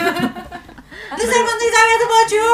Itu 1.13 1.25
saya 1.31 1.43
penting 1.43 1.71
saya 1.71 1.91
itu 1.91 2.07
baju. 2.07 2.45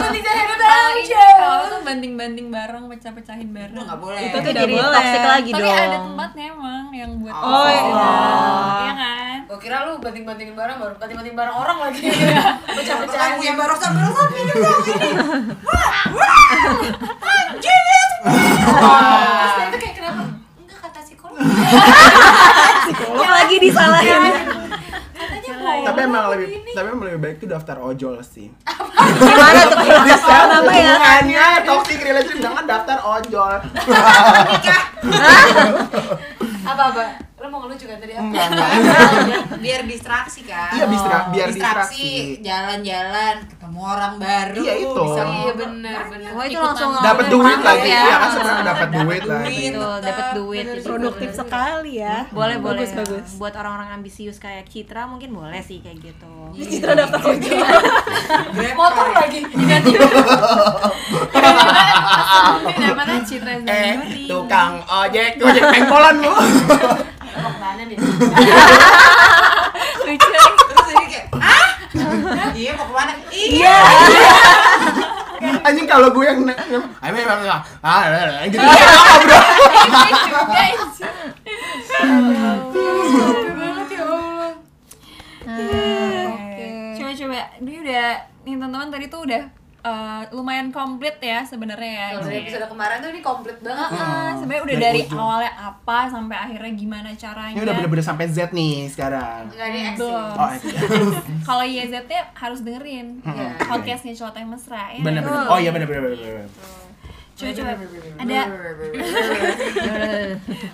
penting 0.00 0.22
saya 0.22 0.42
kalau 0.60 0.90
ini 0.92 1.02
kalau 1.10 1.64
tuh 1.66 1.80
banting-banting 1.82 2.46
bareng, 2.48 2.84
pecah-pecahin 2.86 3.50
bareng. 3.50 3.74
Itu 3.74 3.82
nggak 3.82 3.98
boleh. 3.98 4.20
Itu 4.22 4.38
Tidak 4.40 4.54
jadi 4.56 4.74
boleh. 4.76 4.94
toxic 4.94 5.22
lagi 5.24 5.50
Tapi 5.50 5.62
dong. 5.64 5.74
ada 5.76 5.98
tempatnya 6.00 6.44
emang 6.48 6.84
yang 6.92 7.10
buat 7.18 7.34
Oh, 7.34 7.42
toxic. 7.42 7.82
iya. 7.82 8.10
Iya 8.80 8.92
kan? 8.96 9.36
Gue 9.44 9.58
kira 9.58 9.76
lu 9.82 9.92
banting-bantingin 9.98 10.54
barang 10.54 10.76
baru 10.78 10.94
banting-banting 10.94 11.34
barang 11.34 11.56
orang 11.56 11.78
lagi. 11.80 12.00
Pecah-pecahan 12.06 12.76
Pecah-pecahan 12.76 13.30
punya 13.36 13.52
barusan 13.56 13.90
barusan 13.92 14.26
minum 14.30 14.56
dong 14.56 14.80
ini. 14.84 15.10
Terus 18.20 19.52
dia 19.56 19.64
itu 19.68 19.78
kayak 19.80 19.94
kenapa? 19.96 20.22
Enggak 20.60 20.78
kata 20.84 21.00
psikolog. 21.04 21.40
Psikolog 22.84 23.28
lagi 23.28 23.56
disalahin. 23.60 24.22
Katanya 25.10 25.84
Tapi 25.84 26.00
emang 26.04 26.24
lebih 26.32 26.46
tapi 26.72 26.86
emang 26.88 27.04
lebih 27.04 27.20
baik 27.20 27.36
tuh 27.44 27.48
daftar 27.52 27.76
ojol 27.80 28.20
sih. 28.24 28.48
Gimana 29.20 29.60
tuh? 29.68 29.78
Di 29.84 30.14
saat 30.16 30.48
Kenapa 30.48 30.72
ya? 30.72 30.96
hubungannya 30.96 31.44
toxic 31.68 32.00
relationship 32.00 32.40
jangan 32.40 32.64
daftar 32.64 32.98
ojol. 33.04 33.54
apa-apa? 36.64 37.04
Lo 37.20 37.29
mau 37.70 37.78
ngelucu 37.78 37.86
kan 37.86 37.98
tadi 38.02 38.12
apa? 38.12 38.22
Enggak, 38.24 38.46
enggak. 38.50 38.70
biar 39.62 39.80
distraksi 39.86 40.40
kan. 40.42 40.74
Iya, 40.74 40.84
distra- 40.90 41.26
biar 41.30 41.48
distraksi. 41.48 42.42
jalan-jalan, 42.42 43.34
ketemu 43.46 43.80
orang 43.80 44.14
baru. 44.18 44.58
Iya, 44.60 44.74
itu. 44.76 45.02
bisa 45.06 45.22
Iya 45.22 45.52
bener 45.54 46.00
bener. 46.10 46.30
Wah 46.34 46.44
itu 46.44 46.58
langsung 46.58 46.90
Dapat 46.98 47.24
duit 47.30 47.60
lagi. 47.62 47.86
ya. 47.86 48.00
Iya 48.00 48.14
kan 48.16 48.28
sebenarnya 48.32 48.64
dapat 48.66 48.88
duit 48.90 49.22
duit. 49.22 49.70
Betul, 49.70 49.94
dapat 50.02 50.26
duit. 50.34 50.64
Produktif 50.82 51.30
sekali 51.30 51.92
ya. 51.96 52.16
Boleh 52.28 52.56
boleh. 52.58 52.82
Bagus 52.82 52.98
bagus. 52.98 53.28
Buat 53.38 53.54
orang-orang 53.54 53.88
ambisius 53.94 54.36
kayak 54.36 54.66
Citra 54.66 55.06
mungkin 55.06 55.30
boleh 55.30 55.62
sih 55.62 55.78
kayak 55.78 56.02
gitu. 56.02 56.34
Citra 56.58 56.98
daftar 56.98 57.22
ojol. 57.30 57.62
Grab 58.50 58.74
Motor 58.74 59.06
lagi. 59.14 59.40
Ganti. 59.46 59.92
Citra 63.20 63.52
Eh, 63.62 63.94
tukang 64.26 64.80
ojek, 64.82 65.36
ojek 65.38 65.62
pengkolan 65.62 66.16
lu. 66.18 66.32
Mau 67.38 67.50
ke 67.54 67.60
mana 67.62 67.82
nih? 67.86 67.96
Lucu. 70.06 70.28
Terus 70.30 70.86
jadi 70.90 71.06
kayak, 71.06 71.26
ah? 71.38 71.70
Iya 72.58 72.70
mau 72.74 72.86
ke 72.90 72.94
mana? 72.94 73.12
Iya. 73.30 73.76
Anjing 75.66 75.86
kalau 75.88 76.10
gue 76.12 76.24
yang 76.24 76.44
ayo 76.44 77.12
memang 77.14 77.40
ah 77.48 77.62
ah, 77.80 78.44
gitu. 78.44 78.60
Ah, 78.60 79.16
bro. 79.24 79.38
Ya. 80.50 80.66
Coba-coba, 86.96 87.40
ini 87.60 87.72
udah 87.80 88.06
nih 88.44 88.54
teman-teman 88.56 88.88
tadi 88.92 89.06
tuh 89.08 89.24
udah 89.24 89.42
eh, 89.80 90.22
lumayan 90.30 90.68
komplit 90.68 91.16
ya 91.18 91.40
sebenarnya 91.42 91.92
ya. 91.92 92.08
Kalau 92.12 92.24
dari 92.24 92.38
episode 92.42 92.66
kemarin 92.68 92.96
tuh 92.98 93.10
ini 93.10 93.20
komplit 93.20 93.58
banget. 93.58 93.90
Ah, 93.90 94.30
sebenarnya 94.34 94.62
udah 94.62 94.76
Dari 94.76 94.84
dari 94.84 95.00
awalnya 95.10 95.52
apa 95.56 95.98
sampai 96.06 96.36
akhirnya 96.36 96.72
gimana 96.74 97.08
caranya. 97.14 97.54
Ini 97.54 97.62
udah 97.62 97.74
bener-bener 97.74 98.04
sampai 98.04 98.26
Z 98.26 98.38
nih 98.50 98.88
sekarang. 98.88 99.48
Enggak 99.48 99.66
ada. 99.66 99.90
Belum. 99.96 100.32
Oh, 100.36 100.50
iya. 100.50 100.80
Kalau 101.48 101.64
YZ-nya 101.64 102.20
harus 102.32 102.60
dengerin 102.60 103.06
Iya. 103.22 103.50
podcastnya 103.62 104.12
Celoteh 104.12 104.44
Mesra 104.44 104.92
ya. 104.92 105.00
Bener-bener. 105.00 105.48
Oh 105.48 105.56
iya 105.56 105.70
bener-bener 105.70 106.02
bener. 106.02 106.18
bener. 106.18 106.48
Coba-coba 107.32 107.72
ada 108.20 108.40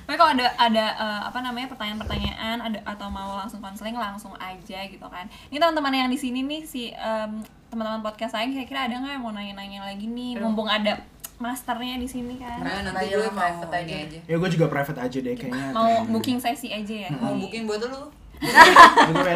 Pokoknya 0.03 0.19
kalau 0.19 0.33
ada 0.35 0.47
ada 0.59 0.85
eh, 0.99 1.21
apa 1.29 1.39
namanya 1.39 1.71
pertanyaan-pertanyaan 1.71 2.57
ada 2.59 2.79
atau 2.83 3.07
mau 3.07 3.39
langsung 3.39 3.63
konseling 3.63 3.95
langsung 3.95 4.35
aja 4.37 4.79
gitu 4.87 5.07
kan. 5.07 5.31
Ini 5.49 5.59
teman-teman 5.59 5.95
yang 5.95 6.11
di 6.11 6.19
sini 6.19 6.43
nih 6.43 6.63
si 6.67 6.91
em, 6.91 7.39
teman-teman 7.77 8.01
podcast 8.01 8.33
saya 8.33 8.49
kira-kira 8.49 8.89
ada 8.89 8.97
nggak 8.97 9.13
yang 9.21 9.21
mau 9.21 9.37
nanya-nanya 9.37 9.85
lagi 9.85 10.09
nih 10.09 10.41
mumpung 10.41 10.65
ada 10.65 10.97
masternya 11.37 12.01
di 12.01 12.09
sini 12.09 12.41
kan. 12.41 12.65
Nah, 12.65 12.81
nanti 12.89 13.13
gue 13.13 13.29
mau 13.29 13.37
private 13.37 13.77
aja. 13.85 13.95
aja. 14.09 14.19
Ya 14.25 14.37
gue 14.41 14.49
juga 14.49 14.67
private 14.73 15.01
aja 15.05 15.19
deh 15.21 15.35
kayaknya. 15.37 15.69
Mau 15.77 16.09
booking 16.09 16.41
sesi 16.41 16.73
aja 16.73 16.95
ya. 17.05 17.13
Mau 17.13 17.37
booking 17.37 17.69
buat 17.69 17.85
lu. 17.85 18.09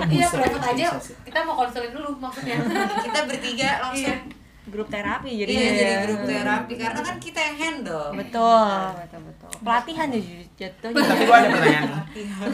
Iya, 0.09 0.27
private 0.33 0.67
aja. 0.73 0.87
Kita 0.97 1.39
mau 1.45 1.61
konseling 1.61 1.93
dulu 1.93 2.17
maksudnya. 2.17 2.57
Kita 3.05 3.21
bertiga 3.29 3.85
langsung. 3.85 4.40
Grup 4.71 4.87
terapi 4.87 5.31
jadi. 5.35 5.51
Iya, 5.51 5.71
jadi 5.73 5.95
grup 6.05 6.21
terapi 6.25 6.73
karena 6.75 7.01
kan 7.01 7.17
kita 7.19 7.41
yang 7.43 7.57
handle. 7.59 8.07
Betul, 8.15 8.71
betul 8.97 9.21
betul. 9.27 9.51
Pelatihan 9.61 10.09
ya 10.09 10.21
jatuhnya. 10.57 11.03
Tapi 11.03 11.23
gue 11.23 11.37
ada 11.37 11.49
pertanyaan. 11.51 11.85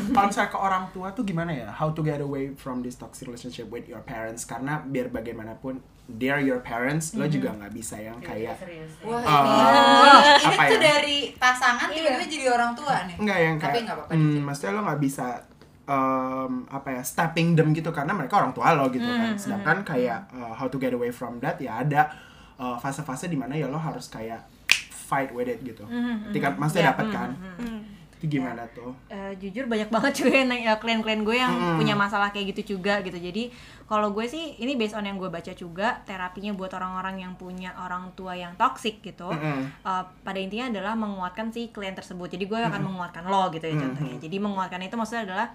Kalau 0.08 0.26
misalnya 0.26 0.50
ke 0.50 0.58
orang 0.58 0.84
tua 0.90 1.08
tuh 1.10 1.22
gimana 1.22 1.50
ya? 1.50 1.68
How 1.68 1.90
to 1.90 2.00
get 2.00 2.18
away 2.18 2.50
from 2.52 2.80
this 2.80 2.94
toxic 2.94 3.24
relationship 3.24 3.68
with 3.68 3.84
your 3.84 4.00
parents? 4.02 4.42
Karena 4.42 4.80
biar 4.80 5.08
bagaimanapun 5.08 5.78
they're 6.08 6.38
your 6.40 6.58
parents, 6.60 7.12
lo 7.12 7.26
juga 7.26 7.50
nggak 7.52 7.72
bisa 7.72 7.98
yang 7.98 8.16
kayak 8.18 8.54
Serius. 8.56 8.94
Wah, 9.02 9.18
Ah, 9.20 9.42
ini, 9.42 9.50
ini 10.40 10.46
apa 10.48 10.62
tuh 10.64 10.78
ya? 10.78 10.82
dari 10.94 11.16
pasangan 11.34 11.88
tiba-tiba 11.90 12.24
jadi 12.24 12.46
orang 12.48 12.72
tua 12.72 12.94
nih. 13.04 13.16
Enggak 13.18 13.38
yang 13.40 13.54
Tapi 13.56 13.66
kayak 13.66 13.82
nggak 13.82 13.96
apa-apa, 13.98 14.12
hmm, 14.12 14.22
dikit. 14.24 14.42
maksudnya 14.46 14.72
lo 14.72 14.82
nggak 14.82 15.00
bisa 15.02 15.26
um, 15.86 16.66
apa 16.68 16.98
ya 16.98 17.02
stepping 17.02 17.54
them 17.54 17.70
gitu 17.72 17.88
karena 17.90 18.12
mereka 18.12 18.38
orang 18.38 18.52
tua 18.52 18.74
lo 18.74 18.90
gitu 18.90 19.06
kan. 19.06 19.34
Sedangkan 19.34 19.82
kayak 19.82 20.30
uh, 20.30 20.52
how 20.52 20.66
to 20.66 20.76
get 20.76 20.92
away 20.92 21.10
from 21.10 21.38
that 21.40 21.56
ya 21.58 21.80
ada 21.80 22.10
uh, 22.58 22.76
fase-fase 22.76 23.26
di 23.26 23.38
mana 23.38 23.54
ya 23.54 23.66
lo 23.66 23.78
harus 23.78 24.06
kayak 24.06 24.44
fight 24.90 25.30
with 25.30 25.46
it 25.46 25.62
gitu. 25.62 25.86
Ketika 26.30 26.54
maksudnya 26.54 26.90
Ya, 26.90 26.92
dapat 26.92 27.06
kan. 27.10 27.30
itu 28.16 28.40
gimana 28.40 28.64
tuh? 28.72 28.96
Eh, 29.12 29.36
jujur 29.36 29.68
banyak 29.68 29.92
banget 29.92 30.24
juga 30.24 30.40
yang 30.40 30.48
klien-klien 30.80 31.20
gue 31.20 31.36
yang 31.36 31.52
punya 31.76 31.92
masalah 31.92 32.32
kayak 32.32 32.56
gitu 32.56 32.80
juga 32.80 33.04
gitu. 33.04 33.20
Jadi 33.20 33.52
kalau 33.84 34.08
gue 34.16 34.24
sih 34.24 34.56
ini 34.56 34.72
based 34.72 34.96
on 34.96 35.04
yang 35.04 35.20
gue 35.20 35.28
baca 35.28 35.52
juga 35.52 36.00
terapinya 36.08 36.56
buat 36.56 36.72
orang-orang 36.72 37.20
yang 37.20 37.36
punya 37.36 37.76
orang 37.76 38.08
tua 38.16 38.32
yang 38.32 38.56
toxic 38.56 39.04
gitu 39.04 39.28
Mm-mm. 39.28 39.68
eh, 39.84 40.04
pada 40.24 40.38
intinya 40.40 40.72
adalah 40.72 40.96
menguatkan 40.96 41.52
si 41.52 41.68
klien 41.68 41.92
tersebut. 41.92 42.32
Jadi 42.32 42.48
gue 42.48 42.56
akan 42.56 42.82
menguatkan 42.88 43.28
lo 43.28 43.52
gitu 43.52 43.68
ya 43.68 43.76
contohnya. 43.84 44.16
jadi 44.16 44.36
menguatkan 44.40 44.80
itu 44.80 44.96
maksudnya 44.96 45.22
adalah 45.28 45.46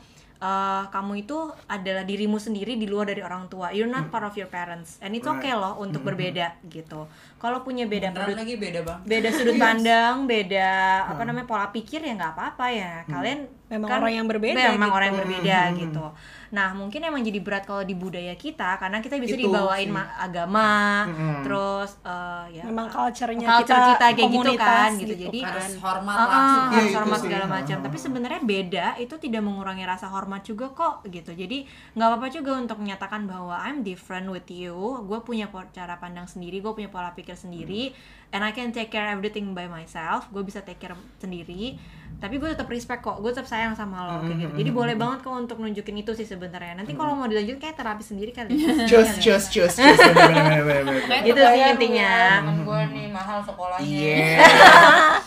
eh, 0.42 0.84
kamu 0.90 1.14
itu 1.22 1.38
adalah 1.68 2.02
dirimu 2.02 2.36
sendiri 2.36 2.74
di 2.74 2.90
luar 2.90 3.06
dari 3.06 3.22
orang 3.22 3.46
tua. 3.46 3.70
You're 3.70 3.86
not 3.88 4.10
part 4.10 4.26
of 4.26 4.34
your 4.34 4.50
parents. 4.50 4.98
And 5.00 5.14
it's 5.14 5.30
okay 5.30 5.54
Right. 5.54 5.62
loh 5.62 5.78
untuk 5.78 6.02
berbeda 6.02 6.58
gitu. 6.66 7.06
Kalau 7.38 7.62
punya 7.62 7.86
beda 7.86 8.10
sudut 8.10 8.36
lagi 8.36 8.56
beda 8.58 8.80
bang. 8.82 9.00
beda 9.04 9.30
sudut 9.30 9.56
pandang, 9.70 10.26
beda 10.26 10.72
apa 11.08 11.22
namanya 11.22 11.46
pola 11.46 11.70
pikir 11.70 12.02
ya 12.02 12.18
nggak 12.18 12.34
apa-apa 12.34 12.66
ya. 12.68 12.94
Kalian 13.06 13.40
Memang 13.72 13.88
kan 13.88 14.00
orang 14.04 14.14
yang 14.14 14.28
berbeda 14.28 14.60
Memang 14.70 14.90
gitu. 14.92 14.98
orang 15.00 15.08
yang 15.08 15.20
berbeda 15.24 15.58
gitu. 15.80 16.06
Nah 16.52 16.76
mungkin 16.76 17.00
emang 17.00 17.24
jadi 17.24 17.40
berat 17.40 17.64
kalau 17.64 17.80
di 17.82 17.96
budaya 17.96 18.36
kita 18.36 18.76
karena 18.76 19.00
kita 19.00 19.16
bisa 19.16 19.40
Itu 19.40 19.48
dibawain 19.48 19.88
sih. 19.88 19.96
ma- 19.96 20.12
agama, 20.20 20.72
Mm-mm. 21.08 21.48
terus 21.48 21.96
eh, 22.04 22.60
ya 22.60 22.64
Memang 22.68 22.92
culture-nya 22.92 23.48
culture 23.48 23.72
kita, 23.72 23.88
kita, 23.96 24.06
kayak 24.12 24.32
gitu 24.36 24.52
kan 24.60 24.90
gitu. 24.92 25.08
gitu 25.08 25.24
Jadi 25.24 25.40
Harus 25.42 25.64
kan. 25.64 25.72
hormat 25.80 26.16
lah. 26.20 26.28
ah, 26.28 26.28
semua. 26.28 26.52
Iya, 26.52 26.76
harus 26.76 26.84
itu 26.84 26.98
hormat 27.00 27.16
sih. 27.16 27.24
segala 27.24 27.46
macam. 27.48 27.78
Tapi 27.80 27.98
sebenarnya 27.98 28.42
beda 28.44 28.88
itu 29.00 29.16
tidak 29.16 29.42
mengurangi 29.42 29.84
rasa 29.88 30.06
hormat 30.12 30.42
juga 30.44 30.66
kok 30.76 30.96
gitu. 31.08 31.32
Jadi 31.32 31.58
nggak 31.96 32.08
apa-apa 32.12 32.28
juga 32.28 32.52
untuk 32.60 32.78
menyatakan 32.78 33.24
bahwa 33.24 33.56
I'm 33.56 33.80
different 33.82 34.28
with 34.28 34.52
you. 34.52 34.76
Gue 35.08 35.24
punya 35.24 35.48
cara 35.72 35.96
pandang 35.96 36.28
sendiri, 36.28 36.60
gue 36.60 36.74
punya 36.76 36.92
pola 36.92 37.16
pikir 37.16 37.40
sendiri, 37.40 37.96
and 38.30 38.44
I 38.44 38.52
can 38.52 38.76
take 38.76 38.92
care 38.92 39.08
everything 39.08 39.56
by 39.56 39.72
myself. 39.72 40.28
Gue 40.28 40.44
bisa 40.44 40.60
take 40.60 40.84
care 40.84 41.00
sendiri. 41.16 41.80
Tapi 42.18 42.36
gue 42.38 42.50
tetap 42.54 42.68
respect 42.70 43.02
kok, 43.02 43.18
gue 43.22 43.32
tetap 43.34 43.48
sayang 43.50 43.74
sama 43.74 44.06
lo 44.06 44.16
kayak 44.26 44.38
gitu. 44.46 44.54
Jadi 44.62 44.70
boleh 44.74 44.96
banget 45.00 45.26
kok 45.26 45.34
untuk 45.34 45.58
nunjukin 45.58 46.02
itu 46.02 46.12
sih 46.14 46.28
sebenarnya. 46.28 46.78
Nanti 46.78 46.94
kalau 46.94 47.18
mau 47.18 47.26
dilanjut 47.26 47.58
kayak 47.58 47.78
terapi 47.78 48.04
sendiri 48.04 48.36
kali. 48.36 48.58
cus 48.90 49.18
cus 49.24 49.46
cus 49.50 49.76
bener. 49.80 50.86
Gitu 51.26 51.42
sih 51.42 51.62
intinya. 51.66 52.42
Temen 52.46 52.58
gue 52.68 52.82
nih 52.94 53.06
mahal 53.10 53.40
sekolahnya. 53.42 53.86
Iya. 53.86 54.38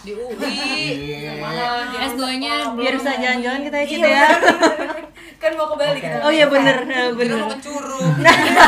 Di 0.05 0.13
UI. 0.13 0.59
Iya. 1.03 1.33
Mahal. 1.41 1.77
jadi 1.95 2.07
S2-nya 2.15 2.55
sekolah. 2.63 2.79
Biar 2.79 2.95
bisa 2.99 3.11
jalan-jalan 3.17 3.61
kita 3.67 3.77
ya 3.77 3.87
Cid 3.89 4.03
ya. 4.05 4.27
Kan 5.45 5.53
mau 5.61 5.67
ke 5.69 5.77
Bali 5.77 5.99
kita. 6.01 6.17
Oh 6.25 6.33
iya 6.33 6.47
bener, 6.49 6.77
eh, 6.89 6.89
Kira 6.89 7.13
bener. 7.13 7.37
mau 7.45 7.51
ke 7.53 7.59
Curug. 7.61 8.15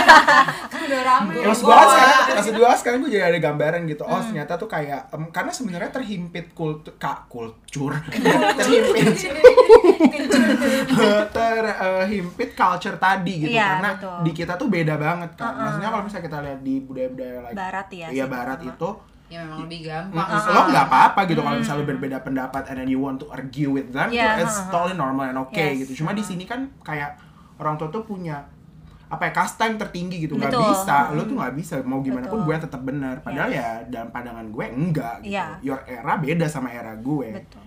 Kan 0.72 0.80
udah 0.84 1.02
rame. 1.08 1.34
Maksud 1.40 1.64
gue 1.64 1.72
sekarang, 1.72 2.20
maksud 2.36 2.54
gue 2.54 2.68
sekarang 2.76 2.98
gue 3.00 3.10
jadi 3.16 3.24
ada 3.32 3.40
gambaran 3.40 3.80
gitu. 3.88 4.04
Oh 4.04 4.20
ternyata 4.20 4.52
tuh 4.60 4.68
kayak 4.68 5.08
em, 5.08 5.24
karena 5.32 5.52
sebenarnya 5.54 5.90
terhimpit 5.90 6.52
kultur, 6.52 6.92
kak 7.00 7.24
kultur, 7.32 7.96
terhimpit, 8.60 9.16
terhimpit 11.32 12.50
culture 12.52 12.96
tadi 13.00 13.32
gitu. 13.46 13.56
Iya, 13.56 13.66
karena 13.80 13.90
betul. 13.96 14.18
di 14.26 14.30
kita 14.36 14.52
tuh 14.60 14.68
beda 14.68 14.94
banget 15.00 15.30
kan. 15.38 15.52
Maksudnya 15.56 15.90
kalau 15.90 16.04
misalnya 16.04 16.24
kita 16.28 16.38
lihat 16.44 16.60
di 16.60 16.74
budaya-budaya 16.84 17.38
like 17.48 17.54
Barat 17.56 17.88
ya, 17.88 18.08
iya 18.12 18.24
barat 18.28 18.60
itu 18.62 18.88
ya 19.26 19.42
memang 19.42 19.66
lebih 19.66 19.80
gampang 19.84 20.26
Mm, 20.26 20.54
lo 20.54 20.60
nggak 20.70 20.86
apa-apa 20.86 21.20
gitu 21.26 21.40
kalau 21.40 21.58
misalnya 21.58 21.84
berbeda 21.84 22.16
pendapat 22.22 22.62
and 22.70 22.76
then 22.78 22.88
you 22.88 22.98
want 22.98 23.18
to 23.18 23.26
argue 23.28 23.68
with 23.68 23.90
them 23.90 24.06
Yeah, 24.08 24.38
tuh 24.38 24.46
it's 24.46 24.54
uh-huh. 24.56 24.70
totally 24.70 24.94
normal 24.94 25.26
and 25.26 25.38
okay 25.40 25.74
Yes, 25.74 25.82
gitu. 25.82 26.02
Cuma 26.02 26.14
di 26.14 26.22
sini 26.22 26.44
kan 26.44 26.70
kayak 26.80 27.18
orang 27.56 27.74
tua 27.74 27.90
tuh 27.90 28.02
punya 28.02 28.46
apa 29.06 29.22
ya 29.22 29.32
kasta 29.32 29.66
yang 29.66 29.78
tertinggi 29.78 30.16
gitu. 30.20 30.34
Nggak 30.34 30.50
bisa. 30.50 31.10
Lo 31.10 31.22
tuh 31.22 31.38
nggak 31.38 31.54
bisa. 31.54 31.78
Mau 31.82 32.02
gimana 32.02 32.26
pun 32.26 32.42
Betul. 32.42 32.46
gue 32.48 32.56
tetap 32.66 32.82
benar. 32.82 33.14
Padahal 33.20 33.50
ya 33.50 33.82
dalam 33.86 34.10
pandangan 34.10 34.46
gue 34.46 34.64
enggak 34.66 35.16
gitu. 35.22 35.34
Iya. 35.34 35.46
your 35.62 35.78
era 35.84 36.14
beda 36.16 36.46
sama 36.46 36.70
era 36.70 36.94
gue. 36.94 37.28
Betul. 37.34 37.62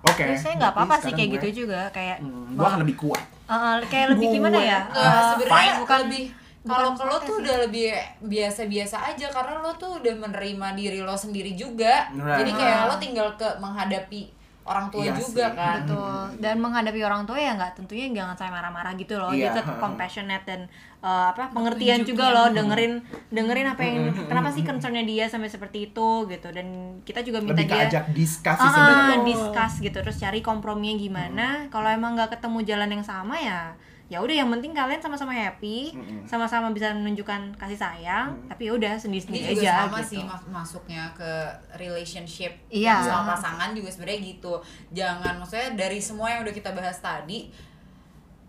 Oke. 0.00 0.24
Tapi 0.24 0.36
saya 0.36 0.54
nggak 0.56 0.72
apa-apa 0.72 0.94
sih 1.00 1.12
kayak 1.12 1.28
gue- 1.28 1.36
gitu 1.40 1.48
juga 1.64 1.80
kayak 1.88 2.20
hmm, 2.20 2.56
gue 2.56 2.66
akan 2.66 2.80
lebih 2.84 2.96
kuat. 2.96 3.24
Uh, 3.44 3.80
kayak 3.88 4.12
lebih 4.12 4.26
gimana 4.30 4.58
ya? 4.60 4.80
Uh, 4.88 5.32
sebenarnya 5.34 5.72
bukan 5.80 5.98
lebih 6.04 6.24
kalau 6.70 6.90
ke 6.92 7.04
lo 7.04 7.16
tuh 7.18 7.26
sih. 7.30 7.40
udah 7.40 7.56
lebih 7.62 7.88
biasa-biasa 8.22 8.96
aja 9.06 9.26
karena 9.28 9.54
lo 9.58 9.72
tuh 9.74 9.98
udah 9.98 10.14
menerima 10.18 10.66
diri 10.74 11.00
lo 11.00 11.14
sendiri 11.14 11.52
juga. 11.54 12.06
Right. 12.10 12.38
jadi 12.38 12.50
kayak 12.52 12.78
lo 12.84 12.94
tinggal 12.96 13.28
ke 13.34 13.48
menghadapi 13.58 14.22
orang 14.62 14.92
tua 14.92 15.00
Iya 15.00 15.16
juga 15.16 15.48
sih. 15.48 15.56
kan. 15.56 15.78
Betul. 15.80 16.24
Dan 16.38 16.56
menghadapi 16.60 17.00
orang 17.00 17.24
tua 17.24 17.38
ya 17.38 17.56
nggak 17.56 17.72
tentunya 17.74 18.04
jangan 18.12 18.36
sampai 18.36 18.52
marah-marah 18.52 18.92
gitu 18.94 19.16
loh. 19.16 19.32
Iya, 19.32 19.48
dia 19.48 19.56
tetap 19.56 19.80
compassionate 19.80 20.44
dan 20.44 20.60
uh, 21.00 21.32
apa 21.32 21.48
pengertian 21.48 22.04
juga. 22.04 22.28
loh 22.28 22.52
dengerin 22.52 23.00
dengerin 23.30 23.64
apa 23.66 23.80
yang 23.80 23.96
kenapa 24.28 24.52
sih 24.52 24.60
concernnya 24.62 25.08
dia 25.08 25.24
sampai 25.24 25.48
seperti 25.48 25.88
itu 25.88 26.28
gitu. 26.28 26.52
Dan 26.52 26.68
kita 27.00 27.24
juga 27.24 27.40
minta 27.40 27.56
lebih 27.56 27.64
dia 27.66 27.88
ajak 27.88 28.04
Ah, 28.60 28.68
sebenarnya. 28.68 29.24
discuss 29.24 29.72
gitu. 29.80 29.98
Terus 29.98 30.16
cari 30.18 30.40
komprominya 30.40 31.00
gimana. 31.00 31.46
Kalau 31.68 31.88
emang 31.88 32.12
nggak 32.12 32.36
ketemu 32.36 32.58
jalan 32.62 32.90
yang 32.92 33.00
sama 33.02 33.40
ya 33.40 33.72
ya 34.08 34.18
udah 34.18 34.32
yang 34.34 34.48
penting 34.50 34.72
kalian 34.72 34.96
sama-sama 34.98 35.30
happy 35.30 35.92
sama-sama 36.24 36.68
bisa 36.70 36.88
menunjukkan 36.90 37.52
kasih 37.54 37.76
sayang 37.76 38.32
tapi 38.46 38.64
ya 38.64 38.72
udah 38.72 38.92
ini 38.94 39.00
sendiri-sendiri 39.20 39.52
juga 39.52 39.60
aja 39.62 39.74
sama 39.84 39.98
gitu 39.98 40.08
sih 40.10 40.22
mas- 40.22 40.48
masuknya 40.50 41.02
ke 41.12 41.30
relationship 41.74 42.52
Iya. 42.68 42.98
sama 42.98 43.30
pasangan 43.30 43.70
juga 43.70 43.88
sebenarnya 43.88 44.20
gitu 44.26 44.54
jangan 44.90 45.36
maksudnya 45.36 45.76
dari 45.76 45.98
semua 45.98 46.28
yang 46.30 46.40
udah 46.40 46.54
kita 46.54 46.72
bahas 46.72 46.96
tadi 46.96 47.52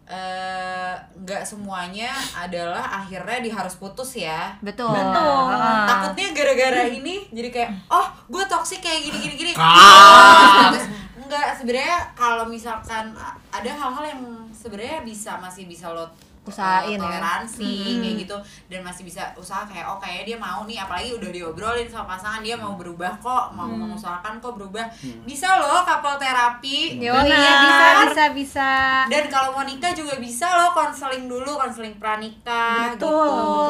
eh, 0.06 0.94
nggak 1.20 1.44
semuanya 1.44 2.10
adalah 2.34 2.82
akhirnya 2.98 3.40
di 3.40 3.52
harus 3.52 3.76
putus 3.76 4.16
ya 4.16 4.56
betul 4.60 4.90
Betul. 4.90 5.54
Ah. 5.54 5.86
takutnya 5.86 6.34
gara-gara 6.34 6.88
ini 6.90 7.30
jadi 7.30 7.50
kayak 7.52 7.70
oh 7.88 8.08
gue 8.26 8.42
toxic 8.46 8.80
kayak 8.80 9.04
gini 9.04 9.18
gini 9.20 9.36
gini 9.38 9.52
Ah. 9.54 10.72
Enggak 11.20 11.54
sebenarnya 11.54 12.10
kalau 12.16 12.42
misalkan 12.44 13.14
ada 13.52 13.70
hal-hal 13.70 14.02
yang 14.08 14.49
sebenarnya 14.60 15.00
bisa 15.08 15.40
masih 15.40 15.64
bisa 15.64 15.88
lo 15.88 16.12
Usahain 16.50 16.98
ya. 16.98 17.02
toleransi 17.02 17.74
kayak 18.02 18.16
gitu. 18.22 18.38
Dan 18.68 18.80
masih 18.82 19.04
bisa 19.06 19.22
usaha 19.34 19.64
kayak 19.64 19.86
oh 19.86 19.98
kayaknya 19.98 20.24
dia 20.26 20.38
mau 20.38 20.66
nih 20.66 20.78
apalagi 20.78 21.14
udah 21.14 21.30
diobrolin 21.30 21.86
sama 21.86 22.18
pasangan 22.18 22.42
dia 22.42 22.58
mau 22.58 22.74
berubah 22.74 23.14
kok 23.18 23.54
mau 23.54 23.70
mengusahakan 23.70 24.38
kok 24.38 24.54
berubah. 24.54 24.86
Bisa 25.24 25.60
loh 25.60 25.82
couple 25.82 26.18
terapi. 26.18 26.98
Yo, 26.98 27.14
iya 27.24 27.54
bisa 27.62 27.88
bisa 28.10 28.24
bisa 28.34 28.72
dan 29.08 29.26
kalau 29.28 29.54
mau 29.54 29.64
nikah 29.64 29.92
juga 29.92 30.18
bisa 30.18 30.50
loh 30.50 30.72
konseling 30.74 31.26
dulu 31.26 31.56
konseling 31.56 31.96
pranikah 31.98 32.94
Betul, 32.96 33.10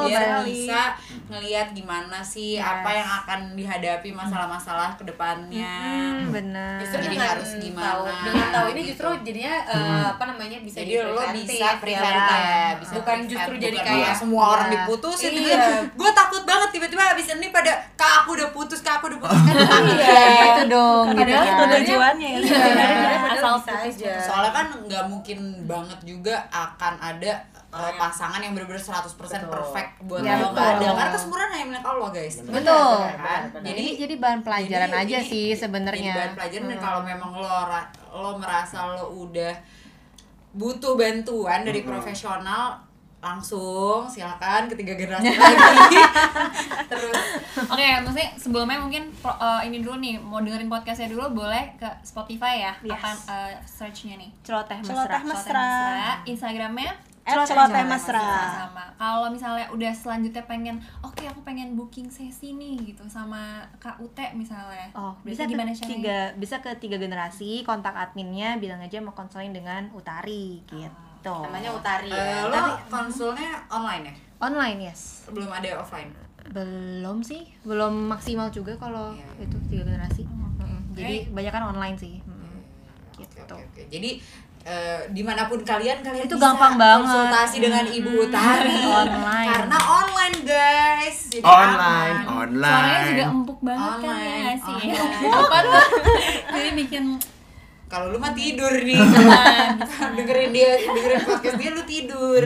gitu 0.06 0.10
biar 0.10 0.22
sekali. 0.24 0.46
bisa 0.48 0.82
ngelihat 1.30 1.68
gimana 1.72 2.20
sih 2.22 2.50
Yes. 2.50 2.66
apa 2.66 2.90
yang 2.92 3.10
akan 3.24 3.40
dihadapi 3.54 4.10
masalah-masalah 4.10 4.98
ke 4.98 5.04
depannya 5.06 5.70
hmm, 6.26 6.34
benar. 6.34 6.82
Justru 6.82 6.98
Jadi 7.00 7.10
dengan 7.14 7.28
harus 7.30 7.50
gimana, 7.56 7.86
tahu 7.86 8.04
dengan 8.26 8.48
tahu 8.50 8.66
ini 8.70 8.82
gitu. 8.82 8.90
justru 8.92 9.08
jadinya 9.24 9.56
eh, 9.70 10.04
apa 10.10 10.24
namanya 10.26 10.58
bisa 10.60 10.78
jadi 10.82 10.94
lo 11.06 11.14
preventif, 11.20 11.46
bisa 11.46 11.68
ya 11.78 12.69
kan? 12.70 12.72
ya, 12.72 12.80
bisa 12.80 12.94
bukan 12.96 13.18
justru 13.26 13.54
jadi 13.58 13.74
bukan 13.74 13.88
kayak 13.88 14.00
malah 14.04 14.16
semua 14.16 14.44
orang 14.52 14.68
Iya. 14.68 14.76
diputusin 14.78 15.32
gitu 15.32 15.50
Iya. 15.50 15.68
gue 15.92 16.12
takut 16.14 16.44
banget 16.44 16.70
tiba-tiba 16.72 17.02
habis 17.04 17.26
ini 17.28 17.48
pada 17.50 17.72
kak 17.94 18.12
aku 18.20 18.30
udah 18.32 18.50
putus 18.50 18.80
kak 18.80 18.94
aku 18.96 19.06
udah 19.08 19.20
putus 19.20 19.40
kan 19.60 19.82
iya 19.96 20.22
itu 20.48 20.64
dong 20.68 21.06
gitu 21.10 21.20
padahal 21.20 21.46
itu 21.46 21.54
kan. 21.56 21.70
tujuannya 21.76 22.30
ya 22.30 22.40
Sebenarnya 22.40 23.20
asal 23.30 23.54
bisa 23.56 23.72
putus 23.74 23.96
aja. 23.98 24.12
soalnya 24.22 24.52
kan 24.52 24.66
nggak 24.82 25.04
mungkin 25.06 25.38
banget 25.64 26.00
juga 26.04 26.36
akan 26.50 26.94
ada 26.98 27.32
uh, 27.70 27.92
pasangan 27.96 28.40
yang 28.40 28.52
bener-bener 28.52 28.80
100% 28.80 29.14
Betul. 29.14 29.48
perfect 29.48 29.90
buat 30.04 30.22
Ya, 30.22 30.38
lo 30.38 30.50
nggak 30.50 30.70
betul. 30.70 30.84
ada 30.84 30.96
karena 30.96 31.12
kesempurnaan 31.12 31.52
hanya 31.52 31.66
milik 31.68 31.86
Allah 31.86 32.10
guys 32.10 32.36
betul 32.40 32.52
Benar, 32.52 33.16
benar, 33.16 33.42
benar. 33.50 33.64
jadi 33.66 33.86
jadi 33.98 34.14
bahan 34.16 34.40
pelajaran 34.42 34.90
Jadi 34.90 35.02
aja 35.02 35.18
ini- 35.18 35.28
sih 35.28 35.46
jadi 35.48 35.60
sebenarnya 35.60 36.14
bahan 36.16 36.34
pelajaran 36.36 36.66
dan 36.68 36.80
kalau 36.80 37.02
memang 37.04 37.32
lo 37.34 37.50
lo 38.12 38.32
merasa 38.36 38.78
lo 38.90 39.06
udah 39.22 39.54
butuh 40.52 40.97
bantuan 40.97 41.62
dari 41.62 41.86
profesional 41.86 42.82
langsung 43.20 44.08
silakan 44.08 44.72
ketiga 44.72 44.95
generasi 44.95 45.36
lagi 45.36 46.00
terus 46.88 47.20
Oke, 47.68 47.84
maksudnya 48.00 48.32
sebelumnya 48.39 48.80
mungkin 48.80 49.12
pro- 49.20 49.36
eh, 49.36 49.68
ini 49.68 49.84
dulu 49.84 50.00
nih 50.00 50.16
mau 50.16 50.39
dengerin 50.39 50.72
podcastnya 50.72 51.12
dulu 51.12 51.43
boleh 51.43 51.76
ke 51.76 51.84
Spotify 52.02 52.64
ya. 52.64 52.74
Yes. 52.80 52.95
Apa 52.95 53.10
eh, 53.28 53.54
searchnya 53.68 54.16
nih? 54.16 54.32
celoteh 54.39 54.80
Celoteh 54.80 55.20
mesra 55.28 55.28
Mesra. 55.28 55.70
Instagramnya 56.24 56.95
Celoteh 57.24 57.52
celoteh 57.56 57.84
Mesra. 57.86 58.20
mesra 58.22 58.48
sama. 58.68 58.84
Kalau 59.00 59.28
misalnya 59.32 59.66
udah 59.72 59.94
selanjutnya 59.96 60.44
pengen, 60.44 60.76
oke 61.00 61.24
aku 61.24 61.40
pengen 61.44 61.76
booking 61.76 62.10
sesi 62.10 62.56
nih 62.56 62.80
gitu 62.84 63.04
sama 63.08 63.64
Kak 63.80 64.00
Ute 64.00 64.34
misalnya. 64.36 64.92
Oh, 64.92 65.16
bisa 65.24 65.46
ke 65.48 65.56
gimana 65.56 65.72
caranya? 65.72 65.88
tiga 65.88 66.20
bisa 66.36 66.56
ke 66.60 66.72
tiga 66.80 66.98
generasi, 67.00 67.64
kontak 67.64 67.96
adminnya 67.96 68.60
bilang 68.60 68.80
aja 68.80 69.00
mau 69.00 69.16
konseling 69.16 69.52
dengan 69.56 69.88
Utari 69.92 70.64
gitu. 70.68 71.36
namanya 71.44 71.76
Utari 71.76 72.08
eh, 72.08 72.16
ya 72.16 72.48
lo 72.48 72.80
konsulnya 72.88 73.60
online 73.68 74.08
ya 74.08 74.16
online 74.40 74.80
yes. 74.88 75.28
belum 75.28 75.52
ada 75.52 75.84
offline 75.84 76.08
Belum 76.50 77.22
sih, 77.22 77.46
belum 77.62 78.10
maksimal 78.10 78.50
juga 78.50 78.74
kalau 78.80 79.14
Iya, 79.14 79.28
iya. 79.38 79.46
itu 79.46 79.58
tiga 79.70 79.84
generasi. 79.86 80.24
Mm-mm. 80.26 80.96
Jadi 80.98 81.16
Oke. 81.28 81.36
banyak 81.36 81.52
kan 81.54 81.64
online 81.70 81.98
sih. 82.00 82.16
Gitu. 83.20 83.36
oke, 83.44 83.54
oke. 83.54 83.82
Jadi 83.92 84.24
eh, 84.62 84.99
di 85.10 85.22
mana 85.22 85.45
pun 85.45 85.60
kalian 85.62 85.99
kalian 85.99 86.24
Itu 86.24 86.36
bisa 86.36 86.45
gampang 86.49 86.74
banget. 86.76 87.05
konsultasi 87.05 87.57
dengan 87.60 87.86
Ibu 87.86 88.12
Utari 88.22 88.76
Online. 89.01 89.47
karena 89.49 89.78
online 89.80 90.38
guys 90.41 91.18
jadi 91.30 91.43
online 91.43 92.18
aman. 92.22 92.49
Suaranya 92.51 92.99
juga 93.01 93.24
online 93.24 93.34
empuk 93.34 93.60
banget 93.60 93.91
kan 93.91 93.99
ya 93.99 94.10
Online, 94.10 94.57
sih. 94.57 94.76
online. 94.89 95.34
Apa 95.36 95.57
tuh? 95.66 95.84
Jadi 96.49 96.70
bikin 96.78 97.03
kalau 97.86 98.05
lu 98.07 98.18
mah 98.18 98.32
tidur 98.32 98.70
nih 98.70 99.01
dengerin 100.16 100.49
dia 100.51 100.78
dengerin 100.78 101.22
podcast 101.24 101.57
dia 101.57 101.72
lu 101.72 101.82
tidur 101.84 102.43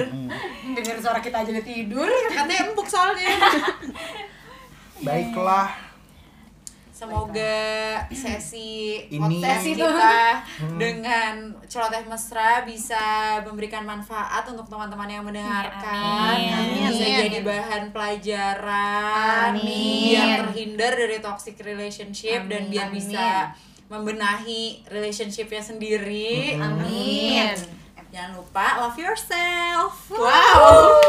dengerin 0.72 1.00
suara 1.00 1.20
kita 1.20 1.44
aja 1.44 1.52
udah 1.52 1.66
tidur 1.68 2.08
katanya 2.30 2.64
empuk 2.64 2.88
soalnya 2.88 3.28
baiklah 5.00 5.68
semoga 7.04 7.60
sesi 8.10 9.04
Ini- 9.12 9.44
Sesi 9.44 9.72
kita 9.76 10.40
dengan 10.80 11.52
celoteh 11.68 12.08
mesra 12.08 12.64
bisa 12.64 13.04
memberikan 13.44 13.84
manfaat 13.84 14.48
untuk 14.48 14.66
teman-teman 14.72 15.10
yang 15.12 15.24
mendengarkan 15.28 16.40
Amin. 16.40 16.88
bisa 16.88 17.04
Amin. 17.04 17.20
jadi 17.28 17.40
bahan 17.44 17.84
pelajaran 17.92 19.52
Amin. 19.52 20.16
biar 20.16 20.40
terhindar 20.48 20.94
dari 20.96 21.20
toxic 21.20 21.60
relationship 21.60 22.48
dan 22.48 22.72
biar 22.72 22.88
Amin. 22.88 22.98
bisa 23.04 23.52
membenahi 23.92 24.88
relationshipnya 24.88 25.60
sendiri 25.60 26.56
Amin. 26.56 27.52
Jangan 28.14 28.38
lupa 28.38 28.78
love 28.78 28.94
yourself. 29.02 30.06
Wow. 30.14 31.02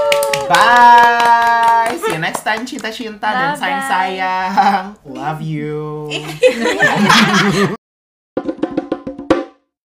Bye. 0.48 1.92
See 2.00 2.16
you 2.16 2.22
next 2.24 2.40
time 2.40 2.64
cinta-cinta 2.64 3.28
dan 3.28 3.52
sayang-sayang. 3.61 4.96
Love 5.05 5.44
you 5.44 6.09